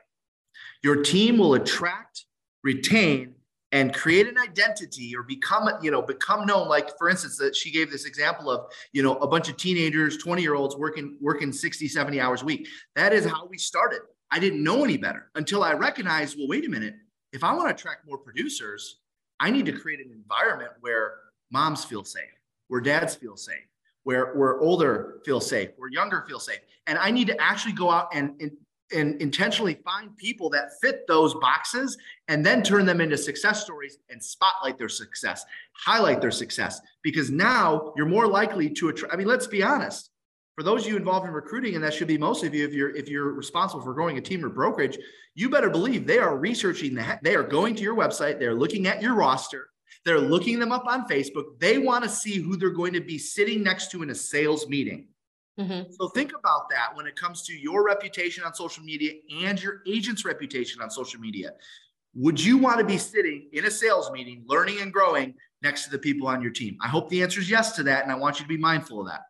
Your 0.82 1.02
team 1.02 1.38
will 1.38 1.54
attract, 1.54 2.24
retain, 2.62 3.34
and 3.72 3.94
create 3.94 4.26
an 4.26 4.36
identity 4.36 5.14
or 5.16 5.22
become 5.22 5.68
you 5.82 5.90
know 5.90 6.02
become 6.02 6.46
known. 6.46 6.68
Like 6.68 6.96
for 6.98 7.08
instance 7.08 7.36
that 7.38 7.54
she 7.54 7.70
gave 7.70 7.90
this 7.90 8.04
example 8.04 8.50
of 8.50 8.72
you 8.92 9.02
know 9.02 9.16
a 9.16 9.28
bunch 9.28 9.48
of 9.48 9.56
teenagers 9.56 10.16
20 10.18 10.42
year 10.42 10.54
olds 10.54 10.76
working 10.76 11.16
working 11.20 11.52
60 11.52 11.88
70 11.88 12.20
hours 12.20 12.42
a 12.42 12.44
week. 12.44 12.68
That 12.96 13.12
is 13.12 13.24
how 13.24 13.46
we 13.46 13.58
started. 13.58 14.00
I 14.30 14.38
didn't 14.38 14.62
know 14.62 14.84
any 14.84 14.96
better 14.96 15.30
until 15.34 15.64
i 15.64 15.72
recognized 15.72 16.36
well 16.38 16.48
wait 16.48 16.64
a 16.64 16.68
minute. 16.68 16.94
If 17.32 17.44
i 17.44 17.52
want 17.52 17.68
to 17.68 17.74
attract 17.74 18.06
more 18.06 18.18
producers 18.18 19.00
i 19.38 19.50
need 19.50 19.66
to 19.66 19.72
create 19.72 20.00
an 20.00 20.12
environment 20.12 20.72
where 20.80 21.14
moms 21.50 21.84
feel 21.84 22.04
safe 22.04 22.24
where 22.68 22.80
dads 22.80 23.14
feel 23.14 23.36
safe 23.36 23.66
where 24.04 24.34
where 24.34 24.58
older 24.60 25.20
feel 25.24 25.40
safe 25.40 25.70
where 25.76 25.90
younger 25.90 26.24
feel 26.28 26.40
safe. 26.40 26.60
And 26.86 26.98
i 26.98 27.10
need 27.10 27.28
to 27.28 27.40
actually 27.40 27.72
go 27.72 27.90
out 27.90 28.08
and, 28.12 28.40
and 28.40 28.52
and 28.92 29.20
intentionally 29.20 29.74
find 29.84 30.16
people 30.16 30.50
that 30.50 30.70
fit 30.80 31.06
those 31.06 31.34
boxes 31.34 31.96
and 32.28 32.44
then 32.44 32.62
turn 32.62 32.86
them 32.86 33.00
into 33.00 33.16
success 33.16 33.62
stories 33.62 33.98
and 34.08 34.22
spotlight 34.22 34.78
their 34.78 34.88
success, 34.88 35.44
highlight 35.72 36.20
their 36.20 36.30
success, 36.30 36.80
because 37.02 37.30
now 37.30 37.92
you're 37.96 38.06
more 38.06 38.26
likely 38.26 38.70
to 38.70 38.88
attract. 38.88 39.14
I 39.14 39.16
mean, 39.16 39.28
let's 39.28 39.46
be 39.46 39.62
honest. 39.62 40.10
For 40.56 40.64
those 40.64 40.84
of 40.84 40.90
you 40.90 40.96
involved 40.96 41.26
in 41.26 41.32
recruiting, 41.32 41.74
and 41.74 41.84
that 41.84 41.94
should 41.94 42.08
be 42.08 42.18
most 42.18 42.44
of 42.44 42.54
you, 42.54 42.66
if 42.66 42.74
you're 42.74 42.94
if 42.94 43.08
you're 43.08 43.32
responsible 43.32 43.82
for 43.82 43.94
growing 43.94 44.18
a 44.18 44.20
team 44.20 44.44
or 44.44 44.50
brokerage, 44.50 44.98
you 45.34 45.48
better 45.48 45.70
believe 45.70 46.06
they 46.06 46.18
are 46.18 46.36
researching 46.36 46.94
that. 46.96 47.22
They 47.22 47.34
are 47.34 47.42
going 47.42 47.74
to 47.76 47.82
your 47.82 47.96
website, 47.96 48.38
they're 48.38 48.54
looking 48.54 48.86
at 48.86 49.00
your 49.00 49.14
roster, 49.14 49.68
they're 50.04 50.20
looking 50.20 50.58
them 50.58 50.72
up 50.72 50.86
on 50.86 51.08
Facebook. 51.08 51.58
They 51.58 51.78
want 51.78 52.04
to 52.04 52.10
see 52.10 52.36
who 52.36 52.56
they're 52.56 52.70
going 52.70 52.92
to 52.92 53.00
be 53.00 53.18
sitting 53.18 53.62
next 53.62 53.90
to 53.92 54.02
in 54.02 54.10
a 54.10 54.14
sales 54.14 54.68
meeting. 54.68 55.08
Mm-hmm. 55.58 55.92
So 55.92 56.08
think 56.08 56.32
about 56.38 56.70
that 56.70 56.90
when 56.94 57.06
it 57.06 57.16
comes 57.16 57.42
to 57.42 57.52
your 57.52 57.84
reputation 57.84 58.44
on 58.44 58.54
social 58.54 58.82
media 58.84 59.12
and 59.44 59.62
your 59.62 59.82
agent's 59.86 60.24
reputation 60.24 60.80
on 60.80 60.90
social 60.90 61.20
media. 61.20 61.52
Would 62.14 62.42
you 62.42 62.58
want 62.58 62.78
to 62.78 62.84
be 62.84 62.98
sitting 62.98 63.48
in 63.52 63.66
a 63.66 63.70
sales 63.70 64.10
meeting, 64.10 64.42
learning 64.46 64.80
and 64.80 64.92
growing 64.92 65.34
next 65.62 65.84
to 65.84 65.90
the 65.90 65.98
people 65.98 66.26
on 66.26 66.42
your 66.42 66.50
team? 66.50 66.76
I 66.80 66.88
hope 66.88 67.08
the 67.08 67.22
answer 67.22 67.40
is 67.40 67.48
yes 67.48 67.72
to 67.76 67.82
that, 67.84 68.02
and 68.02 68.10
I 68.10 68.16
want 68.16 68.38
you 68.38 68.44
to 68.44 68.48
be 68.48 68.56
mindful 68.56 69.00
of 69.00 69.06
that. 69.06 69.22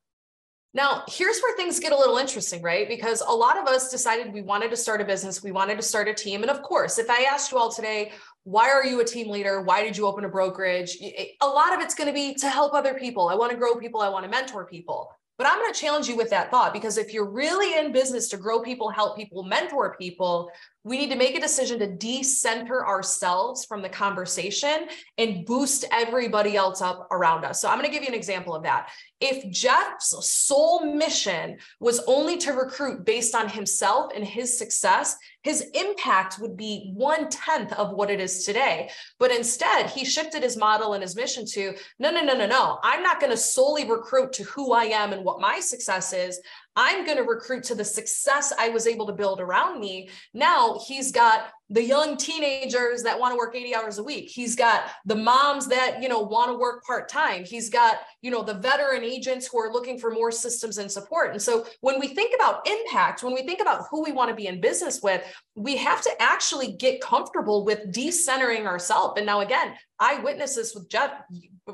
Now, 0.72 1.02
here's 1.08 1.40
where 1.40 1.56
things 1.56 1.80
get 1.80 1.92
a 1.92 1.98
little 1.98 2.16
interesting, 2.16 2.62
right? 2.62 2.88
Because 2.88 3.22
a 3.22 3.32
lot 3.32 3.58
of 3.58 3.66
us 3.66 3.90
decided 3.90 4.32
we 4.32 4.40
wanted 4.40 4.70
to 4.70 4.76
start 4.76 5.00
a 5.00 5.04
business, 5.04 5.42
we 5.42 5.50
wanted 5.50 5.76
to 5.76 5.82
start 5.82 6.06
a 6.06 6.14
team. 6.14 6.42
And 6.42 6.50
of 6.50 6.62
course, 6.62 6.98
if 6.98 7.10
I 7.10 7.24
asked 7.24 7.50
you 7.50 7.58
all 7.58 7.72
today, 7.72 8.12
why 8.44 8.70
are 8.70 8.86
you 8.86 9.00
a 9.00 9.04
team 9.04 9.28
leader? 9.28 9.62
Why 9.62 9.82
did 9.82 9.96
you 9.96 10.06
open 10.06 10.24
a 10.24 10.28
brokerage? 10.28 10.96
A 11.42 11.46
lot 11.46 11.74
of 11.74 11.80
it's 11.80 11.94
going 11.94 12.06
to 12.06 12.14
be 12.14 12.34
to 12.34 12.48
help 12.48 12.72
other 12.72 12.94
people. 12.94 13.28
I 13.28 13.34
want 13.34 13.50
to 13.50 13.58
grow 13.58 13.74
people, 13.74 14.00
I 14.00 14.08
want 14.08 14.24
to 14.24 14.30
mentor 14.30 14.64
people. 14.64 15.10
But 15.40 15.46
I'm 15.46 15.58
going 15.58 15.72
to 15.72 15.80
challenge 15.80 16.06
you 16.06 16.18
with 16.18 16.28
that 16.28 16.50
thought 16.50 16.74
because 16.74 16.98
if 16.98 17.14
you're 17.14 17.30
really 17.30 17.78
in 17.78 17.92
business 17.92 18.28
to 18.28 18.36
grow 18.36 18.60
people, 18.60 18.90
help 18.90 19.16
people, 19.16 19.42
mentor 19.42 19.96
people, 19.98 20.50
we 20.84 20.98
need 20.98 21.10
to 21.12 21.16
make 21.16 21.34
a 21.34 21.40
decision 21.40 21.78
to 21.78 21.86
decenter 21.86 22.86
ourselves 22.86 23.64
from 23.64 23.80
the 23.80 23.88
conversation 23.88 24.88
and 25.16 25.46
boost 25.46 25.86
everybody 25.92 26.56
else 26.56 26.82
up 26.82 27.08
around 27.10 27.46
us. 27.46 27.58
So 27.58 27.70
I'm 27.70 27.78
going 27.78 27.88
to 27.88 27.90
give 27.90 28.02
you 28.02 28.08
an 28.10 28.14
example 28.14 28.54
of 28.54 28.64
that. 28.64 28.90
If 29.20 29.50
Jeff's 29.50 30.14
sole 30.26 30.94
mission 30.94 31.58
was 31.78 32.00
only 32.06 32.38
to 32.38 32.52
recruit 32.52 33.04
based 33.04 33.34
on 33.34 33.48
himself 33.48 34.12
and 34.14 34.24
his 34.24 34.56
success, 34.56 35.16
his 35.42 35.70
impact 35.74 36.38
would 36.38 36.56
be 36.56 36.90
one 36.94 37.28
tenth 37.28 37.72
of 37.74 37.92
what 37.92 38.10
it 38.10 38.20
is 38.20 38.44
today. 38.44 38.90
But 39.18 39.30
instead, 39.30 39.90
he 39.90 40.04
shifted 40.04 40.42
his 40.42 40.56
model 40.56 40.94
and 40.94 41.02
his 41.02 41.16
mission 41.16 41.44
to 41.52 41.74
no, 41.98 42.10
no, 42.10 42.22
no, 42.22 42.34
no, 42.34 42.46
no. 42.46 42.78
I'm 42.82 43.02
not 43.02 43.20
going 43.20 43.30
to 43.30 43.36
solely 43.36 43.88
recruit 43.90 44.32
to 44.34 44.44
who 44.44 44.72
I 44.72 44.84
am 44.84 45.12
and 45.12 45.24
what 45.24 45.40
my 45.40 45.60
success 45.60 46.12
is. 46.12 46.40
I'm 46.76 47.04
going 47.04 47.18
to 47.18 47.24
recruit 47.24 47.64
to 47.64 47.74
the 47.74 47.84
success 47.84 48.52
I 48.58 48.70
was 48.70 48.86
able 48.86 49.06
to 49.06 49.12
build 49.12 49.40
around 49.40 49.80
me. 49.80 50.08
Now 50.32 50.80
he's 50.86 51.12
got 51.12 51.50
the 51.72 51.82
young 51.82 52.16
teenagers 52.16 53.04
that 53.04 53.18
want 53.18 53.32
to 53.32 53.36
work 53.36 53.54
80 53.54 53.76
hours 53.76 53.98
a 53.98 54.02
week. 54.02 54.28
He's 54.28 54.56
got 54.56 54.86
the 55.06 55.14
moms 55.14 55.68
that, 55.68 56.02
you 56.02 56.08
know, 56.08 56.18
want 56.18 56.50
to 56.50 56.58
work 56.58 56.84
part-time. 56.84 57.44
He's 57.44 57.70
got, 57.70 57.98
you 58.22 58.30
know, 58.32 58.42
the 58.42 58.54
veteran 58.54 59.04
agents 59.04 59.46
who 59.46 59.60
are 59.60 59.72
looking 59.72 59.96
for 59.96 60.10
more 60.10 60.32
systems 60.32 60.78
and 60.78 60.90
support. 60.90 61.30
And 61.30 61.40
so 61.40 61.64
when 61.80 62.00
we 62.00 62.08
think 62.08 62.34
about 62.34 62.66
impact, 62.66 63.22
when 63.22 63.32
we 63.32 63.42
think 63.42 63.60
about 63.60 63.84
who 63.88 64.02
we 64.02 64.10
want 64.10 64.30
to 64.30 64.34
be 64.34 64.48
in 64.48 64.60
business 64.60 65.00
with, 65.00 65.22
we 65.54 65.76
have 65.76 66.02
to 66.02 66.10
actually 66.20 66.72
get 66.72 67.00
comfortable 67.00 67.64
with 67.64 67.92
decentering 67.92 68.66
ourselves. 68.66 69.14
And 69.16 69.26
now 69.26 69.40
again, 69.40 69.74
I 70.00 70.18
witnessed 70.18 70.56
this 70.56 70.74
with 70.74 70.88
Jeff 70.88 71.12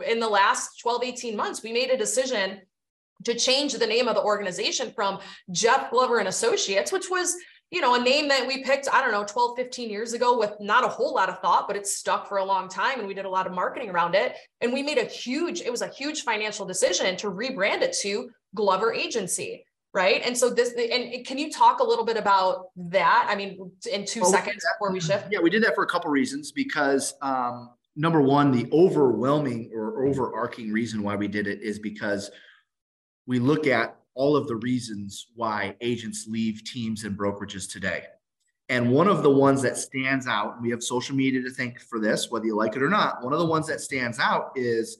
in 0.07 0.21
the 0.21 0.29
last 0.29 0.79
12, 0.81 1.05
18 1.05 1.37
months. 1.37 1.63
We 1.63 1.73
made 1.73 1.91
a 1.91 1.97
decision 1.97 2.61
to 3.25 3.35
change 3.35 3.73
the 3.73 3.87
name 3.87 4.09
of 4.09 4.15
the 4.15 4.23
organization 4.23 4.93
from 4.95 5.21
Jeff 5.51 5.91
Glover 5.91 6.19
and 6.19 6.29
Associates, 6.29 6.93
which 6.93 7.09
was, 7.11 7.35
you 7.71 7.81
know, 7.81 7.95
a 7.95 8.01
name 8.01 8.29
that 8.29 8.47
we 8.47 8.63
picked, 8.63 8.89
I 8.93 9.01
don't 9.01 9.11
know, 9.11 9.25
12, 9.25 9.57
15 9.57 9.91
years 9.91 10.13
ago 10.13 10.39
with 10.39 10.53
not 10.61 10.85
a 10.85 10.89
whole 10.89 11.15
lot 11.15 11.29
of 11.29 11.41
thought, 11.41 11.67
but 11.67 11.77
it's 11.77 11.97
stuck 11.97 12.29
for 12.29 12.39
a 12.39 12.45
long 12.45 12.69
time. 12.69 13.01
And 13.01 13.09
we 13.09 13.15
did 13.15 13.25
a 13.25 13.29
lot 13.29 13.47
of 13.47 13.53
marketing 13.53 13.91
around 13.91 14.15
it. 14.15 14.37
And 14.61 14.73
we 14.73 14.83
made 14.83 14.99
a 14.99 15.05
huge, 15.05 15.61
it 15.63 15.71
was 15.71 15.83
a 15.83 15.89
huge 15.89 16.23
financial 16.23 16.65
decision 16.65 17.17
to 17.17 17.31
rebrand 17.31 17.83
it 17.83 17.97
to 18.03 18.31
Glover 18.55 18.93
Agency. 18.93 19.65
Right. 19.93 20.21
And 20.25 20.37
so 20.37 20.51
this, 20.51 20.75
and 20.75 21.27
can 21.27 21.39
you 21.39 21.51
talk 21.51 21.81
a 21.81 21.85
little 21.85 22.05
bit 22.05 22.19
about 22.19 22.67
that? 22.77 23.27
I 23.31 23.35
mean, 23.35 23.73
in 23.91 24.05
two 24.05 24.21
oh, 24.25 24.31
seconds 24.31 24.63
before 24.75 24.93
we 24.93 25.01
shift. 25.01 25.29
Yeah, 25.31 25.41
we 25.41 25.49
did 25.49 25.65
that 25.65 25.75
for 25.75 25.85
a 25.85 25.87
couple 25.87 26.11
reasons 26.11 26.53
because 26.53 27.15
um, 27.23 27.71
number 27.97 28.21
one, 28.21 28.53
the 28.53 28.69
overwhelming 28.73 29.71
or 29.75 30.07
overarching 30.07 30.71
reason 30.71 31.03
why 31.03 31.17
we 31.17 31.29
did 31.29 31.47
it 31.47 31.63
is 31.63 31.79
because 31.79 32.31
we 33.27 33.39
look 33.39 33.67
at 33.67 33.97
all 34.17 34.35
of 34.35 34.49
the 34.49 34.57
reasons 34.57 35.29
why 35.37 35.77
agents 35.81 36.27
leave 36.27 36.65
teams 36.65 37.05
and 37.05 37.17
brokerages 37.17 37.71
today. 37.71 38.05
And 38.69 38.91
one 38.91 39.07
of 39.07 39.23
the 39.23 39.31
ones 39.31 39.63
that 39.63 39.77
stands 39.77 40.27
out, 40.27 40.61
we 40.61 40.71
have 40.71 40.83
social 40.83 41.15
media 41.15 41.43
to 41.43 41.51
thank 41.51 41.79
for 41.79 42.01
this, 42.01 42.31
whether 42.31 42.47
you 42.47 42.57
like 42.57 42.75
it 42.75 42.83
or 42.83 42.89
not. 42.89 43.23
One 43.23 43.33
of 43.33 43.39
the 43.39 43.47
ones 43.47 43.69
that 43.69 43.81
stands 43.81 44.19
out 44.19 44.51
is 44.57 44.99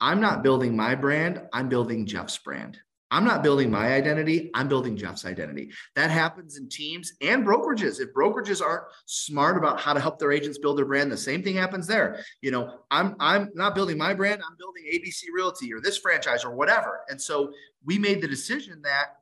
I'm 0.00 0.20
not 0.20 0.42
building 0.42 0.76
my 0.76 0.94
brand, 0.94 1.42
I'm 1.52 1.68
building 1.68 2.06
Jeff's 2.06 2.38
brand. 2.38 2.78
I'm 3.10 3.24
not 3.24 3.42
building 3.42 3.70
my 3.70 3.92
identity. 3.92 4.50
I'm 4.54 4.68
building 4.68 4.96
Jeff's 4.96 5.24
identity. 5.24 5.70
That 5.96 6.10
happens 6.10 6.56
in 6.56 6.68
teams 6.68 7.14
and 7.20 7.44
brokerages. 7.44 8.00
If 8.00 8.14
brokerages 8.14 8.62
aren't 8.62 8.84
smart 9.06 9.56
about 9.56 9.80
how 9.80 9.92
to 9.92 10.00
help 10.00 10.18
their 10.18 10.30
agents 10.30 10.58
build 10.58 10.78
their 10.78 10.84
brand, 10.84 11.10
the 11.10 11.16
same 11.16 11.42
thing 11.42 11.56
happens 11.56 11.86
there. 11.86 12.24
You 12.40 12.52
know, 12.52 12.80
I'm 12.90 13.16
I'm 13.18 13.50
not 13.54 13.74
building 13.74 13.98
my 13.98 14.14
brand. 14.14 14.42
I'm 14.48 14.56
building 14.56 14.84
ABC 14.94 15.24
Realty 15.34 15.72
or 15.72 15.80
this 15.80 15.98
franchise 15.98 16.44
or 16.44 16.54
whatever. 16.54 17.00
And 17.08 17.20
so 17.20 17.52
we 17.84 17.98
made 17.98 18.20
the 18.20 18.28
decision 18.28 18.80
that 18.82 19.16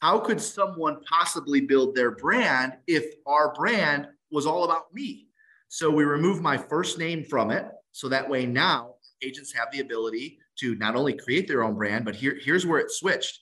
how 0.00 0.18
could 0.18 0.40
someone 0.40 1.02
possibly 1.04 1.60
build 1.60 1.94
their 1.94 2.10
brand 2.10 2.74
if 2.86 3.04
our 3.26 3.54
brand 3.54 4.08
was 4.30 4.46
all 4.46 4.64
about 4.64 4.92
me? 4.92 5.28
So 5.68 5.90
we 5.90 6.04
removed 6.04 6.42
my 6.42 6.56
first 6.56 6.98
name 6.98 7.24
from 7.24 7.50
it. 7.50 7.66
So 7.92 8.08
that 8.08 8.28
way 8.28 8.46
now 8.46 8.94
agents 9.22 9.52
have 9.52 9.68
the 9.72 9.80
ability 9.80 10.38
to 10.60 10.74
not 10.76 10.96
only 10.96 11.14
create 11.14 11.46
their 11.48 11.62
own 11.62 11.74
brand, 11.74 12.04
but 12.04 12.14
here, 12.14 12.38
here's 12.42 12.66
where 12.66 12.78
it 12.78 12.90
switched 12.90 13.40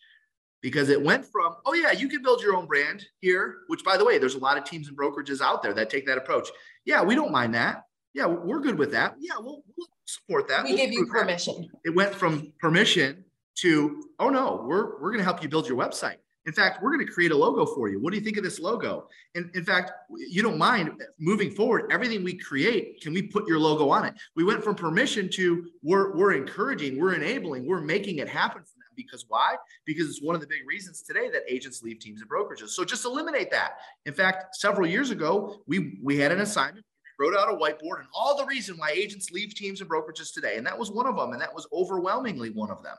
because 0.62 0.88
it 0.88 1.02
went 1.02 1.26
from, 1.26 1.54
oh, 1.66 1.74
yeah, 1.74 1.92
you 1.92 2.08
can 2.08 2.22
build 2.22 2.42
your 2.42 2.56
own 2.56 2.66
brand 2.66 3.04
here, 3.20 3.58
which 3.66 3.84
by 3.84 3.96
the 3.96 4.04
way, 4.04 4.18
there's 4.18 4.34
a 4.34 4.38
lot 4.38 4.56
of 4.56 4.64
teams 4.64 4.88
and 4.88 4.96
brokerages 4.96 5.40
out 5.40 5.62
there 5.62 5.74
that 5.74 5.90
take 5.90 6.06
that 6.06 6.18
approach. 6.18 6.48
Yeah, 6.84 7.02
we 7.02 7.14
don't 7.14 7.30
mind 7.30 7.54
that. 7.54 7.84
Yeah, 8.14 8.26
we're 8.26 8.60
good 8.60 8.78
with 8.78 8.92
that. 8.92 9.14
Yeah, 9.18 9.34
we'll, 9.38 9.62
we'll 9.76 9.88
support 10.06 10.48
that. 10.48 10.64
We 10.64 10.70
we'll 10.70 10.78
give 10.78 10.92
you 10.92 11.06
permission. 11.06 11.54
That. 11.60 11.90
It 11.90 11.94
went 11.94 12.14
from 12.14 12.52
permission 12.60 13.24
to, 13.56 14.02
oh 14.18 14.30
no, 14.30 14.64
we're, 14.66 15.00
we're 15.00 15.10
going 15.10 15.18
to 15.18 15.24
help 15.24 15.42
you 15.42 15.48
build 15.48 15.68
your 15.68 15.76
website. 15.76 16.16
In 16.46 16.52
fact, 16.52 16.82
we're 16.82 16.94
going 16.94 17.06
to 17.06 17.12
create 17.12 17.32
a 17.32 17.36
logo 17.36 17.64
for 17.64 17.88
you. 17.88 18.00
What 18.00 18.12
do 18.12 18.18
you 18.18 18.24
think 18.24 18.36
of 18.36 18.44
this 18.44 18.60
logo? 18.60 19.08
And 19.34 19.50
in 19.54 19.64
fact, 19.64 19.92
you 20.10 20.42
don't 20.42 20.58
mind 20.58 21.02
moving 21.18 21.50
forward. 21.50 21.90
Everything 21.90 22.22
we 22.22 22.36
create, 22.36 23.00
can 23.00 23.14
we 23.14 23.22
put 23.22 23.48
your 23.48 23.58
logo 23.58 23.88
on 23.88 24.04
it? 24.04 24.14
We 24.36 24.44
went 24.44 24.62
from 24.62 24.74
permission 24.74 25.30
to 25.30 25.66
we're, 25.82 26.14
we're 26.14 26.34
encouraging, 26.34 26.98
we're 26.98 27.14
enabling, 27.14 27.66
we're 27.66 27.80
making 27.80 28.18
it 28.18 28.28
happen 28.28 28.62
for 28.62 28.74
them. 28.74 28.84
Because 28.96 29.24
why? 29.26 29.56
Because 29.86 30.08
it's 30.08 30.22
one 30.22 30.36
of 30.36 30.40
the 30.40 30.46
big 30.46 30.66
reasons 30.66 31.02
today 31.02 31.28
that 31.30 31.42
agents 31.48 31.82
leave 31.82 31.98
teams 31.98 32.20
and 32.20 32.30
brokerages. 32.30 32.70
So 32.70 32.84
just 32.84 33.04
eliminate 33.04 33.50
that. 33.50 33.78
In 34.06 34.14
fact, 34.14 34.54
several 34.54 34.86
years 34.86 35.10
ago, 35.10 35.62
we 35.66 35.98
we 36.00 36.16
had 36.16 36.30
an 36.30 36.40
assignment 36.40 36.84
wrote 37.18 37.36
out 37.36 37.52
a 37.52 37.56
whiteboard 37.56 38.00
and 38.00 38.08
all 38.14 38.36
the 38.36 38.46
reason 38.46 38.76
why 38.76 38.90
agents 38.90 39.30
leave 39.30 39.54
teams 39.54 39.80
and 39.80 39.90
brokerages 39.90 40.32
today. 40.32 40.56
And 40.56 40.66
that 40.66 40.78
was 40.78 40.90
one 40.90 41.06
of 41.06 41.16
them. 41.16 41.32
And 41.32 41.40
that 41.40 41.54
was 41.54 41.66
overwhelmingly 41.72 42.50
one 42.50 42.70
of 42.70 42.82
them. 42.82 42.96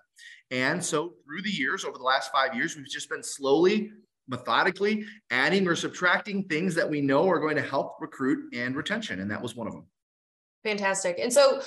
And 0.52 0.84
so 0.84 1.14
through 1.26 1.42
the 1.42 1.50
years, 1.50 1.86
over 1.86 1.98
the 1.98 2.04
last 2.04 2.32
five 2.32 2.56
years, 2.56 2.76
we've 2.76 2.88
just 2.88 3.10
been 3.10 3.24
slowly, 3.24 3.92
methodically 4.28 5.06
adding 5.32 5.68
or 5.68 5.76
subtracting 5.76 6.44
things 6.46 6.76
that 6.76 6.90
we 6.90 7.02
know 7.02 7.30
are 7.30 7.40
going 7.40 7.56
to 7.56 7.62
help 7.62 7.98
recruit 8.00 8.54
and 8.54 8.76
retention. 8.76 9.20
And 9.20 9.30
that 9.32 9.42
was 9.42 9.56
one 9.56 9.68
of 9.68 9.74
them. 9.74 9.86
Fantastic. 10.64 11.20
And 11.20 11.32
so 11.32 11.62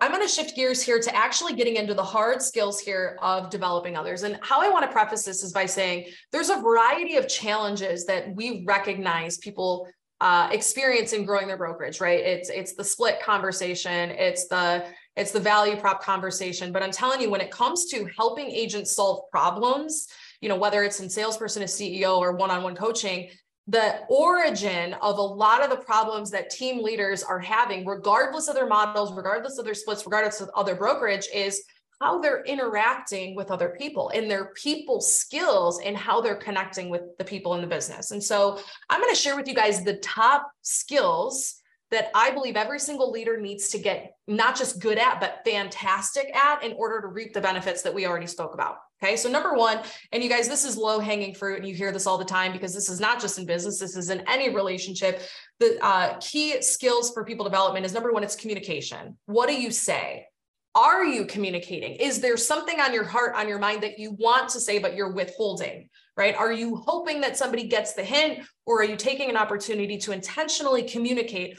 I'm 0.00 0.12
going 0.12 0.22
to 0.22 0.28
shift 0.28 0.54
gears 0.54 0.80
here 0.80 1.00
to 1.00 1.16
actually 1.16 1.54
getting 1.54 1.74
into 1.74 1.92
the 1.92 2.04
hard 2.04 2.40
skills 2.40 2.78
here 2.78 3.18
of 3.20 3.50
developing 3.50 3.96
others. 3.96 4.22
And 4.22 4.38
how 4.42 4.62
I 4.62 4.68
want 4.68 4.86
to 4.86 4.92
preface 4.92 5.24
this 5.24 5.42
is 5.42 5.52
by 5.52 5.66
saying 5.66 6.06
there's 6.30 6.50
a 6.50 6.60
variety 6.60 7.16
of 7.16 7.26
challenges 7.26 8.06
that 8.06 8.32
we 8.36 8.62
recognize 8.64 9.38
people 9.38 9.88
uh, 10.20 10.48
experience 10.52 11.12
in 11.12 11.24
growing 11.24 11.46
their 11.46 11.56
brokerage, 11.56 12.00
right? 12.00 12.20
It's 12.20 12.48
it's 12.48 12.74
the 12.74 12.84
split 12.84 13.20
conversation, 13.22 14.10
it's 14.10 14.48
the 14.48 14.84
it's 15.16 15.32
the 15.32 15.40
value 15.40 15.76
prop 15.76 16.02
conversation. 16.02 16.72
But 16.72 16.82
I'm 16.82 16.90
telling 16.90 17.20
you, 17.20 17.30
when 17.30 17.40
it 17.40 17.50
comes 17.50 17.86
to 17.86 18.08
helping 18.16 18.50
agents 18.50 18.94
solve 18.94 19.30
problems, 19.30 20.08
you 20.40 20.48
know, 20.48 20.56
whether 20.56 20.82
it's 20.82 21.00
in 21.00 21.08
salesperson, 21.08 21.62
a 21.62 21.66
CEO, 21.66 22.18
or 22.18 22.32
one-on-one 22.36 22.74
coaching, 22.74 23.30
the 23.66 24.00
origin 24.08 24.94
of 24.94 25.18
a 25.18 25.22
lot 25.22 25.62
of 25.62 25.70
the 25.70 25.76
problems 25.76 26.30
that 26.30 26.50
team 26.50 26.82
leaders 26.82 27.22
are 27.22 27.38
having, 27.38 27.86
regardless 27.86 28.48
of 28.48 28.54
their 28.54 28.66
models, 28.66 29.12
regardless 29.14 29.58
of 29.58 29.64
their 29.64 29.74
splits, 29.74 30.04
regardless 30.04 30.40
of 30.40 30.50
other 30.54 30.74
brokerage, 30.74 31.26
is 31.34 31.62
how 32.04 32.18
they're 32.18 32.44
interacting 32.44 33.34
with 33.34 33.50
other 33.50 33.74
people 33.78 34.10
and 34.10 34.30
their 34.30 34.52
people 34.52 35.00
skills 35.00 35.80
and 35.80 35.96
how 35.96 36.20
they're 36.20 36.36
connecting 36.36 36.90
with 36.90 37.00
the 37.16 37.24
people 37.24 37.54
in 37.54 37.62
the 37.62 37.66
business. 37.66 38.10
And 38.10 38.22
so 38.22 38.60
I'm 38.90 39.00
going 39.00 39.12
to 39.12 39.18
share 39.18 39.36
with 39.36 39.48
you 39.48 39.54
guys 39.54 39.82
the 39.82 39.96
top 39.96 40.50
skills 40.60 41.62
that 41.90 42.10
I 42.14 42.30
believe 42.32 42.56
every 42.56 42.78
single 42.78 43.10
leader 43.10 43.40
needs 43.40 43.70
to 43.70 43.78
get 43.78 44.16
not 44.28 44.54
just 44.54 44.80
good 44.80 44.98
at, 44.98 45.18
but 45.18 45.40
fantastic 45.46 46.34
at 46.36 46.62
in 46.62 46.74
order 46.74 47.00
to 47.00 47.06
reap 47.06 47.32
the 47.32 47.40
benefits 47.40 47.80
that 47.82 47.94
we 47.94 48.06
already 48.06 48.26
spoke 48.26 48.52
about. 48.52 48.76
Okay. 49.02 49.16
So, 49.16 49.30
number 49.30 49.54
one, 49.54 49.80
and 50.12 50.22
you 50.22 50.28
guys, 50.28 50.46
this 50.46 50.64
is 50.64 50.76
low 50.76 50.98
hanging 50.98 51.34
fruit, 51.34 51.58
and 51.58 51.68
you 51.68 51.74
hear 51.74 51.92
this 51.92 52.06
all 52.06 52.18
the 52.18 52.24
time 52.24 52.52
because 52.52 52.74
this 52.74 52.88
is 52.88 53.00
not 53.00 53.20
just 53.20 53.38
in 53.38 53.46
business, 53.46 53.78
this 53.78 53.96
is 53.96 54.10
in 54.10 54.22
any 54.28 54.54
relationship. 54.54 55.22
The 55.58 55.78
uh, 55.84 56.18
key 56.20 56.60
skills 56.62 57.12
for 57.12 57.24
people 57.24 57.44
development 57.44 57.86
is 57.86 57.92
number 57.92 58.12
one, 58.12 58.24
it's 58.24 58.36
communication. 58.36 59.16
What 59.26 59.48
do 59.48 59.54
you 59.54 59.70
say? 59.70 60.26
Are 60.74 61.04
you 61.04 61.24
communicating? 61.24 61.94
Is 61.94 62.20
there 62.20 62.36
something 62.36 62.80
on 62.80 62.92
your 62.92 63.04
heart, 63.04 63.34
on 63.36 63.48
your 63.48 63.58
mind 63.58 63.82
that 63.82 63.98
you 63.98 64.12
want 64.18 64.48
to 64.50 64.60
say, 64.60 64.78
but 64.78 64.94
you're 64.94 65.12
withholding? 65.12 65.88
Right? 66.16 66.34
Are 66.36 66.52
you 66.52 66.76
hoping 66.76 67.20
that 67.22 67.36
somebody 67.36 67.68
gets 67.68 67.94
the 67.94 68.04
hint, 68.04 68.46
or 68.66 68.80
are 68.80 68.84
you 68.84 68.96
taking 68.96 69.30
an 69.30 69.36
opportunity 69.36 69.98
to 69.98 70.12
intentionally 70.12 70.82
communicate 70.82 71.58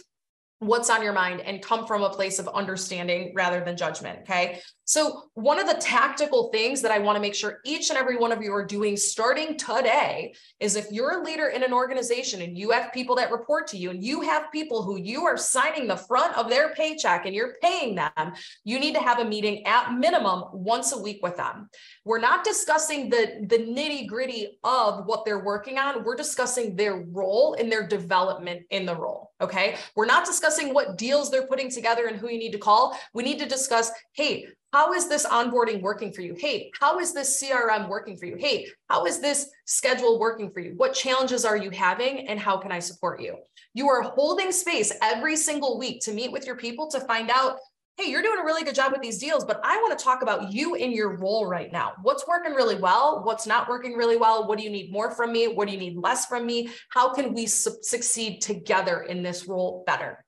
what's 0.59 0.89
on 0.89 1.03
your 1.03 1.13
mind 1.13 1.41
and 1.41 1.61
come 1.61 1.85
from 1.85 2.03
a 2.03 2.09
place 2.09 2.39
of 2.39 2.47
understanding 2.47 3.33
rather 3.35 3.63
than 3.63 3.77
judgment. 3.77 4.19
Okay. 4.21 4.61
So, 4.87 5.23
one 5.33 5.59
of 5.59 5.67
the 5.67 5.81
tactical 5.81 6.49
things 6.51 6.81
that 6.83 6.91
I 6.91 6.99
want 6.99 7.15
to 7.15 7.19
make 7.19 7.33
sure 7.33 7.59
each 7.65 7.89
and 7.89 7.97
every 7.97 8.17
one 8.17 8.31
of 8.31 8.43
you 8.43 8.53
are 8.53 8.63
doing 8.63 8.95
starting 8.95 9.57
today 9.57 10.35
is 10.59 10.75
if 10.75 10.91
you're 10.91 11.21
a 11.21 11.23
leader 11.23 11.47
in 11.47 11.63
an 11.63 11.73
organization 11.73 12.43
and 12.43 12.55
you 12.55 12.69
have 12.69 12.93
people 12.93 13.15
that 13.15 13.31
report 13.31 13.65
to 13.67 13.77
you 13.77 13.89
and 13.89 14.03
you 14.03 14.21
have 14.21 14.51
people 14.51 14.83
who 14.83 14.97
you 14.97 15.25
are 15.25 15.37
signing 15.37 15.87
the 15.87 15.97
front 15.97 16.37
of 16.37 16.51
their 16.51 16.73
paycheck 16.75 17.25
and 17.25 17.33
you're 17.33 17.55
paying 17.63 17.95
them, 17.95 18.33
you 18.63 18.79
need 18.79 18.93
to 18.93 19.01
have 19.01 19.19
a 19.19 19.25
meeting 19.25 19.65
at 19.65 19.91
minimum 19.93 20.43
once 20.53 20.93
a 20.93 21.01
week 21.01 21.19
with 21.23 21.35
them. 21.35 21.67
We're 22.03 22.19
not 22.19 22.43
discussing 22.43 23.09
the, 23.09 23.45
the 23.49 23.57
nitty 23.57 24.05
gritty 24.07 24.59
of 24.63 25.07
what 25.07 25.25
they're 25.25 25.43
working 25.43 25.79
on. 25.79 26.03
We're 26.03 26.15
discussing 26.15 26.75
their 26.75 27.03
role 27.11 27.55
and 27.59 27.71
their 27.71 27.87
development 27.87 28.67
in 28.69 28.85
the 28.85 28.95
role. 28.95 29.31
Okay. 29.41 29.77
We're 29.95 30.05
not 30.05 30.25
discussing 30.25 30.73
what 30.73 30.97
deals 30.97 31.31
they're 31.31 31.47
putting 31.47 31.71
together 31.71 32.05
and 32.05 32.17
who 32.17 32.29
you 32.29 32.37
need 32.37 32.51
to 32.51 32.59
call. 32.59 32.97
We 33.13 33.23
need 33.23 33.39
to 33.39 33.47
discuss, 33.47 33.91
hey, 34.13 34.45
how 34.75 34.91
is 34.91 35.07
this 35.07 35.25
onboarding 35.25 35.79
working 35.79 36.11
for 36.11 36.19
you? 36.19 36.35
Hey, 36.37 36.69
how 36.81 36.99
is 36.99 37.13
this 37.13 37.41
CRM 37.41 37.87
working 37.87 38.17
for 38.17 38.25
you? 38.25 38.35
Hey, 38.37 38.67
how 38.89 39.05
is 39.05 39.21
this 39.21 39.49
schedule 39.63 40.19
working 40.19 40.51
for 40.51 40.59
you? 40.59 40.73
What 40.75 40.93
challenges 40.93 41.45
are 41.45 41.55
you 41.55 41.69
having 41.69 42.27
and 42.27 42.37
how 42.37 42.57
can 42.57 42.73
I 42.73 42.79
support 42.79 43.21
you? 43.21 43.37
You 43.73 43.87
are 43.87 44.01
holding 44.01 44.51
space 44.51 44.91
every 45.01 45.37
single 45.37 45.79
week 45.79 46.01
to 46.01 46.11
meet 46.11 46.29
with 46.29 46.45
your 46.45 46.57
people 46.57 46.89
to 46.89 46.99
find 46.99 47.31
out 47.33 47.57
hey, 47.95 48.09
you're 48.09 48.21
doing 48.21 48.41
a 48.41 48.43
really 48.43 48.65
good 48.65 48.75
job 48.75 48.91
with 48.91 49.01
these 49.01 49.19
deals, 49.19 49.45
but 49.45 49.61
I 49.63 49.77
want 49.77 49.97
to 49.97 50.03
talk 50.03 50.21
about 50.21 50.51
you 50.51 50.75
in 50.75 50.91
your 50.91 51.15
role 51.15 51.47
right 51.47 51.71
now. 51.71 51.93
What's 52.01 52.27
working 52.27 52.51
really 52.51 52.75
well? 52.75 53.23
What's 53.23 53.47
not 53.47 53.69
working 53.69 53.93
really 53.93 54.17
well? 54.17 54.45
What 54.45 54.57
do 54.57 54.65
you 54.65 54.69
need 54.69 54.91
more 54.91 55.11
from 55.11 55.31
me? 55.31 55.47
What 55.47 55.69
do 55.69 55.73
you 55.73 55.79
need 55.79 55.95
less 55.95 56.25
from 56.25 56.45
me? 56.45 56.67
How 56.89 57.13
can 57.13 57.33
we 57.33 57.45
su- 57.45 57.77
succeed 57.81 58.41
together 58.41 59.03
in 59.03 59.23
this 59.23 59.47
role 59.47 59.85
better? 59.87 60.24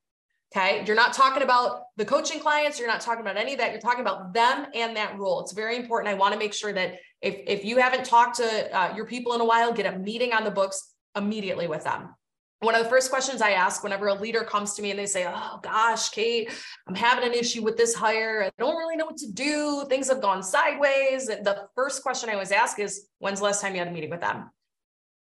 Okay. 0.55 0.83
You're 0.85 0.95
not 0.95 1.13
talking 1.13 1.43
about 1.43 1.83
the 1.97 2.05
coaching 2.05 2.39
clients. 2.39 2.79
You're 2.79 2.87
not 2.87 3.01
talking 3.01 3.21
about 3.21 3.37
any 3.37 3.53
of 3.53 3.59
that. 3.59 3.71
You're 3.71 3.81
talking 3.81 4.01
about 4.01 4.33
them 4.33 4.67
and 4.73 4.95
that 4.95 5.17
role. 5.17 5.41
It's 5.41 5.51
very 5.51 5.75
important. 5.75 6.09
I 6.09 6.13
want 6.13 6.33
to 6.33 6.39
make 6.39 6.53
sure 6.53 6.71
that 6.71 6.95
if, 7.21 7.35
if 7.45 7.65
you 7.65 7.77
haven't 7.77 8.05
talked 8.05 8.37
to 8.37 8.77
uh, 8.77 8.95
your 8.95 9.05
people 9.05 9.33
in 9.33 9.41
a 9.41 9.45
while, 9.45 9.73
get 9.73 9.93
a 9.93 9.97
meeting 9.99 10.33
on 10.33 10.43
the 10.43 10.51
books 10.51 10.93
immediately 11.15 11.67
with 11.67 11.83
them. 11.83 12.15
One 12.61 12.73
of 12.73 12.83
the 12.83 12.89
first 12.89 13.11
questions 13.11 13.41
I 13.41 13.51
ask 13.51 13.83
whenever 13.83 14.07
a 14.07 14.15
leader 14.15 14.43
comes 14.43 14.73
to 14.75 14.81
me 14.81 14.89
and 14.89 14.97
they 14.97 15.05
say, 15.05 15.27
Oh 15.27 15.59
gosh, 15.61 16.09
Kate, 16.09 16.51
I'm 16.87 16.95
having 16.95 17.23
an 17.23 17.33
issue 17.33 17.61
with 17.61 17.77
this 17.77 17.93
hire. 17.93 18.43
I 18.43 18.51
don't 18.57 18.77
really 18.77 18.95
know 18.95 19.05
what 19.05 19.17
to 19.17 19.31
do. 19.31 19.85
Things 19.89 20.09
have 20.09 20.21
gone 20.21 20.41
sideways. 20.41 21.27
The 21.27 21.67
first 21.75 22.01
question 22.01 22.29
I 22.29 22.33
always 22.33 22.51
ask 22.51 22.79
is, 22.79 23.09
When's 23.19 23.39
the 23.39 23.45
last 23.45 23.61
time 23.61 23.73
you 23.73 23.79
had 23.79 23.89
a 23.89 23.91
meeting 23.91 24.09
with 24.09 24.21
them? 24.21 24.49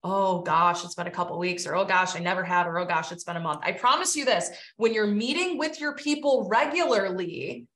Oh 0.03 0.41
gosh, 0.41 0.83
it's 0.83 0.95
been 0.95 1.07
a 1.07 1.11
couple 1.11 1.37
weeks, 1.39 1.65
or 1.65 1.75
oh 1.75 1.85
gosh, 1.85 2.15
I 2.15 2.19
never 2.19 2.43
have, 2.43 2.67
or 2.67 2.77
oh 2.77 2.85
gosh, 2.85 3.11
it's 3.11 3.23
been 3.23 3.37
a 3.37 3.41
month. 3.41 3.61
I 3.63 3.71
promise 3.71 4.15
you 4.15 4.25
this 4.25 4.49
when 4.77 4.93
you're 4.93 5.07
meeting 5.07 5.57
with 5.57 5.79
your 5.79 5.95
people 5.95 6.47
regularly, 6.49 7.67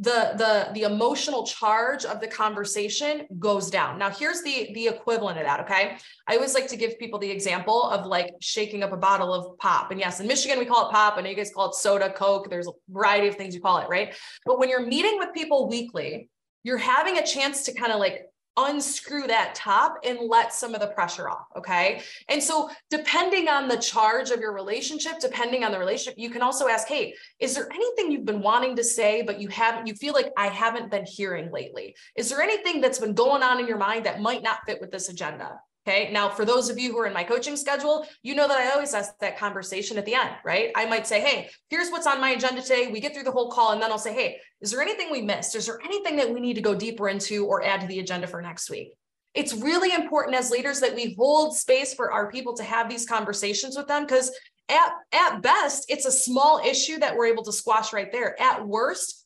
the 0.00 0.32
the 0.36 0.72
the 0.74 0.82
emotional 0.82 1.44
charge 1.44 2.04
of 2.04 2.20
the 2.20 2.28
conversation 2.28 3.26
goes 3.38 3.68
down. 3.68 3.98
Now 3.98 4.10
here's 4.10 4.42
the 4.42 4.70
the 4.74 4.86
equivalent 4.88 5.38
of 5.38 5.44
that 5.44 5.60
okay? 5.60 5.96
I 6.28 6.36
always 6.36 6.54
like 6.54 6.68
to 6.68 6.76
give 6.76 6.98
people 6.98 7.18
the 7.18 7.30
example 7.30 7.82
of 7.82 8.06
like 8.06 8.30
shaking 8.40 8.84
up 8.84 8.92
a 8.92 8.96
bottle 8.96 9.34
of 9.34 9.58
pop. 9.58 9.90
And 9.90 9.98
yes 9.98 10.20
in 10.20 10.28
michigan 10.28 10.58
we 10.58 10.66
call 10.66 10.88
it 10.88 10.92
pop. 10.92 11.18
And 11.18 11.26
you 11.26 11.34
guys 11.34 11.50
call 11.52 11.70
it 11.70 11.74
soda 11.74 12.12
coke. 12.12 12.48
There's 12.48 12.68
a 12.68 12.72
variety 12.88 13.26
of 13.26 13.34
things 13.34 13.56
you 13.56 13.60
call 13.60 13.78
it 13.78 13.88
right? 13.88 14.14
But 14.46 14.60
when 14.60 14.68
you're 14.68 14.86
meeting 14.86 15.18
with 15.18 15.34
people 15.34 15.68
weekly 15.68 16.28
you're 16.62 16.78
having 16.78 17.18
a 17.18 17.26
chance 17.26 17.64
to 17.64 17.74
kind 17.74 17.92
of 17.92 17.98
like 17.98 18.26
unscrew 18.66 19.26
that 19.26 19.54
top 19.54 19.98
and 20.04 20.18
let 20.20 20.52
some 20.52 20.74
of 20.74 20.80
the 20.80 20.88
pressure 20.88 21.28
off. 21.28 21.46
Okay. 21.56 22.02
And 22.28 22.42
so, 22.42 22.70
depending 22.90 23.48
on 23.48 23.68
the 23.68 23.76
charge 23.76 24.30
of 24.30 24.40
your 24.40 24.52
relationship, 24.52 25.20
depending 25.20 25.64
on 25.64 25.72
the 25.72 25.78
relationship, 25.78 26.18
you 26.18 26.30
can 26.30 26.42
also 26.42 26.68
ask, 26.68 26.88
Hey, 26.88 27.14
is 27.38 27.54
there 27.54 27.68
anything 27.72 28.10
you've 28.10 28.24
been 28.24 28.42
wanting 28.42 28.76
to 28.76 28.84
say, 28.84 29.22
but 29.22 29.40
you 29.40 29.48
haven't, 29.48 29.86
you 29.86 29.94
feel 29.94 30.14
like 30.14 30.32
I 30.36 30.48
haven't 30.48 30.90
been 30.90 31.06
hearing 31.06 31.50
lately? 31.52 31.94
Is 32.16 32.28
there 32.28 32.42
anything 32.42 32.80
that's 32.80 32.98
been 32.98 33.14
going 33.14 33.42
on 33.42 33.60
in 33.60 33.66
your 33.66 33.78
mind 33.78 34.06
that 34.06 34.20
might 34.20 34.42
not 34.42 34.58
fit 34.66 34.80
with 34.80 34.90
this 34.90 35.08
agenda? 35.08 35.60
Okay. 35.88 36.10
Now, 36.12 36.28
for 36.28 36.44
those 36.44 36.68
of 36.68 36.78
you 36.78 36.92
who 36.92 36.98
are 36.98 37.06
in 37.06 37.14
my 37.14 37.24
coaching 37.24 37.56
schedule, 37.56 38.06
you 38.22 38.34
know 38.34 38.46
that 38.46 38.58
I 38.58 38.70
always 38.72 38.92
ask 38.92 39.18
that 39.20 39.38
conversation 39.38 39.96
at 39.96 40.04
the 40.04 40.14
end, 40.14 40.28
right? 40.44 40.70
I 40.76 40.84
might 40.84 41.06
say, 41.06 41.18
Hey, 41.18 41.48
here's 41.70 41.88
what's 41.88 42.06
on 42.06 42.20
my 42.20 42.30
agenda 42.30 42.60
today. 42.60 42.88
We 42.88 43.00
get 43.00 43.14
through 43.14 43.22
the 43.22 43.32
whole 43.32 43.50
call, 43.50 43.72
and 43.72 43.80
then 43.80 43.90
I'll 43.90 43.96
say, 43.96 44.12
Hey, 44.12 44.38
is 44.60 44.70
there 44.70 44.82
anything 44.82 45.10
we 45.10 45.22
missed? 45.22 45.54
Is 45.54 45.64
there 45.64 45.80
anything 45.82 46.16
that 46.16 46.30
we 46.30 46.40
need 46.40 46.54
to 46.54 46.60
go 46.60 46.74
deeper 46.74 47.08
into 47.08 47.46
or 47.46 47.64
add 47.64 47.80
to 47.80 47.86
the 47.86 48.00
agenda 48.00 48.26
for 48.26 48.42
next 48.42 48.68
week? 48.68 48.92
It's 49.32 49.54
really 49.54 49.94
important 49.94 50.36
as 50.36 50.50
leaders 50.50 50.80
that 50.80 50.94
we 50.94 51.14
hold 51.18 51.56
space 51.56 51.94
for 51.94 52.12
our 52.12 52.30
people 52.30 52.54
to 52.56 52.62
have 52.62 52.90
these 52.90 53.06
conversations 53.06 53.74
with 53.74 53.86
them 53.86 54.04
because 54.04 54.30
at, 54.68 54.92
at 55.12 55.40
best, 55.40 55.86
it's 55.88 56.04
a 56.04 56.12
small 56.12 56.60
issue 56.62 56.98
that 56.98 57.16
we're 57.16 57.26
able 57.26 57.44
to 57.44 57.52
squash 57.52 57.94
right 57.94 58.12
there. 58.12 58.38
At 58.38 58.66
worst, 58.66 59.17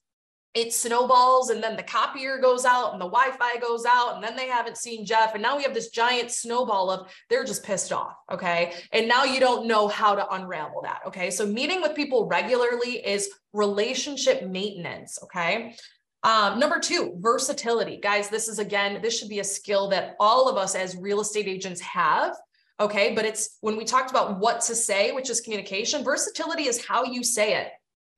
it 0.54 0.72
snowballs 0.72 1.48
and 1.48 1.62
then 1.62 1.76
the 1.76 1.82
copier 1.82 2.38
goes 2.38 2.66
out 2.66 2.92
and 2.92 3.00
the 3.00 3.06
wi-fi 3.06 3.58
goes 3.58 3.86
out 3.86 4.14
and 4.14 4.24
then 4.24 4.36
they 4.36 4.48
haven't 4.48 4.76
seen 4.76 5.04
jeff. 5.04 5.32
And 5.32 5.42
now 5.42 5.56
we 5.56 5.62
have 5.62 5.72
this 5.72 5.88
giant 5.88 6.30
snowball 6.30 6.90
of 6.90 7.10
they're 7.30 7.44
just 7.44 7.64
pissed 7.64 7.92
off 7.92 8.16
okay? 8.30 8.74
And 8.92 9.08
now 9.08 9.24
you 9.24 9.40
don't 9.40 9.66
know 9.66 9.88
how 9.88 10.14
to 10.14 10.28
unravel 10.34 10.82
that 10.82 11.00
okay? 11.06 11.30
So 11.30 11.46
meeting 11.46 11.80
with 11.80 11.96
people 11.96 12.26
regularly 12.26 13.06
is 13.06 13.30
relationship 13.54 14.46
maintenance 14.46 15.18
okay? 15.22 15.74
Um, 16.22 16.60
number 16.60 16.78
two 16.78 17.14
versatility. 17.18 17.96
Guys 17.96 18.28
this 18.28 18.46
is 18.46 18.58
again 18.58 19.00
this 19.00 19.18
should 19.18 19.30
be 19.30 19.40
a 19.40 19.44
skill 19.44 19.88
that 19.88 20.16
all 20.20 20.50
of 20.50 20.58
us 20.58 20.74
as 20.74 20.96
real 20.96 21.20
estate 21.20 21.48
agents 21.48 21.80
have 21.80 22.36
okay? 22.78 23.14
But 23.14 23.24
it's 23.24 23.56
when 23.62 23.76
we 23.76 23.84
talked 23.84 24.10
about 24.10 24.38
what 24.38 24.60
to 24.62 24.74
say 24.74 25.12
which 25.12 25.30
is 25.30 25.40
communication 25.40 26.04
versatility 26.04 26.64
is 26.64 26.84
how 26.84 27.04
you 27.04 27.24
say 27.24 27.54
it 27.54 27.68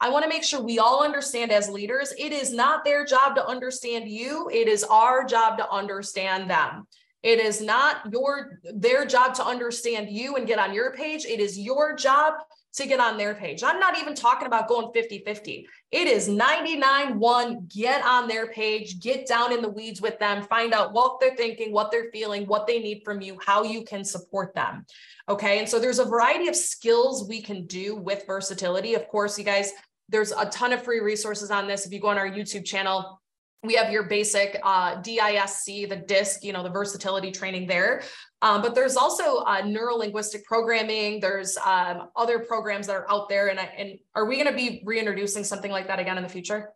I 0.05 0.11
want 0.11 0.23
to 0.23 0.29
make 0.29 0.45
sure 0.45 0.61
we 0.61 0.79
all 0.79 1.03
understand 1.03 1.51
as 1.51 1.71
leaders, 1.71 2.13
it 2.19 2.31
is 2.31 2.53
not 2.53 2.85
their 2.85 3.07
job 3.07 3.35
to 3.37 3.47
understand 3.47 4.07
you. 4.07 4.51
It 4.53 4.69
is 4.69 4.85
our 4.85 5.25
job 5.25 5.57
to 5.57 5.71
understand 5.71 6.51
them. 6.51 6.87
It 7.23 7.41
is 7.41 7.63
not 7.63 8.13
your 8.13 8.61
their 8.75 9.07
job 9.07 9.33
to 9.37 9.47
understand 9.47 10.11
you 10.11 10.37
and 10.37 10.47
get 10.47 10.59
on 10.59 10.75
your 10.75 10.93
page. 10.93 11.25
It 11.25 11.41
is 11.41 11.59
your 11.59 11.97
job 11.97 12.35
to 12.75 12.87
get 12.87 13.01
on 13.01 13.17
their 13.17 13.35
page. 13.35 13.63
I'm 13.63 13.81
not 13.81 13.99
even 13.99 14.15
talking 14.15 14.47
about 14.47 14.69
going 14.69 14.89
50-50. 14.89 15.65
It 15.91 16.07
is 16.07 16.29
99-1. 16.29 17.73
Get 17.73 18.05
on 18.05 18.29
their 18.29 18.49
page, 18.49 19.01
get 19.01 19.27
down 19.27 19.55
in 19.55 19.63
the 19.63 19.71
weeds 19.71 20.03
with 20.03 20.19
them, 20.19 20.43
find 20.43 20.75
out 20.75 20.93
what 20.93 21.19
they're 21.19 21.37
thinking, 21.37 21.73
what 21.73 21.91
they're 21.91 22.11
feeling, 22.13 22.45
what 22.47 22.67
they 22.67 22.79
need 22.79 23.01
from 23.05 23.23
you, 23.23 23.39
how 23.43 23.63
you 23.63 23.85
can 23.85 24.05
support 24.05 24.55
them. 24.55 24.85
Okay. 25.31 25.61
And 25.61 25.69
so 25.69 25.79
there's 25.79 26.01
a 26.01 26.05
variety 26.05 26.49
of 26.49 26.57
skills 26.57 27.27
we 27.27 27.41
can 27.41 27.65
do 27.67 27.97
with 27.97 28.27
versatility. 28.27 28.93
Of 28.95 29.09
course, 29.09 29.39
you 29.39 29.45
guys, 29.45 29.73
there's 30.09 30.33
a 30.33 30.47
ton 30.47 30.73
of 30.73 30.83
free 30.83 31.01
resources 31.01 31.51
on 31.51 31.67
this. 31.67 31.87
If 31.87 31.93
you 31.93 32.01
go 32.01 32.09
on 32.09 32.19
our 32.19 32.29
YouTube 32.29 32.65
channel, 32.65 33.21
we 33.63 33.75
have 33.75 33.91
your 33.91 34.03
basic 34.03 34.61
uh, 34.63 34.97
DISC, 34.97 35.65
the 35.65 36.05
DISC, 36.07 36.45
you 36.45 36.53
know, 36.53 36.63
the 36.63 36.69
versatility 36.69 37.31
training 37.31 37.67
there. 37.67 38.03
Um, 38.43 38.61
but 38.61 38.75
there's 38.75 38.97
also 38.97 39.39
uh, 39.39 39.63
neuro-linguistic 39.65 40.45
programming. 40.45 41.19
There's 41.19 41.57
um, 41.65 42.11
other 42.15 42.41
programs 42.41 42.87
that 42.89 42.97
are 42.97 43.11
out 43.11 43.31
there. 43.31 43.49
And, 43.49 43.59
I, 43.59 43.65
and 43.79 43.99
are 44.15 44.27
we 44.27 44.37
going 44.37 44.49
to 44.49 44.55
be 44.55 44.83
reintroducing 44.85 45.45
something 45.45 45.71
like 45.71 45.87
that 45.87 45.99
again 45.99 46.19
in 46.19 46.23
the 46.23 46.29
future? 46.29 46.73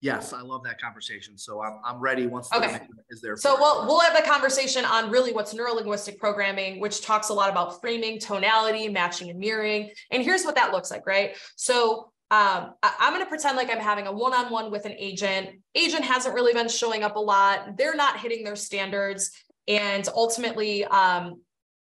Yes, 0.00 0.32
I 0.32 0.40
love 0.40 0.62
that 0.64 0.80
conversation. 0.80 1.36
So 1.36 1.62
I'm, 1.62 1.78
I'm 1.84 1.98
ready 1.98 2.26
once 2.26 2.50
okay. 2.54 2.80
is 3.10 3.20
there. 3.20 3.36
So 3.36 3.56
we'll, 3.58 3.86
we'll 3.86 4.00
have 4.00 4.18
a 4.18 4.22
conversation 4.22 4.84
on 4.84 5.10
really 5.10 5.32
what's 5.32 5.52
neuro-linguistic 5.52 6.18
programming, 6.18 6.80
which 6.80 7.02
talks 7.02 7.28
a 7.28 7.34
lot 7.34 7.50
about 7.50 7.82
framing, 7.82 8.18
tonality, 8.18 8.88
matching 8.88 9.28
and 9.28 9.38
mirroring. 9.38 9.90
And 10.10 10.22
here's 10.22 10.44
what 10.44 10.54
that 10.54 10.72
looks 10.72 10.90
like, 10.90 11.06
right? 11.06 11.36
So 11.56 12.12
um, 12.30 12.72
I, 12.82 12.92
am 13.00 13.12
going 13.12 13.22
to 13.22 13.28
pretend 13.28 13.56
like 13.56 13.70
I'm 13.70 13.78
having 13.78 14.06
a 14.06 14.12
one-on-one 14.12 14.70
with 14.70 14.86
an 14.86 14.94
agent. 14.98 15.50
Agent 15.74 16.04
hasn't 16.04 16.34
really 16.34 16.52
been 16.52 16.68
showing 16.68 17.02
up 17.02 17.16
a 17.16 17.20
lot. 17.20 17.76
They're 17.76 17.94
not 17.94 18.18
hitting 18.18 18.44
their 18.44 18.56
standards, 18.56 19.30
and 19.68 20.08
ultimately, 20.14 20.84
um, 20.86 21.42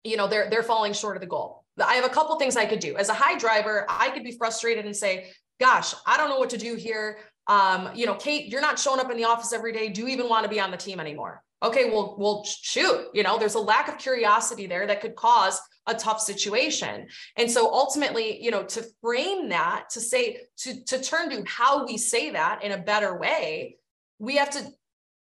you 0.04 0.16
know, 0.16 0.26
they're 0.26 0.48
they're 0.50 0.62
falling 0.62 0.94
short 0.94 1.16
of 1.16 1.20
the 1.20 1.26
goal. 1.26 1.64
I 1.82 1.94
have 1.94 2.04
a 2.04 2.08
couple 2.08 2.36
things 2.38 2.56
I 2.56 2.66
could 2.66 2.80
do. 2.80 2.96
As 2.96 3.08
a 3.08 3.14
high 3.14 3.38
driver, 3.38 3.86
I 3.88 4.10
could 4.10 4.24
be 4.24 4.32
frustrated 4.32 4.86
and 4.86 4.96
say, 4.96 5.30
"Gosh, 5.60 5.94
I 6.06 6.16
don't 6.16 6.30
know 6.30 6.38
what 6.38 6.50
to 6.50 6.58
do 6.58 6.74
here." 6.76 7.18
Um, 7.46 7.90
you 7.94 8.06
know, 8.06 8.14
Kate, 8.14 8.48
you're 8.48 8.60
not 8.60 8.78
showing 8.78 9.00
up 9.00 9.10
in 9.10 9.16
the 9.16 9.24
office 9.24 9.52
every 9.52 9.72
day. 9.72 9.90
Do 9.90 10.02
you 10.02 10.08
even 10.08 10.28
want 10.28 10.44
to 10.44 10.48
be 10.48 10.60
on 10.60 10.70
the 10.70 10.76
team 10.76 10.98
anymore? 10.98 11.42
Okay, 11.62 11.90
well, 11.90 12.16
well, 12.18 12.44
shoot. 12.44 13.08
You 13.14 13.22
know, 13.22 13.38
there's 13.38 13.54
a 13.54 13.60
lack 13.60 13.88
of 13.88 13.98
curiosity 13.98 14.66
there 14.66 14.86
that 14.86 15.00
could 15.00 15.14
cause 15.14 15.60
a 15.86 15.94
tough 15.94 16.20
situation. 16.20 17.06
And 17.36 17.50
so 17.50 17.72
ultimately, 17.72 18.42
you 18.42 18.50
know, 18.50 18.64
to 18.64 18.84
frame 19.00 19.48
that, 19.50 19.90
to 19.90 20.00
say, 20.00 20.40
to, 20.58 20.84
to 20.84 21.00
turn 21.00 21.30
to 21.30 21.44
how 21.46 21.86
we 21.86 21.96
say 21.98 22.30
that 22.30 22.62
in 22.64 22.72
a 22.72 22.78
better 22.78 23.18
way, 23.18 23.76
we 24.18 24.36
have 24.36 24.50
to 24.50 24.64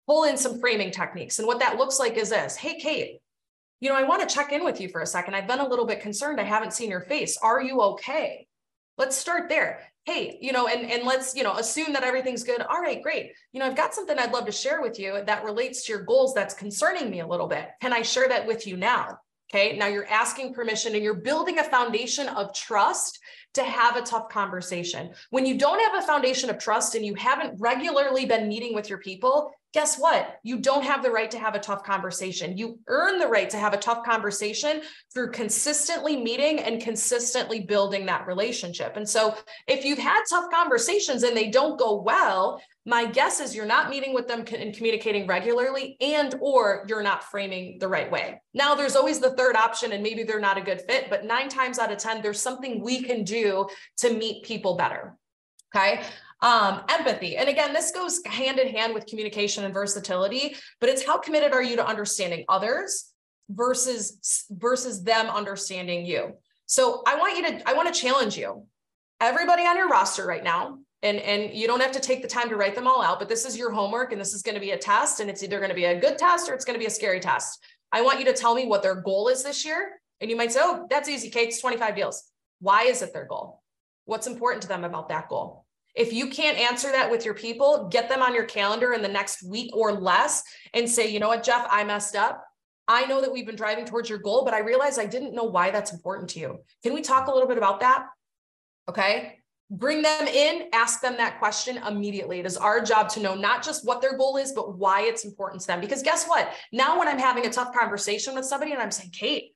pull 0.06 0.24
in 0.24 0.36
some 0.36 0.60
framing 0.60 0.90
techniques. 0.90 1.38
And 1.38 1.46
what 1.46 1.60
that 1.60 1.76
looks 1.76 1.98
like 1.98 2.16
is 2.16 2.30
this 2.30 2.56
Hey, 2.56 2.78
Kate, 2.78 3.20
you 3.80 3.88
know, 3.88 3.96
I 3.96 4.04
want 4.04 4.28
to 4.28 4.32
check 4.32 4.52
in 4.52 4.64
with 4.64 4.80
you 4.80 4.88
for 4.88 5.00
a 5.00 5.06
second. 5.06 5.34
I've 5.34 5.48
been 5.48 5.58
a 5.58 5.68
little 5.68 5.86
bit 5.86 6.00
concerned. 6.00 6.40
I 6.40 6.44
haven't 6.44 6.72
seen 6.72 6.90
your 6.90 7.00
face. 7.00 7.36
Are 7.42 7.60
you 7.60 7.80
okay? 7.80 8.46
Let's 8.98 9.16
start 9.16 9.48
there. 9.48 9.80
Hey, 10.04 10.38
you 10.40 10.52
know, 10.52 10.66
and, 10.66 10.90
and 10.90 11.04
let's, 11.04 11.34
you 11.34 11.44
know, 11.44 11.54
assume 11.54 11.92
that 11.92 12.02
everything's 12.02 12.42
good. 12.42 12.60
All 12.60 12.80
right, 12.80 13.02
great. 13.02 13.32
You 13.52 13.60
know, 13.60 13.66
I've 13.66 13.76
got 13.76 13.94
something 13.94 14.18
I'd 14.18 14.32
love 14.32 14.46
to 14.46 14.52
share 14.52 14.82
with 14.82 14.98
you 14.98 15.22
that 15.24 15.44
relates 15.44 15.84
to 15.84 15.92
your 15.92 16.02
goals 16.02 16.34
that's 16.34 16.54
concerning 16.54 17.08
me 17.08 17.20
a 17.20 17.26
little 17.26 17.46
bit. 17.46 17.68
Can 17.80 17.92
I 17.92 18.02
share 18.02 18.28
that 18.28 18.46
with 18.46 18.66
you 18.66 18.76
now? 18.76 19.18
Okay. 19.54 19.76
Now 19.76 19.86
you're 19.86 20.08
asking 20.08 20.54
permission 20.54 20.94
and 20.94 21.04
you're 21.04 21.14
building 21.14 21.58
a 21.58 21.64
foundation 21.64 22.26
of 22.28 22.54
trust 22.54 23.18
to 23.54 23.62
have 23.62 23.96
a 23.96 24.02
tough 24.02 24.30
conversation. 24.30 25.10
When 25.30 25.44
you 25.44 25.58
don't 25.58 25.78
have 25.78 26.02
a 26.02 26.06
foundation 26.06 26.48
of 26.48 26.58
trust 26.58 26.94
and 26.94 27.04
you 27.04 27.14
haven't 27.14 27.60
regularly 27.60 28.24
been 28.24 28.48
meeting 28.48 28.74
with 28.74 28.88
your 28.88 28.98
people, 28.98 29.52
guess 29.72 29.98
what? 29.98 30.38
You 30.42 30.58
don't 30.58 30.84
have 30.84 31.02
the 31.02 31.10
right 31.10 31.30
to 31.30 31.38
have 31.38 31.54
a 31.54 31.58
tough 31.58 31.82
conversation. 31.82 32.58
You 32.58 32.78
earn 32.88 33.18
the 33.18 33.26
right 33.26 33.48
to 33.50 33.56
have 33.56 33.72
a 33.72 33.78
tough 33.78 34.04
conversation 34.04 34.82
through 35.12 35.30
consistently 35.30 36.16
meeting 36.16 36.58
and 36.58 36.82
consistently 36.82 37.60
building 37.60 38.06
that 38.06 38.26
relationship. 38.26 38.96
And 38.96 39.08
so 39.08 39.34
if 39.66 39.84
you've 39.84 39.98
had 39.98 40.22
tough 40.28 40.50
conversations 40.52 41.22
and 41.22 41.36
they 41.36 41.48
don't 41.48 41.78
go 41.78 42.00
well, 42.02 42.60
my 42.84 43.06
guess 43.06 43.40
is 43.40 43.54
you're 43.54 43.64
not 43.64 43.90
meeting 43.90 44.12
with 44.12 44.26
them 44.26 44.44
and 44.58 44.74
communicating 44.74 45.26
regularly 45.26 45.96
and 46.00 46.34
or 46.40 46.84
you're 46.88 47.02
not 47.02 47.22
framing 47.24 47.78
the 47.78 47.86
right 47.86 48.10
way 48.10 48.40
now 48.54 48.74
there's 48.74 48.96
always 48.96 49.20
the 49.20 49.34
third 49.36 49.54
option 49.54 49.92
and 49.92 50.02
maybe 50.02 50.24
they're 50.24 50.40
not 50.40 50.58
a 50.58 50.62
good 50.62 50.82
fit 50.88 51.08
but 51.08 51.24
nine 51.24 51.48
times 51.48 51.78
out 51.78 51.92
of 51.92 51.98
ten 51.98 52.20
there's 52.22 52.40
something 52.40 52.82
we 52.82 53.00
can 53.02 53.22
do 53.22 53.68
to 53.96 54.12
meet 54.12 54.44
people 54.44 54.76
better 54.76 55.16
okay 55.74 56.02
Um, 56.42 56.82
empathy. 56.88 57.36
And 57.36 57.48
again, 57.48 57.72
this 57.72 57.92
goes 57.92 58.20
hand 58.26 58.58
in 58.58 58.66
hand 58.66 58.94
with 58.94 59.06
communication 59.06 59.64
and 59.64 59.72
versatility, 59.72 60.56
but 60.80 60.88
it's 60.88 61.06
how 61.06 61.16
committed 61.16 61.52
are 61.52 61.62
you 61.62 61.76
to 61.76 61.86
understanding 61.86 62.44
others 62.48 63.12
versus 63.48 64.46
versus 64.50 65.02
them 65.02 65.26
understanding 65.28 66.04
you. 66.04 66.32
So 66.66 67.02
I 67.06 67.16
want 67.16 67.36
you 67.36 67.42
to 67.44 67.68
I 67.68 67.74
want 67.74 67.92
to 67.92 68.00
challenge 68.00 68.36
you. 68.36 68.66
Everybody 69.20 69.62
on 69.62 69.76
your 69.76 69.88
roster 69.88 70.26
right 70.26 70.42
now, 70.42 70.78
and 71.02 71.18
and 71.18 71.54
you 71.54 71.66
don't 71.66 71.80
have 71.80 71.92
to 71.92 72.00
take 72.00 72.22
the 72.22 72.28
time 72.28 72.48
to 72.48 72.56
write 72.56 72.74
them 72.74 72.86
all 72.86 73.02
out, 73.02 73.18
but 73.18 73.28
this 73.28 73.44
is 73.44 73.56
your 73.56 73.70
homework 73.70 74.12
and 74.12 74.20
this 74.20 74.34
is 74.34 74.42
going 74.42 74.54
to 74.54 74.60
be 74.60 74.70
a 74.70 74.78
test 74.78 75.20
and 75.20 75.30
it's 75.30 75.42
either 75.42 75.58
going 75.58 75.68
to 75.68 75.76
be 75.76 75.84
a 75.84 76.00
good 76.00 76.18
test 76.18 76.48
or 76.48 76.54
it's 76.54 76.64
going 76.64 76.74
to 76.74 76.80
be 76.80 76.86
a 76.86 76.90
scary 76.90 77.20
test. 77.20 77.62
I 77.92 78.02
want 78.02 78.18
you 78.18 78.24
to 78.26 78.32
tell 78.32 78.54
me 78.54 78.66
what 78.66 78.82
their 78.82 78.94
goal 78.94 79.28
is 79.28 79.42
this 79.42 79.64
year. 79.64 80.00
And 80.20 80.30
you 80.30 80.36
might 80.36 80.52
say, 80.52 80.60
"Oh, 80.62 80.86
that's 80.88 81.08
easy, 81.08 81.30
Kate. 81.30 81.48
It's 81.48 81.60
25 81.60 81.96
deals." 81.96 82.24
Why 82.60 82.84
is 82.84 83.02
it 83.02 83.12
their 83.12 83.26
goal? 83.26 83.60
What's 84.04 84.26
important 84.26 84.62
to 84.62 84.68
them 84.68 84.84
about 84.84 85.08
that 85.08 85.28
goal? 85.28 85.61
If 85.94 86.12
you 86.12 86.28
can't 86.28 86.58
answer 86.58 86.90
that 86.90 87.10
with 87.10 87.24
your 87.24 87.34
people, 87.34 87.88
get 87.90 88.08
them 88.08 88.22
on 88.22 88.34
your 88.34 88.44
calendar 88.44 88.94
in 88.94 89.02
the 89.02 89.08
next 89.08 89.42
week 89.42 89.70
or 89.74 89.92
less 89.92 90.42
and 90.72 90.88
say, 90.88 91.10
you 91.10 91.20
know 91.20 91.28
what, 91.28 91.42
Jeff, 91.42 91.66
I 91.70 91.84
messed 91.84 92.16
up. 92.16 92.42
I 92.88 93.04
know 93.04 93.20
that 93.20 93.32
we've 93.32 93.46
been 93.46 93.56
driving 93.56 93.84
towards 93.84 94.08
your 94.08 94.18
goal, 94.18 94.44
but 94.44 94.54
I 94.54 94.60
realized 94.60 94.98
I 94.98 95.06
didn't 95.06 95.34
know 95.34 95.44
why 95.44 95.70
that's 95.70 95.92
important 95.92 96.30
to 96.30 96.40
you. 96.40 96.58
Can 96.82 96.94
we 96.94 97.02
talk 97.02 97.28
a 97.28 97.32
little 97.32 97.48
bit 97.48 97.58
about 97.58 97.80
that? 97.80 98.06
Okay. 98.88 99.38
Bring 99.70 100.02
them 100.02 100.26
in, 100.28 100.68
ask 100.72 101.00
them 101.00 101.16
that 101.16 101.38
question 101.38 101.78
immediately. 101.78 102.40
It 102.40 102.46
is 102.46 102.56
our 102.56 102.82
job 102.82 103.08
to 103.10 103.20
know 103.20 103.34
not 103.34 103.62
just 103.62 103.86
what 103.86 104.02
their 104.02 104.16
goal 104.18 104.36
is, 104.36 104.52
but 104.52 104.76
why 104.76 105.02
it's 105.02 105.24
important 105.24 105.62
to 105.62 105.66
them. 105.66 105.80
Because 105.80 106.02
guess 106.02 106.26
what? 106.26 106.52
Now, 106.72 106.98
when 106.98 107.08
I'm 107.08 107.18
having 107.18 107.46
a 107.46 107.50
tough 107.50 107.74
conversation 107.74 108.34
with 108.34 108.44
somebody 108.44 108.72
and 108.72 108.82
I'm 108.82 108.90
saying, 108.90 109.10
Kate, 109.12 109.52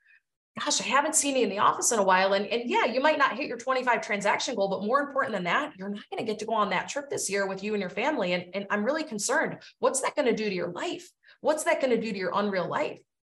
gosh, 0.58 0.80
I 0.80 0.84
haven't 0.84 1.14
seen 1.14 1.36
you 1.36 1.42
in 1.42 1.50
the 1.50 1.58
office 1.58 1.92
in 1.92 1.98
a 1.98 2.02
while. 2.02 2.32
And, 2.32 2.46
and 2.46 2.62
yeah, 2.68 2.86
you 2.86 3.00
might 3.00 3.18
not 3.18 3.36
hit 3.36 3.46
your 3.46 3.58
25 3.58 4.00
transaction 4.00 4.54
goal, 4.54 4.68
but 4.68 4.84
more 4.84 5.00
important 5.00 5.34
than 5.34 5.44
that, 5.44 5.72
you're 5.76 5.90
not 5.90 6.02
going 6.10 6.24
to 6.24 6.30
get 6.30 6.38
to 6.38 6.46
go 6.46 6.54
on 6.54 6.70
that 6.70 6.88
trip 6.88 7.10
this 7.10 7.28
year 7.28 7.46
with 7.46 7.62
you 7.62 7.74
and 7.74 7.80
your 7.80 7.90
family. 7.90 8.32
And, 8.32 8.46
and 8.54 8.66
I'm 8.70 8.84
really 8.84 9.04
concerned. 9.04 9.58
What's 9.80 10.00
that 10.00 10.16
going 10.16 10.26
to 10.26 10.34
do 10.34 10.48
to 10.48 10.54
your 10.54 10.70
life? 10.70 11.08
What's 11.40 11.64
that 11.64 11.80
going 11.80 11.94
to 11.94 12.00
do 12.00 12.12
to 12.12 12.18
your 12.18 12.32
unreal 12.34 12.68
life? 12.68 12.98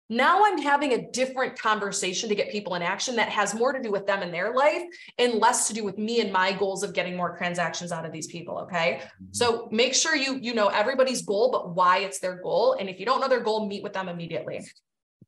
Now 0.08 0.44
I'm 0.44 0.58
having 0.58 0.92
a 0.92 1.10
different 1.10 1.58
conversation 1.58 2.28
to 2.28 2.36
get 2.36 2.52
people 2.52 2.76
in 2.76 2.82
action 2.82 3.16
that 3.16 3.28
has 3.30 3.54
more 3.54 3.72
to 3.72 3.82
do 3.82 3.90
with 3.90 4.06
them 4.06 4.22
and 4.22 4.32
their 4.32 4.54
life 4.54 4.82
and 5.18 5.34
less 5.34 5.66
to 5.66 5.74
do 5.74 5.82
with 5.82 5.98
me 5.98 6.20
and 6.20 6.32
my 6.32 6.52
goals 6.52 6.84
of 6.84 6.92
getting 6.92 7.16
more 7.16 7.36
transactions 7.36 7.90
out 7.90 8.06
of 8.06 8.12
these 8.12 8.28
people. 8.28 8.58
Okay. 8.58 9.00
Mm-hmm. 9.00 9.24
So 9.32 9.68
make 9.72 9.94
sure 9.94 10.14
you, 10.14 10.38
you 10.40 10.54
know, 10.54 10.68
everybody's 10.68 11.22
goal, 11.22 11.50
but 11.50 11.74
why 11.74 11.98
it's 11.98 12.20
their 12.20 12.40
goal. 12.40 12.76
And 12.78 12.88
if 12.88 13.00
you 13.00 13.06
don't 13.06 13.20
know 13.20 13.26
their 13.26 13.40
goal, 13.40 13.66
meet 13.66 13.82
with 13.82 13.94
them 13.94 14.08
immediately. 14.08 14.64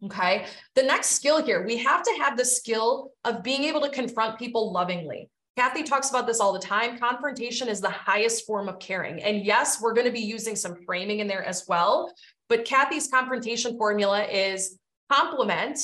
Okay. 0.04 0.46
The 0.74 0.82
next 0.82 1.08
skill 1.08 1.42
here, 1.42 1.66
we 1.66 1.76
have 1.78 2.02
to 2.02 2.18
have 2.20 2.36
the 2.36 2.44
skill 2.44 3.10
of 3.24 3.42
being 3.42 3.64
able 3.64 3.80
to 3.80 3.90
confront 3.90 4.38
people 4.38 4.72
lovingly. 4.72 5.28
Kathy 5.56 5.82
talks 5.82 6.08
about 6.08 6.28
this 6.28 6.38
all 6.38 6.52
the 6.52 6.60
time. 6.60 6.98
Confrontation 6.98 7.68
is 7.68 7.80
the 7.80 7.90
highest 7.90 8.46
form 8.46 8.68
of 8.68 8.78
caring. 8.78 9.20
And 9.20 9.44
yes, 9.44 9.82
we're 9.82 9.92
going 9.92 10.06
to 10.06 10.12
be 10.12 10.20
using 10.20 10.54
some 10.54 10.76
framing 10.86 11.18
in 11.18 11.26
there 11.26 11.44
as 11.44 11.64
well. 11.66 12.12
But 12.48 12.64
Kathy's 12.64 13.08
confrontation 13.08 13.76
formula 13.76 14.22
is 14.22 14.78
compliment, 15.10 15.80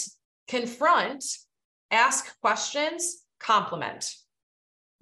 confront, 0.47 1.25
ask 1.91 2.41
questions, 2.41 3.25
compliment. 3.41 4.15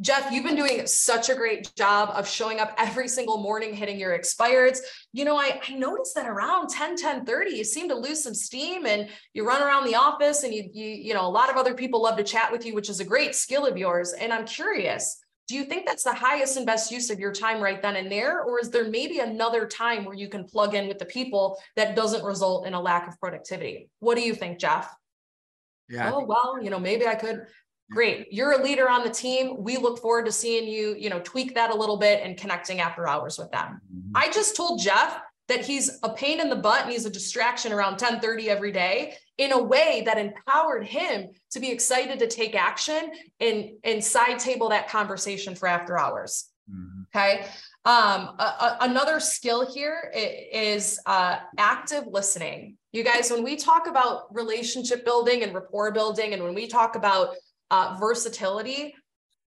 Jeff, 0.03 0.33
you've 0.33 0.45
been 0.45 0.57
doing 0.57 0.85
such 0.85 1.29
a 1.29 1.35
great 1.35 1.73
job 1.77 2.11
of 2.15 2.29
showing 2.29 2.59
up 2.59 2.75
every 2.77 3.07
single 3.07 3.39
morning, 3.39 3.73
hitting 3.73 4.01
your 4.01 4.19
expireds. 4.19 4.81
You 5.13 5.25
know, 5.25 5.37
I, 5.37 5.61
I 5.69 5.75
noticed 5.75 6.17
that 6.17 6.29
around 6.29 6.71
10, 6.71 6.97
10 6.97 7.25
30, 7.25 7.51
you 7.53 7.63
seem 7.63 7.89
to 7.89 7.95
lose 7.95 8.25
some 8.25 8.35
steam 8.35 8.85
and 8.85 9.09
you 9.33 9.47
run 9.47 9.63
around 9.63 9.87
the 9.87 9.95
office 9.95 10.43
and 10.43 10.53
you, 10.53 10.69
you, 10.73 10.87
you 10.87 11.15
know, 11.15 11.25
a 11.25 11.31
lot 11.31 11.51
of 11.51 11.57
other 11.57 11.73
people 11.73 12.03
love 12.03 12.17
to 12.17 12.25
chat 12.25 12.51
with 12.51 12.67
you, 12.67 12.75
which 12.75 12.91
is 12.91 12.99
a 12.99 13.05
great 13.05 13.37
skill 13.37 13.65
of 13.65 13.79
yours. 13.79 14.13
And 14.13 14.33
I'm 14.33 14.45
curious, 14.45 15.21
do 15.47 15.55
you 15.55 15.65
think 15.65 15.87
that's 15.87 16.03
the 16.03 16.15
highest 16.15 16.57
and 16.57 16.67
best 16.67 16.91
use 16.91 17.09
of 17.09 17.21
your 17.21 17.33
time 17.33 17.61
right 17.61 17.81
then 17.81 17.95
and 17.95 18.11
there? 18.11 18.43
Or 18.43 18.59
is 18.59 18.71
there 18.71 18.89
maybe 18.89 19.21
another 19.21 19.69
time 19.69 20.05
where 20.05 20.17
you 20.17 20.29
can 20.29 20.45
plug 20.45 20.75
in 20.75 20.89
with 20.89 20.99
the 20.99 21.05
people 21.05 21.59
that 21.77 21.95
doesn't 21.95 22.25
result 22.25 22.67
in 22.67 22.75
a 22.75 22.81
lack 22.81 23.07
of 23.07 23.21
productivity? 23.21 23.89
What 24.01 24.17
do 24.17 24.23
you 24.23 24.35
think, 24.35 24.59
Jeff? 24.59 24.93
Yeah. 25.89 26.11
Oh, 26.15 26.25
well, 26.25 26.59
you 26.61 26.71
know, 26.71 26.79
maybe 26.81 27.07
I 27.07 27.15
could 27.15 27.43
great 27.93 28.27
you're 28.33 28.53
a 28.53 28.63
leader 28.63 28.89
on 28.89 29.03
the 29.03 29.11
team 29.11 29.57
we 29.63 29.77
look 29.77 30.01
forward 30.01 30.27
to 30.27 30.33
seeing 30.33 30.69
you 30.69 30.95
you 30.99 31.11
know 31.11 31.21
tweak 31.21 31.55
that 31.55 31.71
a 31.71 31.75
little 31.75 31.97
bit 31.97 32.21
and 32.23 32.37
connecting 32.37 32.81
after 32.81 33.07
hours 33.07 33.39
with 33.39 33.51
them 33.51 33.81
mm-hmm. 33.95 34.11
i 34.15 34.31
just 34.31 34.57
told 34.57 34.81
jeff 34.81 35.21
that 35.49 35.65
he's 35.65 35.99
a 36.03 36.09
pain 36.11 36.41
in 36.41 36.49
the 36.49 36.57
butt 36.57 36.83
and 36.83 36.93
he's 36.93 37.05
a 37.05 37.11
distraction 37.11 37.73
around 37.73 37.99
10 37.99 38.21
30 38.21 38.49
every 38.49 38.73
day 38.73 39.15
in 39.39 39.53
a 39.53 39.63
way 39.63 40.03
that 40.07 40.19
empowered 40.19 40.87
him 40.87 41.29
to 41.51 41.61
be 41.61 41.71
excited 41.71 42.19
to 42.19 42.27
take 42.27 42.55
action 42.55 43.11
and 43.41 43.71
and 43.85 44.03
side 44.03 44.39
table 44.39 44.69
that 44.69 44.89
conversation 44.89 45.55
for 45.55 45.69
after 45.69 45.99
hours 45.99 46.49
mm-hmm. 46.71 47.03
okay 47.15 47.45
um, 47.85 48.37
a, 48.39 48.43
a, 48.43 48.77
another 48.83 49.19
skill 49.19 49.67
here 49.67 50.13
is 50.15 51.01
uh, 51.05 51.39
active 51.59 52.05
listening. 52.07 52.77
You 52.93 53.03
guys, 53.03 53.29
when 53.29 53.43
we 53.43 53.57
talk 53.57 53.89
about 53.89 54.33
relationship 54.33 55.05
building 55.05 55.43
and 55.43 55.53
rapport 55.53 55.91
building, 55.91 56.33
and 56.33 56.45
when 56.45 56.55
we 56.55 56.69
talk 56.69 56.95
about 56.95 57.35
uh, 57.73 57.97
versatility. 57.99 58.95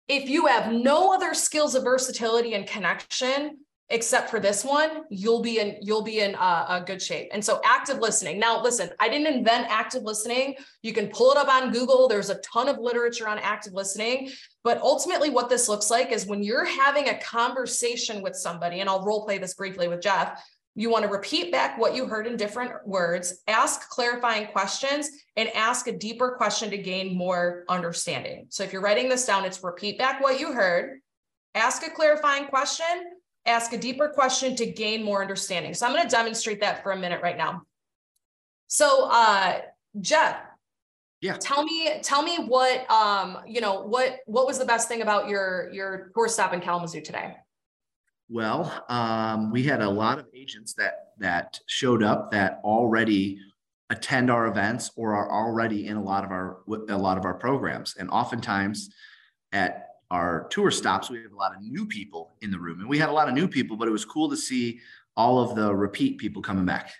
If 0.07 0.27
you 0.27 0.47
have 0.47 0.73
no 0.73 1.13
other 1.13 1.33
skills 1.33 1.75
of 1.75 1.83
versatility 1.83 2.55
and 2.55 2.65
connection 2.65 3.59
except 3.89 4.29
for 4.29 4.39
this 4.39 4.65
one, 4.65 5.03
you'll 5.09 5.41
be 5.41 5.59
in 5.59 5.77
you'll 5.81 6.01
be 6.01 6.21
in 6.21 6.33
uh, 6.35 6.65
a 6.69 6.83
good 6.85 7.01
shape. 7.01 7.29
And 7.31 7.43
so 7.43 7.61
active 7.63 7.99
listening. 7.99 8.39
Now, 8.39 8.61
listen, 8.61 8.89
I 8.99 9.07
didn't 9.09 9.27
invent 9.27 9.67
active 9.69 10.03
listening. 10.03 10.55
You 10.81 10.93
can 10.93 11.09
pull 11.09 11.31
it 11.31 11.37
up 11.37 11.47
on 11.47 11.71
Google. 11.71 12.07
There's 12.07 12.29
a 12.29 12.39
ton 12.39 12.69
of 12.69 12.79
literature 12.79 13.27
on 13.27 13.37
active 13.39 13.73
listening. 13.73 14.31
But 14.63 14.81
ultimately, 14.81 15.29
what 15.29 15.49
this 15.49 15.69
looks 15.69 15.91
like 15.91 16.11
is 16.11 16.25
when 16.25 16.43
you're 16.43 16.65
having 16.65 17.09
a 17.09 17.19
conversation 17.19 18.23
with 18.23 18.35
somebody, 18.35 18.79
and 18.79 18.89
I'll 18.89 19.05
role 19.05 19.25
play 19.25 19.37
this 19.37 19.53
briefly 19.53 19.87
with 19.87 20.01
Jeff. 20.01 20.41
You 20.75 20.89
want 20.89 21.03
to 21.03 21.09
repeat 21.09 21.51
back 21.51 21.77
what 21.77 21.95
you 21.95 22.07
heard 22.07 22.25
in 22.25 22.35
different 22.35 22.71
words, 22.87 23.43
ask 23.47 23.89
clarifying 23.89 24.47
questions, 24.47 25.09
and 25.35 25.49
ask 25.49 25.87
a 25.87 25.91
deeper 25.91 26.31
question 26.35 26.71
to 26.71 26.77
gain 26.77 27.15
more 27.15 27.63
understanding. 27.69 28.47
So 28.49 28.63
if 28.63 28.73
you're 28.73 28.81
writing 28.81 29.07
this 29.07 29.25
down, 29.25 29.45
it's 29.45 29.63
repeat 29.63 29.99
back 29.99 30.21
what 30.21 30.39
you 30.39 30.51
heard, 30.51 30.99
ask 31.53 31.85
a 31.85 31.91
clarifying 31.91 32.47
question, 32.47 32.85
ask 33.45 33.73
a 33.73 33.77
deeper 33.77 34.09
question 34.09 34.55
to 34.55 34.65
gain 34.65 35.03
more 35.03 35.21
understanding. 35.21 35.75
So 35.75 35.85
I'm 35.85 35.93
going 35.93 36.03
to 36.03 36.09
demonstrate 36.09 36.61
that 36.61 36.81
for 36.81 36.91
a 36.91 36.97
minute 36.97 37.21
right 37.21 37.37
now. 37.37 37.61
So 38.67 39.09
uh, 39.11 39.59
Jeff, 40.01 40.37
yeah. 41.21 41.37
Tell 41.37 41.63
me, 41.63 41.89
tell 42.01 42.21
me 42.21 42.35
what 42.35 42.89
um, 42.91 43.37
you 43.47 43.61
know, 43.61 43.83
what 43.83 44.17
what 44.25 44.45
was 44.45 44.59
the 44.59 44.65
best 44.65 44.89
thing 44.89 45.01
about 45.01 45.29
your 45.29 45.71
your 45.71 46.11
tour 46.13 46.27
stop 46.27 46.53
in 46.53 46.59
Kalamazoo 46.59 46.99
today? 46.99 47.37
Well, 48.29 48.85
um, 48.89 49.51
we 49.51 49.63
had 49.63 49.81
a 49.81 49.89
lot 49.89 50.19
of 50.19 50.27
agents 50.33 50.73
that 50.75 51.11
that 51.19 51.59
showed 51.67 52.03
up 52.03 52.31
that 52.31 52.59
already 52.63 53.39
attend 53.89 54.31
our 54.31 54.47
events 54.47 54.91
or 54.95 55.13
are 55.13 55.31
already 55.31 55.87
in 55.87 55.97
a 55.97 56.03
lot 56.03 56.23
of 56.23 56.31
our 56.31 56.59
a 56.89 56.97
lot 56.97 57.17
of 57.17 57.25
our 57.25 57.33
programs, 57.33 57.95
and 57.97 58.09
oftentimes 58.09 58.89
at 59.51 59.87
our 60.09 60.47
tour 60.49 60.71
stops 60.71 61.09
we 61.09 61.21
have 61.21 61.31
a 61.31 61.35
lot 61.35 61.55
of 61.55 61.61
new 61.61 61.85
people 61.85 62.35
in 62.41 62.49
the 62.49 62.59
room, 62.59 62.79
and 62.79 62.89
we 62.89 62.97
had 62.97 63.09
a 63.09 63.11
lot 63.11 63.27
of 63.27 63.33
new 63.33 63.47
people, 63.47 63.77
but 63.77 63.87
it 63.87 63.91
was 63.91 64.05
cool 64.05 64.29
to 64.29 64.37
see 64.37 64.79
all 65.15 65.39
of 65.39 65.55
the 65.55 65.73
repeat 65.75 66.17
people 66.17 66.41
coming 66.41 66.65
back. 66.65 66.91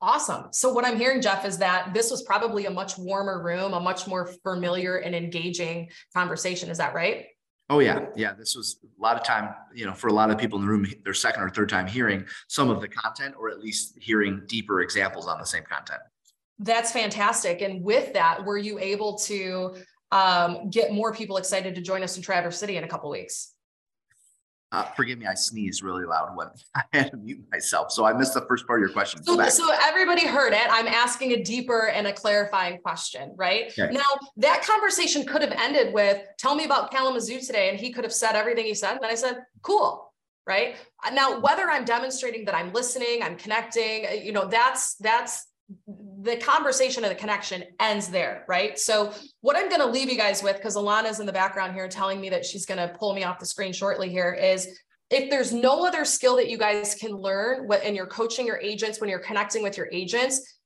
Awesome. 0.00 0.48
So 0.52 0.72
what 0.72 0.84
I'm 0.84 0.98
hearing, 0.98 1.22
Jeff, 1.22 1.44
is 1.46 1.58
that 1.58 1.94
this 1.94 2.10
was 2.10 2.22
probably 2.22 2.66
a 2.66 2.70
much 2.70 2.98
warmer 2.98 3.42
room, 3.42 3.72
a 3.72 3.80
much 3.80 4.06
more 4.06 4.26
familiar 4.42 4.98
and 4.98 5.14
engaging 5.14 5.88
conversation. 6.12 6.68
Is 6.68 6.78
that 6.78 6.94
right? 6.94 7.26
Oh 7.68 7.80
yeah, 7.80 8.06
yeah. 8.14 8.32
This 8.32 8.54
was 8.54 8.78
a 8.84 9.02
lot 9.02 9.16
of 9.16 9.24
time, 9.24 9.52
you 9.74 9.86
know, 9.86 9.92
for 9.92 10.06
a 10.06 10.12
lot 10.12 10.30
of 10.30 10.38
people 10.38 10.58
in 10.58 10.64
the 10.64 10.70
room, 10.70 10.86
their 11.04 11.14
second 11.14 11.42
or 11.42 11.50
third 11.50 11.68
time 11.68 11.86
hearing 11.86 12.24
some 12.46 12.70
of 12.70 12.80
the 12.80 12.88
content, 12.88 13.34
or 13.36 13.50
at 13.50 13.60
least 13.60 13.98
hearing 14.00 14.42
deeper 14.46 14.82
examples 14.82 15.26
on 15.26 15.38
the 15.38 15.46
same 15.46 15.64
content. 15.64 16.00
That's 16.58 16.92
fantastic. 16.92 17.62
And 17.62 17.82
with 17.82 18.12
that, 18.12 18.44
were 18.44 18.56
you 18.56 18.78
able 18.78 19.18
to 19.18 19.76
um, 20.12 20.70
get 20.70 20.92
more 20.92 21.12
people 21.12 21.36
excited 21.38 21.74
to 21.74 21.80
join 21.80 22.02
us 22.02 22.16
in 22.16 22.22
Traverse 22.22 22.58
City 22.58 22.76
in 22.76 22.84
a 22.84 22.88
couple 22.88 23.10
weeks? 23.10 23.52
Uh, 24.72 24.82
forgive 24.96 25.18
me, 25.18 25.26
I 25.26 25.34
sneezed 25.34 25.82
really 25.82 26.04
loud 26.04 26.36
when 26.36 26.48
I 26.74 26.82
had 26.92 27.10
to 27.12 27.16
mute 27.16 27.44
myself. 27.50 27.92
So 27.92 28.04
I 28.04 28.12
missed 28.12 28.34
the 28.34 28.42
first 28.42 28.66
part 28.66 28.80
of 28.80 28.82
your 28.82 28.92
question. 28.92 29.22
So, 29.22 29.40
so 29.48 29.70
everybody 29.82 30.26
heard 30.26 30.52
it. 30.52 30.66
I'm 30.68 30.88
asking 30.88 31.32
a 31.32 31.42
deeper 31.42 31.88
and 31.88 32.06
a 32.06 32.12
clarifying 32.12 32.78
question, 32.78 33.32
right? 33.36 33.72
Okay. 33.78 33.92
Now, 33.92 34.02
that 34.38 34.64
conversation 34.64 35.24
could 35.24 35.42
have 35.42 35.52
ended 35.52 35.94
with, 35.94 36.20
tell 36.38 36.54
me 36.54 36.64
about 36.64 36.90
Kalamazoo 36.90 37.40
today. 37.40 37.70
And 37.70 37.78
he 37.78 37.92
could 37.92 38.04
have 38.04 38.12
said 38.12 38.34
everything 38.34 38.64
he 38.64 38.74
said. 38.74 38.92
And 38.92 39.00
then 39.02 39.10
I 39.10 39.14
said, 39.14 39.38
cool. 39.62 40.12
Right. 40.46 40.76
Now, 41.12 41.40
whether 41.40 41.68
I'm 41.68 41.84
demonstrating 41.84 42.44
that 42.44 42.54
I'm 42.54 42.72
listening, 42.72 43.20
I'm 43.20 43.36
connecting, 43.36 44.06
uh, 44.06 44.12
you 44.12 44.32
know, 44.32 44.46
that's, 44.46 44.94
that's 44.96 45.44
the 46.26 46.36
conversation 46.36 47.04
and 47.04 47.10
the 47.10 47.18
connection 47.18 47.64
ends 47.80 48.08
there, 48.08 48.44
right? 48.48 48.78
So 48.78 49.12
what 49.40 49.56
I'm 49.56 49.68
going 49.68 49.80
to 49.80 49.86
leave 49.86 50.10
you 50.10 50.18
guys 50.18 50.42
with, 50.42 50.56
because 50.56 50.76
Alana's 50.76 51.20
in 51.20 51.26
the 51.26 51.32
background 51.32 51.72
here 51.72 51.88
telling 51.88 52.20
me 52.20 52.28
that 52.30 52.44
she's 52.44 52.66
going 52.66 52.78
to 52.78 52.94
pull 52.98 53.14
me 53.14 53.24
off 53.24 53.38
the 53.38 53.46
screen 53.46 53.72
shortly 53.72 54.10
here, 54.10 54.32
is 54.32 54.78
if 55.10 55.30
there's 55.30 55.52
no 55.52 55.86
other 55.86 56.04
skill 56.04 56.36
that 56.36 56.48
you 56.48 56.58
guys 56.58 56.96
can 56.96 57.12
learn 57.12 57.66
when 57.68 57.94
you're 57.94 58.06
coaching 58.06 58.46
your 58.46 58.58
agents, 58.58 59.00
when 59.00 59.08
you're 59.08 59.20
connecting 59.20 59.62
with 59.62 59.76
your 59.76 59.88
agents, 59.92 60.58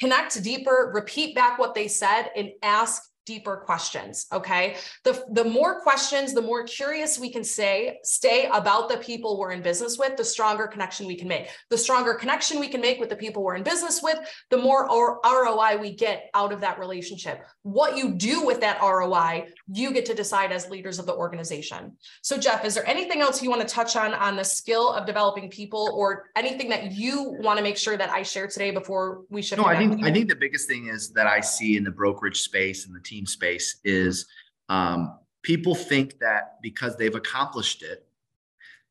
connect 0.00 0.42
deeper, 0.42 0.90
repeat 0.92 1.34
back 1.34 1.58
what 1.58 1.74
they 1.74 1.86
said, 1.86 2.28
and 2.36 2.50
ask 2.62 3.02
deeper 3.26 3.56
questions. 3.56 4.26
Okay. 4.32 4.76
The, 5.02 5.24
the 5.30 5.44
more 5.44 5.80
questions, 5.80 6.34
the 6.34 6.42
more 6.42 6.64
curious 6.64 7.18
we 7.18 7.30
can 7.30 7.44
say, 7.44 7.98
stay 8.02 8.48
about 8.52 8.88
the 8.88 8.98
people 8.98 9.38
we're 9.38 9.52
in 9.52 9.62
business 9.62 9.98
with, 9.98 10.16
the 10.16 10.24
stronger 10.24 10.66
connection 10.66 11.06
we 11.06 11.16
can 11.16 11.28
make. 11.28 11.48
The 11.70 11.78
stronger 11.78 12.14
connection 12.14 12.60
we 12.60 12.68
can 12.68 12.80
make 12.80 13.00
with 13.00 13.08
the 13.08 13.16
people 13.16 13.42
we're 13.42 13.56
in 13.56 13.62
business 13.62 14.02
with, 14.02 14.18
the 14.50 14.58
more 14.58 14.86
ROI 14.88 15.78
we 15.80 15.94
get 15.94 16.30
out 16.34 16.52
of 16.52 16.60
that 16.60 16.78
relationship. 16.78 17.44
What 17.62 17.96
you 17.96 18.14
do 18.14 18.44
with 18.44 18.60
that 18.60 18.80
ROI, 18.80 19.46
you 19.72 19.92
get 19.92 20.04
to 20.06 20.14
decide 20.14 20.52
as 20.52 20.68
leaders 20.68 20.98
of 20.98 21.06
the 21.06 21.14
organization. 21.14 21.96
So, 22.20 22.36
Jeff, 22.36 22.66
is 22.66 22.74
there 22.74 22.86
anything 22.86 23.22
else 23.22 23.42
you 23.42 23.48
want 23.48 23.66
to 23.66 23.74
touch 23.74 23.96
on 23.96 24.12
on 24.12 24.36
the 24.36 24.44
skill 24.44 24.92
of 24.92 25.06
developing 25.06 25.48
people 25.48 25.90
or 25.94 26.30
anything 26.36 26.68
that 26.68 26.92
you 26.92 27.36
want 27.40 27.56
to 27.56 27.62
make 27.62 27.78
sure 27.78 27.96
that 27.96 28.10
I 28.10 28.22
share 28.22 28.46
today 28.46 28.70
before 28.70 29.22
we 29.30 29.40
shift? 29.40 29.62
No, 29.62 29.66
I 29.66 29.78
think, 29.78 30.04
I 30.04 30.12
think 30.12 30.28
the 30.28 30.36
biggest 30.36 30.68
thing 30.68 30.88
is 30.88 31.10
that 31.12 31.26
I 31.26 31.40
see 31.40 31.78
in 31.78 31.84
the 31.84 31.90
brokerage 31.90 32.42
space 32.42 32.86
and 32.86 32.94
the 32.94 33.00
team 33.00 33.14
team 33.14 33.26
space 33.26 33.76
is 33.84 34.26
um, 34.68 35.18
people 35.42 35.74
think 35.74 36.18
that 36.18 36.60
because 36.62 36.96
they've 36.96 37.14
accomplished 37.14 37.82
it, 37.82 38.06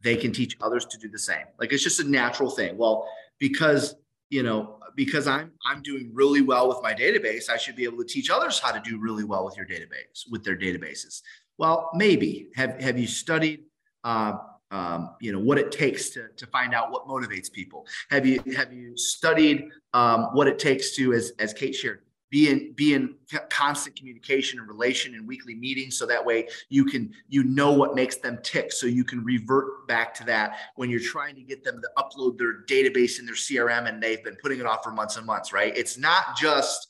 they 0.01 0.15
can 0.15 0.31
teach 0.31 0.57
others 0.61 0.85
to 0.85 0.97
do 0.97 1.09
the 1.09 1.19
same. 1.19 1.45
Like 1.59 1.71
it's 1.71 1.83
just 1.83 1.99
a 1.99 2.09
natural 2.09 2.49
thing. 2.49 2.77
Well, 2.77 3.07
because 3.39 3.95
you 4.29 4.43
know, 4.43 4.79
because 4.95 5.27
I'm 5.27 5.51
I'm 5.65 5.81
doing 5.81 6.11
really 6.13 6.41
well 6.41 6.67
with 6.67 6.79
my 6.81 6.93
database, 6.93 7.49
I 7.49 7.57
should 7.57 7.75
be 7.75 7.83
able 7.83 7.97
to 7.99 8.05
teach 8.05 8.29
others 8.29 8.59
how 8.59 8.71
to 8.71 8.79
do 8.79 8.99
really 8.99 9.23
well 9.23 9.45
with 9.45 9.57
your 9.57 9.65
database 9.65 10.29
with 10.29 10.43
their 10.43 10.57
databases. 10.57 11.21
Well, 11.57 11.89
maybe 11.93 12.49
have 12.55 12.79
have 12.81 12.97
you 12.97 13.07
studied? 13.07 13.63
Uh, 14.03 14.33
um, 14.71 15.11
you 15.21 15.31
know 15.31 15.39
what 15.39 15.59
it 15.59 15.71
takes 15.71 16.09
to, 16.11 16.29
to 16.35 16.47
find 16.47 16.73
out 16.73 16.91
what 16.91 17.07
motivates 17.07 17.51
people. 17.51 17.85
Have 18.09 18.25
you 18.25 18.41
have 18.57 18.73
you 18.73 18.97
studied 18.97 19.69
um, 19.93 20.29
what 20.33 20.47
it 20.47 20.57
takes 20.57 20.95
to, 20.95 21.13
as 21.13 21.31
as 21.37 21.53
Kate 21.53 21.75
shared, 21.75 22.01
be 22.33 22.49
in 22.49 22.73
be 22.73 22.95
in 22.95 23.13
constant 23.51 23.95
communication 23.95 24.57
and 24.57 24.67
relation 24.67 25.13
and 25.13 25.27
weekly 25.27 25.53
meetings 25.53 25.95
so 25.95 26.07
that 26.07 26.25
way 26.25 26.47
you 26.69 26.83
can 26.83 27.13
you 27.29 27.43
know 27.43 27.71
what 27.71 27.93
makes 27.93 28.15
them 28.15 28.39
tick 28.41 28.71
so 28.71 28.87
you 28.87 29.03
can 29.03 29.23
revert 29.23 29.87
back 29.87 30.15
to 30.15 30.23
that 30.23 30.57
when 30.75 30.89
you're 30.89 30.99
trying 30.99 31.35
to 31.35 31.43
get 31.43 31.63
them 31.63 31.79
to 31.79 31.87
upload 31.95 32.35
their 32.39 32.63
database 32.63 33.19
in 33.19 33.25
their 33.27 33.35
crm 33.35 33.87
and 33.87 34.01
they've 34.01 34.23
been 34.23 34.35
putting 34.41 34.59
it 34.59 34.65
off 34.65 34.83
for 34.83 34.91
months 34.91 35.15
and 35.15 35.27
months 35.27 35.53
right? 35.53 35.77
It's 35.77 35.97
not 35.97 36.35
just 36.35 36.87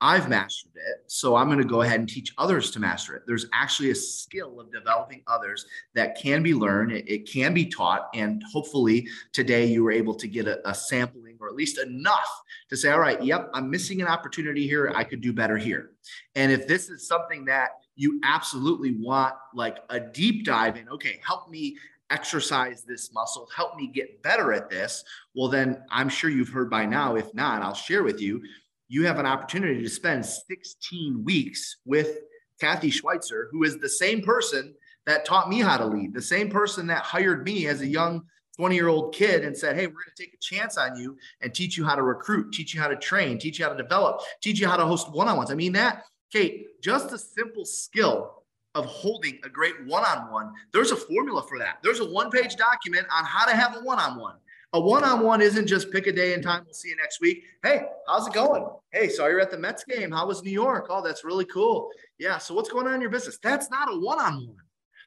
I've 0.00 0.28
mastered 0.28 0.72
it, 0.74 1.04
so 1.06 1.36
I'm 1.36 1.46
going 1.46 1.58
to 1.58 1.64
go 1.64 1.82
ahead 1.82 2.00
and 2.00 2.08
teach 2.08 2.34
others 2.36 2.70
to 2.72 2.80
master 2.80 3.14
it. 3.14 3.22
There's 3.26 3.46
actually 3.52 3.90
a 3.90 3.94
skill 3.94 4.60
of 4.60 4.72
developing 4.72 5.22
others 5.26 5.66
that 5.94 6.18
can 6.20 6.42
be 6.42 6.52
learned, 6.52 6.92
it, 6.92 7.08
it 7.08 7.30
can 7.30 7.54
be 7.54 7.64
taught, 7.66 8.08
and 8.14 8.42
hopefully 8.52 9.06
today 9.32 9.64
you 9.66 9.82
were 9.82 9.92
able 9.92 10.14
to 10.14 10.28
get 10.28 10.46
a, 10.46 10.68
a, 10.68 10.74
sampling 10.74 11.36
or 11.40 11.48
at 11.48 11.54
least 11.54 11.78
enough 11.78 12.42
to 12.68 12.76
say, 12.76 12.90
all 12.90 12.98
right, 12.98 13.22
yep, 13.22 13.48
I'm 13.54 13.70
missing 13.70 14.02
an 14.02 14.08
opportunity 14.08 14.66
here. 14.66 14.92
I 14.94 15.04
could 15.04 15.20
do 15.20 15.32
better 15.32 15.56
here. 15.56 15.92
And 16.34 16.50
if 16.52 16.66
this 16.66 16.88
is 16.88 17.06
something 17.06 17.44
that 17.46 17.70
you 17.96 18.20
absolutely 18.24 18.96
want, 18.98 19.34
like 19.54 19.78
a 19.90 20.00
deep 20.00 20.44
dive 20.44 20.76
in, 20.76 20.88
okay, 20.88 21.20
help 21.24 21.48
me 21.48 21.76
exercise 22.10 22.82
this 22.82 23.12
muscle, 23.12 23.48
help 23.54 23.76
me 23.76 23.86
get 23.86 24.22
better 24.22 24.52
at 24.52 24.68
this. 24.68 25.04
Well, 25.34 25.48
then 25.48 25.82
I'm 25.90 26.08
sure 26.08 26.30
you've 26.30 26.48
heard 26.48 26.70
by 26.70 26.84
now. 26.84 27.16
If 27.16 27.32
not, 27.34 27.62
I'll 27.62 27.74
share 27.74 28.02
with 28.02 28.20
you 28.20 28.42
you 28.88 29.06
have 29.06 29.18
an 29.18 29.26
opportunity 29.26 29.82
to 29.82 29.88
spend 29.88 30.24
16 30.24 31.24
weeks 31.24 31.76
with 31.84 32.18
Kathy 32.60 32.90
Schweitzer, 32.90 33.48
who 33.50 33.64
is 33.64 33.78
the 33.78 33.88
same 33.88 34.22
person 34.22 34.74
that 35.06 35.24
taught 35.24 35.48
me 35.48 35.60
how 35.60 35.76
to 35.76 35.86
lead, 35.86 36.14
the 36.14 36.22
same 36.22 36.50
person 36.50 36.86
that 36.86 37.02
hired 37.02 37.44
me 37.44 37.66
as 37.66 37.80
a 37.80 37.86
young 37.86 38.22
20 38.56 38.74
year 38.74 38.88
old 38.88 39.14
kid 39.14 39.44
and 39.44 39.56
said, 39.56 39.76
Hey, 39.76 39.86
we're 39.86 39.94
going 39.94 40.12
to 40.16 40.22
take 40.22 40.34
a 40.34 40.38
chance 40.38 40.78
on 40.78 40.96
you 40.96 41.16
and 41.40 41.52
teach 41.52 41.76
you 41.76 41.84
how 41.84 41.94
to 41.94 42.02
recruit, 42.02 42.52
teach 42.52 42.74
you 42.74 42.80
how 42.80 42.88
to 42.88 42.96
train, 42.96 43.38
teach 43.38 43.58
you 43.58 43.64
how 43.64 43.72
to 43.72 43.82
develop, 43.82 44.20
teach 44.40 44.60
you 44.60 44.68
how 44.68 44.76
to 44.76 44.86
host 44.86 45.12
one 45.12 45.28
on 45.28 45.36
ones. 45.36 45.50
I 45.50 45.54
mean, 45.54 45.72
that, 45.72 46.04
Kate, 46.32 46.80
just 46.80 47.12
a 47.12 47.18
simple 47.18 47.64
skill 47.64 48.44
of 48.74 48.86
holding 48.86 49.38
a 49.44 49.48
great 49.48 49.74
one 49.86 50.04
on 50.04 50.32
one, 50.32 50.52
there's 50.72 50.90
a 50.90 50.96
formula 50.96 51.42
for 51.42 51.58
that. 51.58 51.78
There's 51.82 52.00
a 52.00 52.10
one 52.10 52.30
page 52.30 52.56
document 52.56 53.06
on 53.12 53.24
how 53.24 53.46
to 53.46 53.54
have 53.54 53.76
a 53.76 53.80
one 53.80 53.98
on 53.98 54.18
one. 54.18 54.36
A 54.74 54.80
one-on-one 54.80 55.40
isn't 55.40 55.68
just 55.68 55.92
pick 55.92 56.08
a 56.08 56.12
day 56.12 56.34
and 56.34 56.42
time. 56.42 56.62
We'll 56.64 56.74
see 56.74 56.88
you 56.88 56.96
next 56.96 57.20
week. 57.20 57.44
Hey, 57.62 57.84
how's 58.08 58.26
it 58.26 58.32
going? 58.32 58.66
Hey, 58.90 59.08
saw 59.08 59.28
you're 59.28 59.38
at 59.38 59.52
the 59.52 59.56
Mets 59.56 59.84
game. 59.84 60.10
How 60.10 60.26
was 60.26 60.42
New 60.42 60.50
York? 60.50 60.88
Oh, 60.90 61.00
that's 61.00 61.22
really 61.22 61.44
cool. 61.44 61.90
Yeah. 62.18 62.38
So 62.38 62.54
what's 62.54 62.68
going 62.68 62.88
on 62.88 62.94
in 62.94 63.00
your 63.00 63.08
business? 63.08 63.38
That's 63.40 63.70
not 63.70 63.88
a 63.88 63.96
one-on-one. 63.96 64.56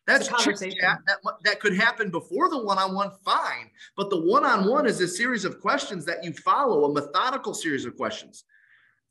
That's 0.05 0.29
conversation 0.29 0.79
that, 0.81 0.99
that, 1.05 1.17
that 1.43 1.59
could 1.59 1.75
happen 1.75 2.09
before 2.09 2.49
the 2.49 2.63
one-on-one. 2.63 3.11
Fine, 3.25 3.69
but 3.97 4.09
the 4.09 4.21
one-on-one 4.21 4.87
is 4.87 5.01
a 5.01 5.07
series 5.07 5.43
of 5.43 5.59
questions 5.59 6.05
that 6.05 6.23
you 6.23 6.31
follow, 6.31 6.85
a 6.85 6.93
methodical 6.93 7.53
series 7.53 7.83
of 7.83 7.97
questions. 7.97 8.45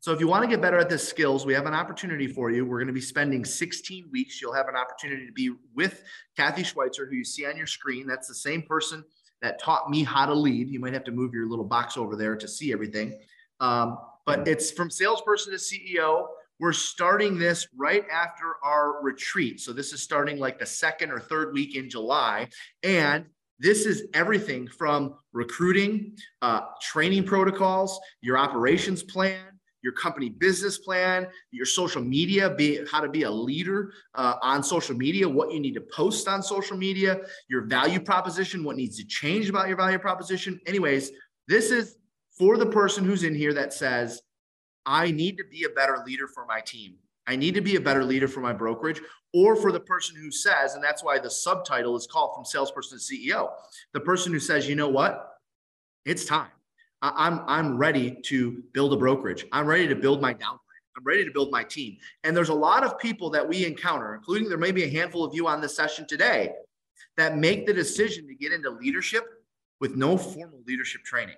So 0.00 0.12
if 0.14 0.20
you 0.20 0.26
want 0.26 0.42
to 0.44 0.48
get 0.48 0.62
better 0.62 0.78
at 0.78 0.88
this 0.88 1.06
skills, 1.06 1.44
we 1.44 1.52
have 1.52 1.66
an 1.66 1.74
opportunity 1.74 2.26
for 2.26 2.50
you. 2.50 2.64
We're 2.64 2.78
going 2.78 2.86
to 2.86 2.94
be 2.94 3.02
spending 3.02 3.44
16 3.44 4.08
weeks. 4.10 4.40
You'll 4.40 4.54
have 4.54 4.68
an 4.68 4.76
opportunity 4.76 5.26
to 5.26 5.32
be 5.32 5.52
with 5.74 6.02
Kathy 6.34 6.62
Schweitzer, 6.62 7.06
who 7.06 7.16
you 7.16 7.24
see 7.24 7.44
on 7.44 7.58
your 7.58 7.66
screen. 7.66 8.06
That's 8.06 8.28
the 8.28 8.34
same 8.34 8.62
person 8.62 9.04
that 9.42 9.60
taught 9.60 9.90
me 9.90 10.02
how 10.02 10.26
to 10.26 10.34
lead. 10.34 10.68
You 10.68 10.80
might 10.80 10.92
have 10.92 11.04
to 11.04 11.12
move 11.12 11.34
your 11.34 11.48
little 11.48 11.64
box 11.64 11.96
over 11.96 12.16
there 12.16 12.36
to 12.36 12.48
see 12.48 12.72
everything. 12.72 13.18
Um, 13.60 13.98
but 14.24 14.46
it's 14.48 14.70
from 14.70 14.90
salesperson 14.90 15.52
to 15.52 15.58
CEO. 15.58 16.26
We're 16.58 16.72
starting 16.72 17.38
this 17.38 17.68
right 17.76 18.04
after 18.10 18.56
our 18.64 19.02
retreat. 19.02 19.60
So 19.60 19.72
this 19.72 19.92
is 19.92 20.02
starting 20.02 20.38
like 20.38 20.58
the 20.58 20.66
second 20.66 21.10
or 21.10 21.20
third 21.20 21.52
week 21.52 21.76
in 21.76 21.88
July. 21.90 22.48
And 22.82 23.26
this 23.58 23.86
is 23.86 24.06
everything 24.14 24.66
from 24.66 25.14
recruiting, 25.32 26.16
uh, 26.42 26.60
training 26.82 27.24
protocols, 27.24 27.98
your 28.20 28.36
operations 28.36 29.02
plan, 29.02 29.55
your 29.82 29.92
company 29.92 30.28
business 30.28 30.78
plan, 30.78 31.26
your 31.50 31.66
social 31.66 32.02
media, 32.02 32.50
be 32.50 32.80
how 32.90 33.00
to 33.00 33.08
be 33.08 33.22
a 33.22 33.30
leader 33.30 33.92
uh, 34.14 34.34
on 34.42 34.62
social 34.62 34.96
media, 34.96 35.28
what 35.28 35.52
you 35.52 35.60
need 35.60 35.74
to 35.74 35.80
post 35.80 36.28
on 36.28 36.42
social 36.42 36.76
media, 36.76 37.20
your 37.48 37.66
value 37.66 38.00
proposition, 38.00 38.64
what 38.64 38.76
needs 38.76 38.96
to 38.96 39.06
change 39.06 39.48
about 39.48 39.68
your 39.68 39.76
value 39.76 39.98
proposition. 39.98 40.60
Anyways, 40.66 41.12
this 41.48 41.70
is 41.70 41.96
for 42.38 42.56
the 42.56 42.66
person 42.66 43.04
who's 43.04 43.22
in 43.22 43.34
here 43.34 43.54
that 43.54 43.72
says, 43.72 44.22
I 44.84 45.10
need 45.10 45.36
to 45.38 45.44
be 45.44 45.64
a 45.64 45.70
better 45.70 46.02
leader 46.06 46.28
for 46.28 46.46
my 46.46 46.60
team. 46.60 46.96
I 47.26 47.36
need 47.36 47.54
to 47.54 47.60
be 47.60 47.76
a 47.76 47.80
better 47.80 48.04
leader 48.04 48.28
for 48.28 48.40
my 48.40 48.52
brokerage, 48.52 49.00
or 49.34 49.56
for 49.56 49.72
the 49.72 49.80
person 49.80 50.16
who 50.16 50.30
says, 50.30 50.74
and 50.74 50.82
that's 50.82 51.02
why 51.02 51.18
the 51.18 51.30
subtitle 51.30 51.96
is 51.96 52.06
called 52.06 52.34
From 52.34 52.44
Salesperson 52.44 52.98
to 52.98 53.04
CEO, 53.04 53.50
the 53.92 54.00
person 54.00 54.32
who 54.32 54.38
says, 54.38 54.68
you 54.68 54.76
know 54.76 54.88
what? 54.88 55.38
It's 56.04 56.24
time. 56.24 56.50
I'm 57.16 57.40
I'm 57.46 57.76
ready 57.76 58.18
to 58.24 58.62
build 58.72 58.92
a 58.92 58.96
brokerage. 58.96 59.46
I'm 59.52 59.66
ready 59.66 59.86
to 59.88 59.94
build 59.94 60.20
my 60.20 60.34
downline. 60.34 60.58
I'm 60.96 61.04
ready 61.04 61.24
to 61.24 61.30
build 61.30 61.50
my 61.50 61.62
team. 61.62 61.98
And 62.24 62.36
there's 62.36 62.48
a 62.48 62.54
lot 62.54 62.82
of 62.82 62.98
people 62.98 63.28
that 63.30 63.46
we 63.46 63.66
encounter, 63.66 64.14
including 64.14 64.48
there 64.48 64.58
may 64.58 64.72
be 64.72 64.84
a 64.84 64.88
handful 64.88 65.24
of 65.24 65.34
you 65.34 65.46
on 65.46 65.60
this 65.60 65.76
session 65.76 66.06
today, 66.06 66.52
that 67.16 67.36
make 67.36 67.66
the 67.66 67.74
decision 67.74 68.26
to 68.26 68.34
get 68.34 68.52
into 68.52 68.70
leadership 68.70 69.24
with 69.78 69.94
no 69.94 70.16
formal 70.16 70.62
leadership 70.66 71.02
training. 71.02 71.36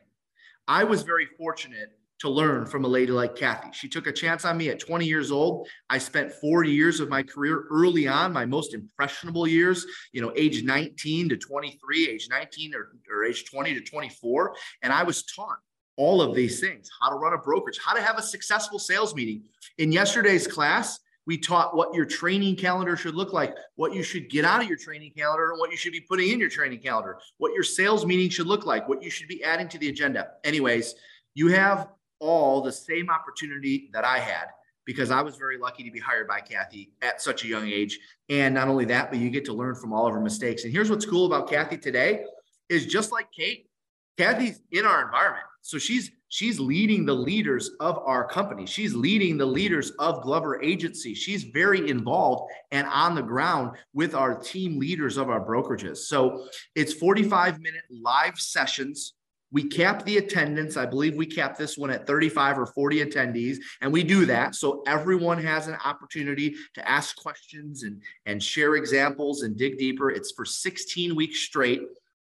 I 0.68 0.84
was 0.84 1.02
very 1.02 1.26
fortunate 1.36 1.90
to 2.20 2.28
learn 2.28 2.66
from 2.66 2.84
a 2.84 2.88
lady 2.88 3.12
like 3.12 3.36
Kathy. 3.36 3.68
She 3.72 3.88
took 3.88 4.06
a 4.06 4.12
chance 4.12 4.44
on 4.44 4.56
me 4.56 4.68
at 4.70 4.80
20 4.80 5.06
years 5.06 5.30
old. 5.30 5.68
I 5.88 5.98
spent 5.98 6.32
four 6.32 6.64
years 6.64 7.00
of 7.00 7.08
my 7.08 7.22
career 7.22 7.66
early 7.70 8.08
on, 8.08 8.32
my 8.32 8.44
most 8.44 8.74
impressionable 8.74 9.46
years, 9.46 9.86
you 10.12 10.20
know, 10.20 10.32
age 10.36 10.64
19 10.64 11.28
to 11.28 11.36
23, 11.36 12.08
age 12.08 12.28
19 12.28 12.74
or, 12.74 12.92
or 13.10 13.24
age 13.24 13.44
20 13.50 13.74
to 13.74 13.80
24. 13.80 14.56
And 14.82 14.92
I 14.92 15.04
was 15.04 15.24
taught 15.24 15.58
all 15.96 16.22
of 16.22 16.34
these 16.34 16.60
things 16.60 16.88
how 17.00 17.10
to 17.10 17.16
run 17.16 17.34
a 17.34 17.38
brokerage, 17.38 17.78
how 17.84 17.94
to 17.94 18.02
have 18.02 18.18
a 18.18 18.22
successful 18.22 18.78
sales 18.78 19.14
meeting. 19.14 19.42
In 19.78 19.92
yesterday's 19.92 20.46
class, 20.46 20.98
we 21.26 21.36
taught 21.36 21.76
what 21.76 21.92
your 21.92 22.06
training 22.06 22.56
calendar 22.56 22.96
should 22.96 23.14
look 23.14 23.34
like, 23.34 23.54
what 23.74 23.92
you 23.92 24.02
should 24.02 24.30
get 24.30 24.46
out 24.46 24.62
of 24.62 24.68
your 24.68 24.78
training 24.78 25.12
calendar, 25.14 25.50
and 25.50 25.60
what 25.60 25.70
you 25.70 25.76
should 25.76 25.92
be 25.92 26.00
putting 26.00 26.30
in 26.30 26.40
your 26.40 26.48
training 26.48 26.78
calendar, 26.78 27.18
what 27.36 27.52
your 27.52 27.62
sales 27.62 28.06
meeting 28.06 28.30
should 28.30 28.46
look 28.46 28.64
like, 28.64 28.88
what 28.88 29.02
you 29.02 29.10
should 29.10 29.28
be 29.28 29.44
adding 29.44 29.68
to 29.68 29.76
the 29.76 29.90
agenda. 29.90 30.28
Anyways, 30.42 30.94
you 31.34 31.48
have 31.48 31.88
all 32.20 32.60
the 32.60 32.72
same 32.72 33.10
opportunity 33.10 33.90
that 33.92 34.04
I 34.04 34.18
had 34.18 34.46
because 34.84 35.10
I 35.10 35.20
was 35.20 35.36
very 35.36 35.58
lucky 35.58 35.84
to 35.84 35.90
be 35.90 35.98
hired 35.98 36.26
by 36.26 36.40
Kathy 36.40 36.92
at 37.02 37.20
such 37.20 37.44
a 37.44 37.46
young 37.46 37.68
age. 37.68 37.98
And 38.30 38.54
not 38.54 38.68
only 38.68 38.86
that, 38.86 39.10
but 39.10 39.18
you 39.18 39.28
get 39.28 39.44
to 39.44 39.52
learn 39.52 39.74
from 39.74 39.92
all 39.92 40.06
of 40.06 40.14
her 40.14 40.20
mistakes. 40.20 40.64
And 40.64 40.72
here's 40.72 40.88
what's 40.88 41.04
cool 41.04 41.26
about 41.26 41.50
Kathy 41.50 41.76
today 41.76 42.24
is 42.70 42.86
just 42.86 43.12
like 43.12 43.30
Kate, 43.30 43.68
Kathy's 44.16 44.60
in 44.72 44.86
our 44.86 45.04
environment. 45.04 45.44
So 45.60 45.76
she's 45.76 46.10
she's 46.28 46.58
leading 46.58 47.04
the 47.04 47.14
leaders 47.14 47.70
of 47.80 47.98
our 47.98 48.26
company. 48.26 48.64
She's 48.64 48.94
leading 48.94 49.36
the 49.36 49.44
leaders 49.44 49.90
of 49.98 50.22
Glover 50.22 50.62
Agency. 50.62 51.14
She's 51.14 51.44
very 51.44 51.90
involved 51.90 52.50
and 52.70 52.86
on 52.86 53.14
the 53.14 53.22
ground 53.22 53.76
with 53.92 54.14
our 54.14 54.34
team 54.34 54.78
leaders 54.78 55.18
of 55.18 55.28
our 55.28 55.44
brokerages. 55.44 55.98
So 55.98 56.46
it's 56.74 56.94
45 56.94 57.60
minute 57.60 57.84
live 57.90 58.38
sessions 58.38 59.14
we 59.50 59.64
cap 59.64 60.04
the 60.04 60.18
attendance. 60.18 60.76
I 60.76 60.86
believe 60.86 61.16
we 61.16 61.26
cap 61.26 61.56
this 61.56 61.78
one 61.78 61.90
at 61.90 62.06
35 62.06 62.58
or 62.58 62.66
40 62.66 63.04
attendees, 63.04 63.58
and 63.80 63.92
we 63.92 64.02
do 64.02 64.26
that 64.26 64.54
so 64.54 64.82
everyone 64.86 65.42
has 65.42 65.68
an 65.68 65.76
opportunity 65.84 66.54
to 66.74 66.88
ask 66.88 67.16
questions 67.16 67.82
and, 67.82 68.02
and 68.26 68.42
share 68.42 68.76
examples 68.76 69.42
and 69.42 69.56
dig 69.56 69.78
deeper. 69.78 70.10
It's 70.10 70.32
for 70.32 70.44
16 70.44 71.14
weeks 71.14 71.40
straight. 71.40 71.82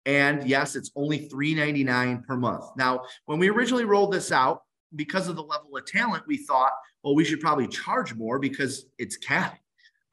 And 0.05 0.47
yes, 0.47 0.76
it's 0.76 0.91
only 0.95 1.30
$3.99 1.30 2.26
per 2.26 2.36
month. 2.36 2.65
Now, 2.76 3.01
when 3.26 3.38
we 3.38 3.49
originally 3.49 3.86
rolled 3.86 4.13
this 4.13 4.32
out, 4.32 4.63
because 4.95 5.28
of 5.28 5.36
the 5.36 5.43
level 5.43 5.78
of 5.78 5.86
talent, 5.86 6.24
we 6.28 6.38
thought, 6.38 6.74
well, 7.03 7.15
we 7.15 7.24
should 7.24 7.39
probably 7.39 7.67
charge 7.67 8.13
more 8.13 8.39
because 8.39 8.86
it's 8.97 9.15
Kathy. 9.15 9.57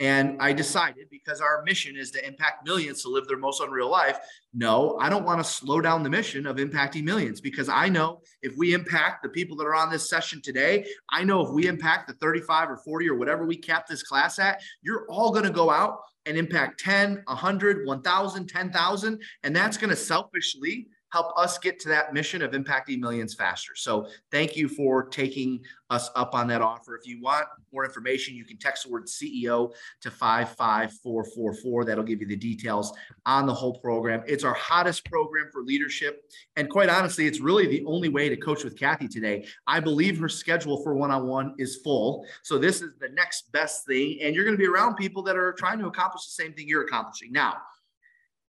And 0.00 0.40
I 0.40 0.52
decided 0.52 1.08
because 1.10 1.40
our 1.40 1.64
mission 1.64 1.96
is 1.96 2.12
to 2.12 2.24
impact 2.24 2.64
millions 2.64 3.02
to 3.02 3.08
live 3.08 3.26
their 3.26 3.36
most 3.36 3.60
unreal 3.60 3.90
life. 3.90 4.18
No, 4.54 4.96
I 5.00 5.08
don't 5.08 5.24
want 5.24 5.40
to 5.40 5.44
slow 5.44 5.80
down 5.80 6.04
the 6.04 6.10
mission 6.10 6.46
of 6.46 6.56
impacting 6.56 7.02
millions 7.02 7.40
because 7.40 7.68
I 7.68 7.88
know 7.88 8.20
if 8.42 8.56
we 8.56 8.74
impact 8.74 9.24
the 9.24 9.28
people 9.28 9.56
that 9.56 9.66
are 9.66 9.74
on 9.74 9.90
this 9.90 10.08
session 10.08 10.40
today, 10.40 10.86
I 11.10 11.24
know 11.24 11.44
if 11.44 11.50
we 11.50 11.66
impact 11.66 12.06
the 12.06 12.14
35 12.14 12.70
or 12.70 12.76
40 12.76 13.08
or 13.08 13.16
whatever 13.16 13.44
we 13.44 13.56
cap 13.56 13.88
this 13.88 14.04
class 14.04 14.38
at, 14.38 14.62
you're 14.82 15.04
all 15.10 15.32
going 15.32 15.44
to 15.44 15.50
go 15.50 15.68
out 15.68 15.98
and 16.26 16.36
impact 16.36 16.78
10, 16.80 17.22
100, 17.26 17.86
1,000, 17.86 18.46
10,000. 18.46 19.22
And 19.42 19.56
that's 19.56 19.76
going 19.76 19.90
to 19.90 19.96
selfishly 19.96 20.86
help 21.10 21.36
us 21.38 21.58
get 21.58 21.80
to 21.80 21.88
that 21.88 22.12
mission 22.12 22.42
of 22.42 22.52
impacting 22.52 22.98
millions 22.98 23.34
faster. 23.34 23.74
So 23.74 24.08
thank 24.30 24.56
you 24.56 24.68
for 24.68 25.04
taking 25.04 25.60
us 25.90 26.10
up 26.14 26.34
on 26.34 26.46
that 26.48 26.60
offer. 26.60 26.96
If 26.96 27.06
you 27.06 27.20
want 27.20 27.46
more 27.72 27.84
information, 27.84 28.34
you 28.34 28.44
can 28.44 28.58
text 28.58 28.84
the 28.84 28.90
word 28.90 29.06
CEO 29.06 29.72
to 30.02 30.10
55444. 30.10 31.84
That'll 31.84 32.04
give 32.04 32.20
you 32.20 32.26
the 32.26 32.36
details 32.36 32.92
on 33.24 33.46
the 33.46 33.54
whole 33.54 33.78
program. 33.78 34.22
It's 34.26 34.44
our 34.44 34.54
hottest 34.54 35.04
program 35.06 35.48
for 35.52 35.62
leadership. 35.62 36.30
And 36.56 36.68
quite 36.68 36.90
honestly, 36.90 37.26
it's 37.26 37.40
really 37.40 37.66
the 37.66 37.84
only 37.86 38.08
way 38.10 38.28
to 38.28 38.36
coach 38.36 38.64
with 38.64 38.78
Kathy 38.78 39.08
today. 39.08 39.46
I 39.66 39.80
believe 39.80 40.18
her 40.18 40.28
schedule 40.28 40.82
for 40.82 40.94
one 40.94 41.10
on 41.10 41.26
one 41.26 41.54
is 41.58 41.76
full. 41.76 42.26
So 42.42 42.58
this 42.58 42.82
is 42.82 42.94
the 43.00 43.08
next 43.08 43.50
best 43.52 43.86
thing. 43.86 44.18
And 44.22 44.34
you're 44.34 44.44
going 44.44 44.56
to 44.56 44.62
be 44.62 44.68
around 44.68 44.96
people 44.96 45.22
that 45.22 45.36
are 45.36 45.52
trying 45.52 45.78
to 45.78 45.86
accomplish 45.86 46.24
the 46.26 46.42
same 46.42 46.52
thing 46.52 46.68
you're 46.68 46.84
accomplishing. 46.84 47.32
Now, 47.32 47.56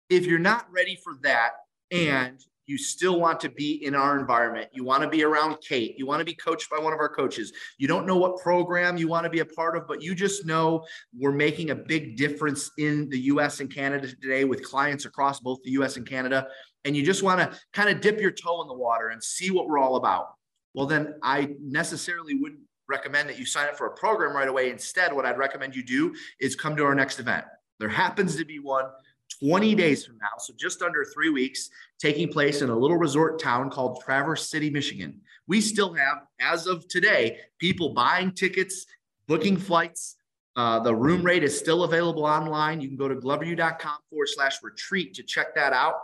if 0.10 0.28
you're 0.28 0.38
not 0.38 0.72
ready 0.72 0.96
for 1.04 1.16
that, 1.24 1.54
and 1.92 2.44
you 2.66 2.78
still 2.78 3.20
want 3.20 3.40
to 3.42 3.50
be 3.50 3.84
in 3.86 3.94
our 3.94 4.18
environment. 4.18 4.70
You 4.72 4.84
want 4.84 5.04
to 5.04 5.10
be 5.10 5.24
around 5.24 5.58
Kate. 5.62 5.96
You 5.98 6.06
want 6.06 6.20
to 6.20 6.26
be 6.26 6.34
coached 6.34 6.70
by 6.70 6.80
one 6.80 6.94
of 6.94 7.00
our 7.00 7.10
coaches. 7.10 7.52
You 7.78 7.88
don't 7.88 8.06
know 8.06 8.18
what 8.18 8.38
program 8.38 8.96
you 8.96 9.08
want 9.08 9.26
to 9.26 9.30
be 9.30 9.40
a 9.40 9.46
part 9.46 9.76
of, 9.76 9.88
but 9.88 10.02
you 10.02 10.16
just 10.16 10.46
know 10.46 10.86
we're 11.18 11.34
making 11.34 11.72
a 11.72 11.76
big 11.76 12.16
difference 12.16 12.72
in 12.78 13.10
the 13.10 13.20
US 13.20 13.60
and 13.60 13.74
Canada 13.74 14.08
today 14.08 14.46
with 14.46 14.64
clients 14.64 15.06
across 15.06 15.40
both 15.40 15.62
the 15.64 15.72
US 15.72 15.98
and 15.98 16.08
Canada. 16.08 16.48
And 16.86 16.96
you 16.96 17.04
just 17.04 17.24
want 17.24 17.40
to 17.40 17.58
kind 17.74 17.90
of 17.90 18.02
dip 18.02 18.20
your 18.20 18.32
toe 18.32 18.62
in 18.62 18.68
the 18.68 18.74
water 18.74 19.10
and 19.10 19.22
see 19.22 19.52
what 19.52 19.68
we're 19.68 19.80
all 19.80 19.98
about. 19.98 20.28
Well, 20.74 20.86
then 20.86 21.16
I 21.22 21.56
necessarily 21.62 22.36
wouldn't 22.36 22.62
recommend 22.90 23.30
that 23.30 23.40
you 23.40 23.46
sign 23.46 23.68
up 23.68 23.78
for 23.78 23.88
a 23.88 23.96
program 23.96 24.36
right 24.36 24.48
away. 24.48 24.70
Instead, 24.70 25.14
what 25.14 25.26
I'd 25.26 25.38
recommend 25.38 25.76
you 25.76 25.84
do 25.84 26.16
is 26.40 26.56
come 26.56 26.76
to 26.78 26.84
our 26.86 26.96
next 26.96 27.20
event. 27.20 27.46
There 27.80 27.90
happens 27.90 28.36
to 28.38 28.46
be 28.46 28.60
one 28.60 28.86
20 29.40 29.76
days 29.76 30.06
from 30.06 30.18
now, 30.18 30.38
so 30.38 30.54
just 30.58 30.82
under 30.82 31.04
three 31.06 31.30
weeks, 31.30 31.70
taking 32.00 32.32
place 32.32 32.62
in 32.62 32.70
a 32.70 32.76
little 32.76 32.98
resort 32.98 33.42
town 33.42 33.70
called 33.70 34.02
Traverse 34.02 34.50
City, 34.50 34.70
Michigan. 34.70 35.20
We 35.48 35.60
still 35.60 35.94
have, 35.94 36.20
as 36.40 36.68
of 36.68 36.88
today, 36.88 37.40
people 37.60 37.94
buying 37.94 38.32
tickets, 38.32 38.86
booking 39.28 39.58
flights. 39.58 40.16
Uh, 40.56 40.80
the 40.80 40.96
room 40.96 41.24
rate 41.24 41.44
is 41.44 41.58
still 41.58 41.84
available 41.84 42.26
online. 42.26 42.80
You 42.80 42.88
can 42.88 42.98
go 42.98 43.08
to 43.08 43.16
gloveru.com 43.16 43.98
forward 44.10 44.30
slash 44.30 44.58
retreat 44.64 45.14
to 45.16 45.24
check 45.24 45.56
that 45.56 45.74
out. 45.74 45.96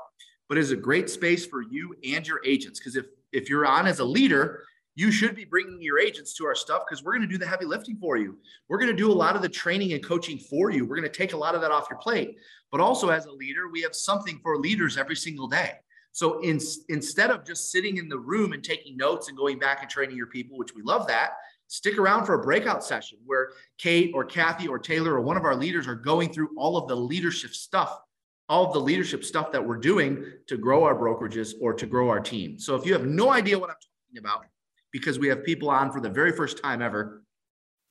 But 0.48 0.58
it's 0.58 0.72
a 0.72 0.76
great 0.76 1.10
space 1.10 1.46
for 1.46 1.62
you 1.62 1.96
and 2.04 2.28
your 2.28 2.42
agents 2.44 2.80
because 2.80 2.96
if 2.96 3.06
if 3.32 3.48
you're 3.50 3.66
on 3.66 3.86
as 3.86 4.00
a 4.00 4.06
leader, 4.06 4.64
you 5.00 5.14
should 5.14 5.34
be 5.34 5.46
bringing 5.46 5.82
your 5.82 5.98
agents 5.98 6.34
to 6.34 6.46
our 6.46 6.54
stuff 6.54 6.84
because 6.86 7.06
we're 7.06 7.14
going 7.14 7.22
to 7.22 7.28
do 7.28 7.38
the 7.38 7.48
heavy 7.48 7.64
lifting 7.64 7.96
for 7.96 8.18
you. 8.18 8.38
We're 8.68 8.80
going 8.80 8.92
to 8.92 8.98
do 8.98 9.10
a 9.10 9.14
lot 9.14 9.38
of 9.38 9.42
the 9.42 9.48
training 9.48 9.94
and 9.94 10.04
coaching 10.04 10.38
for 10.38 10.72
you. 10.72 10.86
We're 10.86 10.98
going 10.98 11.10
to 11.10 11.18
take 11.18 11.32
a 11.32 11.38
lot 11.38 11.56
of 11.56 11.62
that 11.62 11.72
off 11.72 11.88
your 11.90 12.00
plate. 12.00 12.38
But 12.70 12.82
also, 12.82 13.08
as 13.08 13.26
a 13.26 13.32
leader, 13.32 13.70
we 13.70 13.82
have 13.84 13.96
something 13.96 14.42
for 14.44 14.58
leaders 14.58 14.98
every 14.98 15.16
single 15.16 15.48
day. 15.48 15.72
So 16.12 16.42
in, 16.42 16.60
instead 16.90 17.30
of 17.30 17.46
just 17.46 17.72
sitting 17.72 17.96
in 17.96 18.10
the 18.10 18.20
room 18.20 18.52
and 18.52 18.62
taking 18.62 18.98
notes 18.98 19.30
and 19.30 19.38
going 19.38 19.58
back 19.58 19.82
and 19.82 19.90
training 19.90 20.18
your 20.18 20.28
people, 20.28 20.58
which 20.58 20.76
we 20.76 20.82
love 20.82 21.08
that, 21.08 21.32
stick 21.68 21.98
around 21.98 22.26
for 22.26 22.34
a 22.34 22.44
breakout 22.44 22.84
session 22.84 23.20
where 23.26 23.52
Kate 23.78 24.12
or 24.14 24.26
Kathy 24.26 24.68
or 24.68 24.80
Taylor 24.80 25.14
or 25.14 25.22
one 25.22 25.38
of 25.38 25.46
our 25.46 25.56
leaders 25.56 25.88
are 25.88 25.96
going 25.96 26.34
through 26.34 26.50
all 26.58 26.76
of 26.76 26.90
the 26.90 26.96
leadership 26.96 27.52
stuff 27.52 28.02
all 28.50 28.66
of 28.66 28.74
the 28.74 28.80
leadership 28.80 29.24
stuff 29.24 29.52
that 29.52 29.64
we're 29.64 29.78
doing 29.78 30.26
to 30.48 30.58
grow 30.58 30.84
our 30.84 30.96
brokerages 30.96 31.54
or 31.62 31.72
to 31.72 31.86
grow 31.86 32.10
our 32.10 32.20
team. 32.20 32.58
So 32.58 32.76
if 32.76 32.84
you 32.84 32.94
have 32.94 33.06
no 33.06 33.30
idea 33.30 33.60
what 33.60 33.70
I'm 33.70 33.76
talking 33.76 34.18
about, 34.18 34.46
because 34.92 35.20
we 35.20 35.28
have 35.28 35.44
people 35.44 35.70
on 35.70 35.92
for 35.92 36.02
the 36.02 36.10
very 36.10 36.32
first 36.32 36.62
time 36.62 36.82
ever. 36.82 37.24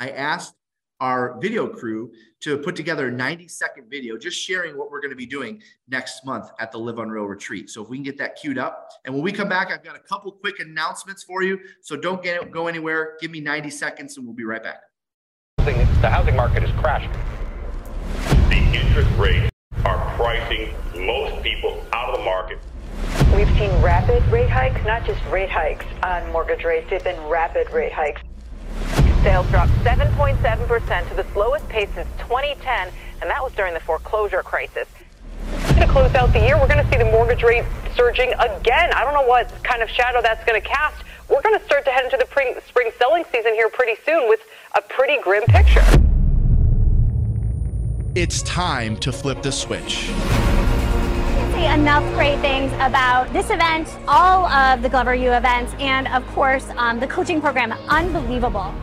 I 0.00 0.10
asked 0.10 0.54
our 1.00 1.38
video 1.40 1.68
crew 1.68 2.10
to 2.40 2.58
put 2.58 2.74
together 2.74 3.08
a 3.08 3.12
90 3.12 3.46
second 3.48 3.88
video 3.88 4.16
just 4.16 4.38
sharing 4.38 4.76
what 4.76 4.90
we're 4.90 5.00
going 5.00 5.10
to 5.10 5.16
be 5.16 5.26
doing 5.26 5.62
next 5.88 6.24
month 6.24 6.50
at 6.58 6.72
the 6.72 6.78
Live 6.78 6.98
Unreal 6.98 7.24
retreat. 7.24 7.70
So 7.70 7.82
if 7.82 7.88
we 7.88 7.96
can 7.96 8.04
get 8.04 8.18
that 8.18 8.36
queued 8.36 8.58
up. 8.58 8.88
And 9.04 9.14
when 9.14 9.22
we 9.22 9.30
come 9.30 9.48
back, 9.48 9.70
I've 9.70 9.84
got 9.84 9.96
a 9.96 10.00
couple 10.00 10.32
quick 10.32 10.58
announcements 10.58 11.22
for 11.22 11.42
you. 11.42 11.58
So 11.82 11.96
don't 11.96 12.22
get 12.22 12.50
go 12.50 12.66
anywhere. 12.66 13.16
Give 13.20 13.30
me 13.30 13.40
90 13.40 13.70
seconds 13.70 14.16
and 14.16 14.26
we'll 14.26 14.34
be 14.34 14.44
right 14.44 14.62
back. 14.62 14.80
The 15.58 16.08
housing 16.08 16.34
market 16.34 16.62
is 16.62 16.70
crashing. 16.80 17.12
The 18.48 18.56
interest 18.56 19.10
rates 19.18 19.50
are 19.84 20.16
pricing 20.16 20.74
most 20.94 21.42
people 21.42 21.77
We've 23.38 23.46
seen 23.56 23.70
rapid 23.80 24.26
rate 24.32 24.50
hikes, 24.50 24.84
not 24.84 25.04
just 25.04 25.24
rate 25.26 25.48
hikes 25.48 25.86
on 26.02 26.28
mortgage 26.32 26.64
rates, 26.64 26.90
they've 26.90 27.04
been 27.04 27.22
rapid 27.28 27.70
rate 27.70 27.92
hikes. 27.92 28.20
Sales 29.22 29.48
dropped 29.50 29.70
7.7% 29.84 31.08
to 31.08 31.14
the 31.14 31.24
slowest 31.32 31.68
pace 31.68 31.88
since 31.94 32.08
2010, 32.18 32.88
and 33.20 33.30
that 33.30 33.40
was 33.40 33.52
during 33.52 33.74
the 33.74 33.80
foreclosure 33.80 34.42
crisis. 34.42 34.88
To 35.52 35.86
close 35.86 36.12
out 36.16 36.32
the 36.32 36.40
year, 36.40 36.58
we're 36.58 36.66
going 36.66 36.84
to 36.84 36.90
see 36.90 36.98
the 36.98 37.04
mortgage 37.12 37.44
rate 37.44 37.64
surging 37.94 38.32
again. 38.40 38.92
I 38.92 39.04
don't 39.04 39.14
know 39.14 39.28
what 39.28 39.48
kind 39.62 39.84
of 39.84 39.88
shadow 39.88 40.20
that's 40.20 40.44
going 40.44 40.60
to 40.60 40.68
cast. 40.68 41.04
We're 41.28 41.42
going 41.42 41.56
to 41.56 41.64
start 41.64 41.84
to 41.84 41.92
head 41.92 42.02
into 42.02 42.16
the 42.16 42.26
spring 42.66 42.90
selling 42.98 43.22
season 43.30 43.54
here 43.54 43.68
pretty 43.68 44.02
soon 44.04 44.28
with 44.28 44.40
a 44.76 44.82
pretty 44.82 45.22
grim 45.22 45.44
picture. 45.44 45.84
It's 48.16 48.42
time 48.42 48.96
to 48.96 49.12
flip 49.12 49.42
the 49.42 49.52
switch 49.52 50.10
say 51.52 51.72
enough 51.72 52.04
great 52.14 52.38
things 52.40 52.72
about 52.74 53.32
this 53.32 53.50
event, 53.50 53.88
all 54.06 54.46
of 54.46 54.82
the 54.82 54.88
Glover 54.88 55.14
U 55.14 55.32
events, 55.32 55.74
and 55.78 56.08
of 56.08 56.26
course, 56.28 56.68
um, 56.76 57.00
the 57.00 57.06
coaching 57.06 57.40
program. 57.40 57.72
Unbelievable. 57.88 58.74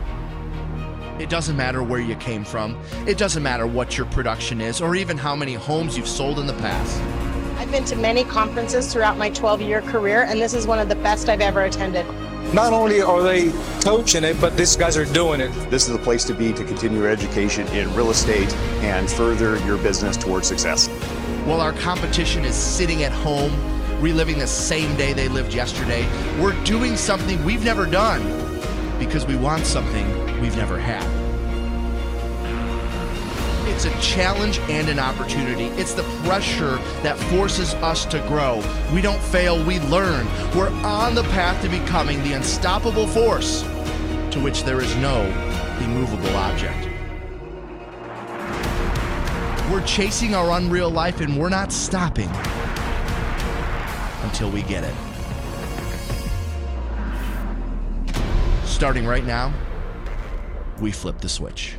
It 1.18 1.30
doesn't 1.30 1.56
matter 1.56 1.82
where 1.82 2.00
you 2.00 2.14
came 2.16 2.44
from. 2.44 2.78
It 3.06 3.16
doesn't 3.16 3.42
matter 3.42 3.66
what 3.66 3.96
your 3.96 4.06
production 4.06 4.60
is 4.60 4.80
or 4.80 4.94
even 4.94 5.16
how 5.16 5.34
many 5.34 5.54
homes 5.54 5.96
you've 5.96 6.08
sold 6.08 6.38
in 6.38 6.46
the 6.46 6.54
past. 6.54 7.00
I've 7.58 7.70
been 7.70 7.84
to 7.86 7.96
many 7.96 8.22
conferences 8.24 8.92
throughout 8.92 9.16
my 9.16 9.30
12 9.30 9.62
year 9.62 9.80
career, 9.82 10.24
and 10.24 10.40
this 10.40 10.52
is 10.52 10.66
one 10.66 10.78
of 10.78 10.88
the 10.88 10.96
best 10.96 11.28
I've 11.28 11.40
ever 11.40 11.62
attended. 11.62 12.04
Not 12.52 12.72
only 12.72 13.00
are 13.00 13.22
they 13.22 13.50
coaching 13.82 14.24
it, 14.24 14.40
but 14.40 14.56
these 14.56 14.76
guys 14.76 14.96
are 14.96 15.04
doing 15.06 15.40
it. 15.40 15.50
This 15.70 15.88
is 15.88 15.92
the 15.92 16.02
place 16.02 16.24
to 16.24 16.34
be 16.34 16.52
to 16.52 16.64
continue 16.64 17.00
your 17.00 17.08
education 17.08 17.66
in 17.68 17.92
real 17.94 18.10
estate 18.10 18.52
and 18.82 19.10
further 19.10 19.58
your 19.66 19.78
business 19.78 20.16
towards 20.16 20.46
success 20.46 20.88
while 21.46 21.60
our 21.60 21.72
competition 21.72 22.44
is 22.44 22.56
sitting 22.56 23.04
at 23.04 23.12
home, 23.12 23.52
reliving 24.00 24.38
the 24.38 24.46
same 24.46 24.96
day 24.96 25.12
they 25.12 25.28
lived 25.28 25.54
yesterday, 25.54 26.04
we're 26.40 26.60
doing 26.64 26.96
something 26.96 27.42
we've 27.44 27.64
never 27.64 27.86
done 27.86 28.20
because 28.98 29.24
we 29.26 29.36
want 29.36 29.64
something 29.64 30.06
we've 30.40 30.56
never 30.56 30.76
had. 30.76 31.06
It's 33.68 33.84
a 33.84 34.00
challenge 34.00 34.58
and 34.70 34.88
an 34.88 34.98
opportunity. 34.98 35.66
It's 35.80 35.92
the 35.94 36.02
pressure 36.24 36.76
that 37.02 37.16
forces 37.30 37.74
us 37.74 38.06
to 38.06 38.18
grow. 38.26 38.62
We 38.92 39.00
don't 39.00 39.22
fail, 39.22 39.62
we 39.64 39.78
learn. 39.80 40.26
We're 40.56 40.70
on 40.84 41.14
the 41.14 41.24
path 41.24 41.62
to 41.62 41.68
becoming 41.68 42.22
the 42.24 42.32
unstoppable 42.32 43.06
force 43.06 43.62
to 44.32 44.40
which 44.40 44.64
there 44.64 44.80
is 44.80 44.96
no 44.96 45.22
immovable 45.80 46.34
object. 46.36 46.85
We're 49.70 49.84
chasing 49.84 50.32
our 50.36 50.56
unreal 50.58 50.90
life 50.90 51.20
and 51.20 51.36
we're 51.36 51.48
not 51.48 51.72
stopping 51.72 52.30
until 54.22 54.48
we 54.48 54.62
get 54.62 54.84
it. 54.84 54.94
Starting 58.64 59.04
right 59.04 59.24
now, 59.24 59.52
we 60.80 60.92
flip 60.92 61.20
the 61.20 61.28
switch. 61.28 61.78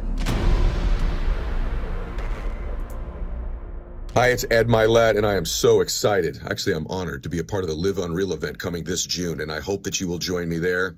Hi, 4.15 4.31
it's 4.31 4.45
Ed 4.51 4.67
Mylett, 4.67 5.15
and 5.15 5.25
I 5.25 5.35
am 5.35 5.45
so 5.45 5.79
excited. 5.79 6.41
Actually, 6.49 6.73
I'm 6.73 6.87
honored 6.87 7.23
to 7.23 7.29
be 7.29 7.39
a 7.39 7.43
part 7.43 7.63
of 7.63 7.69
the 7.69 7.75
Live 7.75 7.99
Unreal 7.99 8.33
event 8.33 8.59
coming 8.59 8.83
this 8.83 9.05
June, 9.05 9.39
and 9.39 9.49
I 9.49 9.61
hope 9.61 9.83
that 9.83 10.01
you 10.01 10.09
will 10.09 10.17
join 10.17 10.49
me 10.49 10.57
there. 10.57 10.97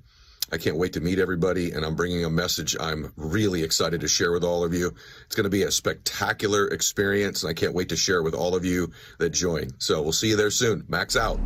I 0.52 0.58
can't 0.58 0.76
wait 0.76 0.94
to 0.94 1.00
meet 1.00 1.20
everybody, 1.20 1.70
and 1.70 1.84
I'm 1.84 1.94
bringing 1.94 2.24
a 2.24 2.30
message 2.30 2.76
I'm 2.80 3.12
really 3.16 3.62
excited 3.62 4.00
to 4.00 4.08
share 4.08 4.32
with 4.32 4.42
all 4.42 4.64
of 4.64 4.74
you. 4.74 4.92
It's 5.26 5.36
going 5.36 5.44
to 5.44 5.50
be 5.50 5.62
a 5.62 5.70
spectacular 5.70 6.66
experience, 6.68 7.44
and 7.44 7.50
I 7.50 7.54
can't 7.54 7.72
wait 7.72 7.90
to 7.90 7.96
share 7.96 8.22
with 8.22 8.34
all 8.34 8.56
of 8.56 8.64
you 8.64 8.90
that 9.18 9.30
join. 9.30 9.68
So 9.78 10.02
we'll 10.02 10.12
see 10.12 10.30
you 10.30 10.36
there 10.36 10.50
soon. 10.50 10.84
Max 10.88 11.16
out. 11.16 11.38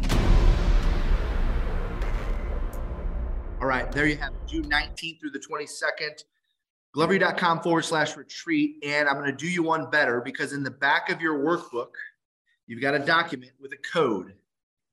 All 3.60 3.66
right, 3.66 3.90
there 3.92 4.06
you 4.06 4.16
have 4.16 4.32
it, 4.32 4.46
June 4.46 4.70
19th 4.70 5.20
through 5.20 5.30
the 5.30 5.38
22nd. 5.38 6.24
Gloveru.com 6.96 7.60
forward 7.60 7.84
slash 7.84 8.16
retreat. 8.16 8.76
And 8.84 9.08
I'm 9.08 9.16
going 9.16 9.26
to 9.26 9.36
do 9.36 9.48
you 9.48 9.62
one 9.62 9.90
better 9.90 10.20
because 10.20 10.52
in 10.52 10.62
the 10.62 10.70
back 10.70 11.10
of 11.10 11.20
your 11.20 11.38
workbook, 11.38 11.90
you've 12.66 12.80
got 12.80 12.94
a 12.94 13.00
document 13.00 13.52
with 13.60 13.72
a 13.72 13.92
code. 13.92 14.34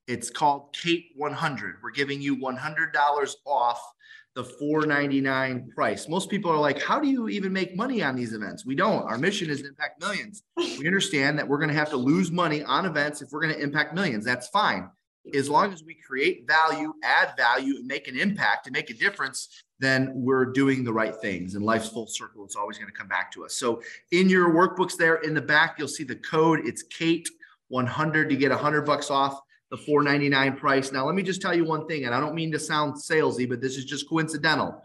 It's 0.08 0.30
called 0.30 0.74
Kate 0.74 1.12
100. 1.16 1.76
We're 1.82 1.92
giving 1.92 2.20
you 2.20 2.36
$100 2.36 3.34
off 3.46 3.91
the 4.34 4.44
499 4.44 5.70
price. 5.74 6.08
Most 6.08 6.30
people 6.30 6.50
are 6.50 6.58
like, 6.58 6.80
how 6.80 6.98
do 6.98 7.08
you 7.08 7.28
even 7.28 7.52
make 7.52 7.76
money 7.76 8.02
on 8.02 8.16
these 8.16 8.32
events? 8.32 8.64
We 8.64 8.74
don't. 8.74 9.02
Our 9.02 9.18
mission 9.18 9.50
is 9.50 9.60
to 9.60 9.68
impact 9.68 10.00
millions. 10.00 10.42
We 10.56 10.86
understand 10.86 11.38
that 11.38 11.46
we're 11.46 11.58
going 11.58 11.68
to 11.68 11.74
have 11.74 11.90
to 11.90 11.96
lose 11.96 12.30
money 12.30 12.62
on 12.62 12.86
events 12.86 13.20
if 13.20 13.28
we're 13.30 13.42
going 13.42 13.54
to 13.54 13.60
impact 13.60 13.94
millions. 13.94 14.24
That's 14.24 14.48
fine. 14.48 14.88
As 15.34 15.48
long 15.48 15.72
as 15.72 15.84
we 15.84 15.94
create 15.94 16.48
value, 16.48 16.94
add 17.04 17.34
value, 17.36 17.76
and 17.76 17.86
make 17.86 18.08
an 18.08 18.18
impact 18.18 18.66
and 18.66 18.74
make 18.74 18.90
a 18.90 18.94
difference, 18.94 19.62
then 19.78 20.10
we're 20.14 20.46
doing 20.46 20.82
the 20.82 20.92
right 20.92 21.14
things. 21.14 21.54
And 21.54 21.64
life's 21.64 21.88
full 21.88 22.06
circle. 22.06 22.44
It's 22.44 22.56
always 22.56 22.78
going 22.78 22.90
to 22.90 22.96
come 22.96 23.08
back 23.08 23.30
to 23.32 23.44
us. 23.44 23.54
So 23.54 23.82
in 24.10 24.28
your 24.28 24.50
workbooks 24.50 24.96
there 24.96 25.16
in 25.16 25.34
the 25.34 25.42
back, 25.42 25.78
you'll 25.78 25.88
see 25.88 26.04
the 26.04 26.16
code. 26.16 26.60
It's 26.64 26.82
Kate 26.82 27.28
100 27.68 28.30
to 28.30 28.36
get 28.36 28.50
100 28.50 28.82
bucks 28.82 29.10
off 29.10 29.40
the 29.72 29.78
499 29.78 30.58
price. 30.58 30.92
Now, 30.92 31.06
let 31.06 31.14
me 31.14 31.22
just 31.22 31.40
tell 31.40 31.54
you 31.54 31.64
one 31.64 31.88
thing, 31.88 32.04
and 32.04 32.14
I 32.14 32.20
don't 32.20 32.34
mean 32.34 32.52
to 32.52 32.58
sound 32.58 32.94
salesy, 32.94 33.48
but 33.48 33.62
this 33.62 33.78
is 33.78 33.86
just 33.86 34.06
coincidental. 34.06 34.82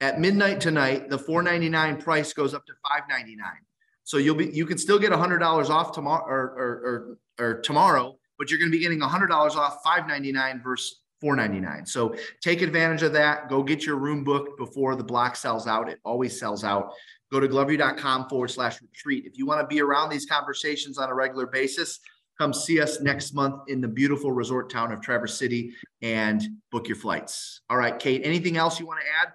At 0.00 0.18
midnight 0.18 0.62
tonight, 0.62 1.10
the 1.10 1.18
499 1.18 2.00
price 2.00 2.32
goes 2.32 2.54
up 2.54 2.64
to 2.64 2.72
599. 2.88 3.46
So 4.04 4.16
you'll 4.16 4.34
be 4.34 4.46
you 4.46 4.64
can 4.64 4.78
still 4.78 4.98
get 4.98 5.12
$100 5.12 5.68
off 5.68 5.92
tomorrow 5.92 6.24
or, 6.26 6.38
or, 6.38 7.16
or, 7.38 7.46
or 7.46 7.60
tomorrow, 7.60 8.16
but 8.38 8.50
you're 8.50 8.58
going 8.58 8.70
to 8.70 8.76
be 8.76 8.82
getting 8.82 9.00
$100 9.00 9.30
off 9.30 9.82
599 9.84 10.62
versus 10.62 11.02
499. 11.20 11.84
So 11.84 12.16
take 12.40 12.62
advantage 12.62 13.02
of 13.02 13.12
that. 13.12 13.50
Go 13.50 13.62
get 13.62 13.84
your 13.84 13.96
room 13.96 14.24
booked 14.24 14.56
before 14.56 14.96
the 14.96 15.04
block 15.04 15.36
sells 15.36 15.66
out. 15.66 15.90
It 15.90 15.98
always 16.02 16.40
sells 16.40 16.64
out. 16.64 16.94
Go 17.30 17.40
to 17.40 17.46
gloveru.com 17.46 18.30
forward 18.30 18.50
slash 18.50 18.80
retreat. 18.80 19.26
If 19.26 19.36
you 19.36 19.44
want 19.44 19.60
to 19.60 19.66
be 19.66 19.82
around 19.82 20.08
these 20.08 20.24
conversations 20.24 20.96
on 20.96 21.10
a 21.10 21.14
regular 21.14 21.46
basis, 21.46 22.00
come 22.40 22.54
see 22.54 22.80
us 22.80 23.02
next 23.02 23.34
month 23.34 23.68
in 23.68 23.82
the 23.82 23.88
beautiful 23.88 24.32
resort 24.32 24.70
town 24.70 24.92
of 24.92 25.02
Traverse 25.02 25.38
City 25.38 25.74
and 26.00 26.42
book 26.72 26.88
your 26.88 26.96
flights. 26.96 27.60
All 27.68 27.76
right, 27.76 27.98
Kate, 27.98 28.22
anything 28.24 28.56
else 28.56 28.80
you 28.80 28.86
want 28.86 29.00
to 29.00 29.06
add? 29.20 29.34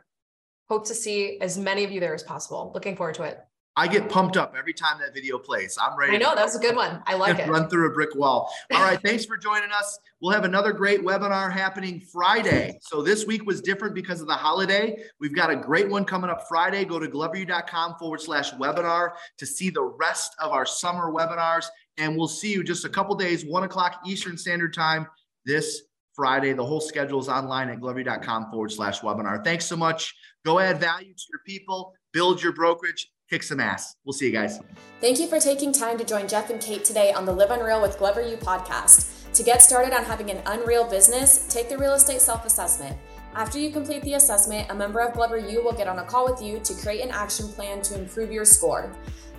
Hope 0.69 0.87
to 0.87 0.95
see 0.95 1.39
as 1.39 1.55
many 1.55 1.83
of 1.83 1.91
you 1.91 1.99
there 1.99 2.15
as 2.15 2.23
possible. 2.23 2.71
Looking 2.73 2.95
forward 2.95 3.13
to 3.15 3.23
it. 3.23 3.37
I 3.77 3.87
get 3.87 4.09
pumped 4.09 4.37
up 4.37 4.55
every 4.57 4.73
time 4.73 4.99
that 5.01 5.13
video 5.13 5.37
plays. 5.37 5.77
I'm 5.79 5.99
ready. 5.99 6.15
I 6.15 6.17
know 6.17 6.33
that 6.33 6.43
was 6.43 6.55
a 6.55 6.59
good 6.59 6.77
one. 6.77 7.03
I 7.05 7.15
like 7.15 7.37
it. 7.39 7.49
Run 7.49 7.69
through 7.69 7.87
a 7.87 7.93
brick 7.93 8.15
wall. 8.15 8.49
All 8.73 8.81
right. 8.81 8.99
thanks 9.03 9.25
for 9.25 9.35
joining 9.35 9.69
us. 9.71 9.99
We'll 10.21 10.31
have 10.31 10.45
another 10.45 10.71
great 10.71 11.01
webinar 11.01 11.51
happening 11.51 11.99
Friday. 11.99 12.79
So 12.81 13.01
this 13.01 13.27
week 13.27 13.45
was 13.45 13.61
different 13.61 13.93
because 13.93 14.21
of 14.21 14.27
the 14.27 14.33
holiday. 14.33 14.97
We've 15.19 15.35
got 15.35 15.49
a 15.49 15.57
great 15.57 15.89
one 15.89 16.05
coming 16.05 16.29
up 16.29 16.47
Friday. 16.47 16.85
Go 16.85 16.99
to 16.99 17.07
gloveru.com 17.07 17.95
forward 17.99 18.21
slash 18.21 18.53
webinar 18.53 19.11
to 19.37 19.45
see 19.45 19.69
the 19.69 19.83
rest 19.83 20.35
of 20.41 20.51
our 20.53 20.65
summer 20.65 21.11
webinars. 21.11 21.65
And 21.97 22.17
we'll 22.17 22.27
see 22.27 22.51
you 22.51 22.63
just 22.63 22.85
a 22.85 22.89
couple 22.89 23.15
days, 23.15 23.45
one 23.45 23.63
o'clock 23.63 24.01
Eastern 24.05 24.37
Standard 24.37 24.73
Time 24.73 25.07
this 25.45 25.83
Friday. 26.13 26.53
The 26.53 26.65
whole 26.65 26.81
schedule 26.81 27.19
is 27.19 27.29
online 27.29 27.69
at 27.69 27.79
gloveru.com 27.79 28.51
forward 28.51 28.71
slash 28.71 29.01
webinar. 29.01 29.43
Thanks 29.43 29.65
so 29.65 29.77
much. 29.77 30.13
Go 30.45 30.59
add 30.59 30.79
value 30.79 31.13
to 31.13 31.23
your 31.31 31.41
people, 31.45 31.93
build 32.13 32.43
your 32.43 32.53
brokerage 32.53 33.07
kick 33.29 33.43
some 33.43 33.59
ass. 33.59 33.95
We'll 34.05 34.13
see 34.13 34.27
you 34.27 34.31
guys. 34.31 34.59
Thank 35.01 35.19
you 35.19 35.27
for 35.27 35.39
taking 35.39 35.71
time 35.71 35.97
to 35.97 36.03
join 36.03 36.27
Jeff 36.27 36.49
and 36.49 36.61
Kate 36.61 36.83
today 36.83 37.11
on 37.11 37.25
the 37.25 37.33
Live 37.33 37.51
Unreal 37.51 37.81
with 37.81 37.97
Glover 37.97 38.21
U 38.21 38.37
podcast. 38.37 39.11
To 39.33 39.43
get 39.43 39.61
started 39.61 39.93
on 39.93 40.03
having 40.03 40.31
an 40.31 40.41
unreal 40.45 40.89
business, 40.89 41.47
take 41.47 41.69
the 41.69 41.77
real 41.77 41.93
estate 41.93 42.21
self 42.21 42.45
assessment. 42.45 42.97
After 43.33 43.59
you 43.59 43.69
complete 43.69 44.01
the 44.03 44.13
assessment, 44.13 44.69
a 44.69 44.73
member 44.73 45.01
of 45.01 45.13
Glover 45.13 45.37
U 45.37 45.63
will 45.63 45.73
get 45.73 45.87
on 45.87 45.99
a 45.99 46.05
call 46.05 46.31
with 46.31 46.41
you 46.41 46.59
to 46.59 46.73
create 46.75 47.01
an 47.01 47.11
action 47.11 47.49
plan 47.49 47.81
to 47.81 47.99
improve 47.99 48.31
your 48.31 48.45
score. 48.45 48.95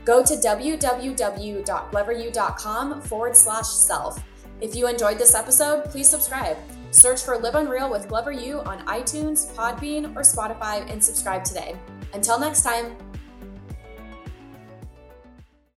Go 0.07 0.25
to 0.25 0.35
www.gloveru.com 0.35 3.03
forward 3.03 3.37
slash 3.37 3.67
self. 3.67 4.25
If 4.61 4.75
you 4.75 4.89
enjoyed 4.89 5.19
this 5.19 5.35
episode, 5.35 5.85
please 5.87 6.09
subscribe. 6.09 6.57
Search 6.93 7.23
for 7.23 7.37
Live 7.37 7.57
Unreal 7.57 7.91
with 7.91 8.09
Glover 8.09 8.33
U 8.33 8.61
on 8.61 8.79
iTunes, 8.87 9.55
Podbean, 9.55 10.17
or 10.17 10.23
Spotify 10.23 10.91
and 10.91 11.05
subscribe 11.05 11.45
today. 11.45 11.77
Until 12.15 12.41
next 12.41 12.63
time. 12.63 12.97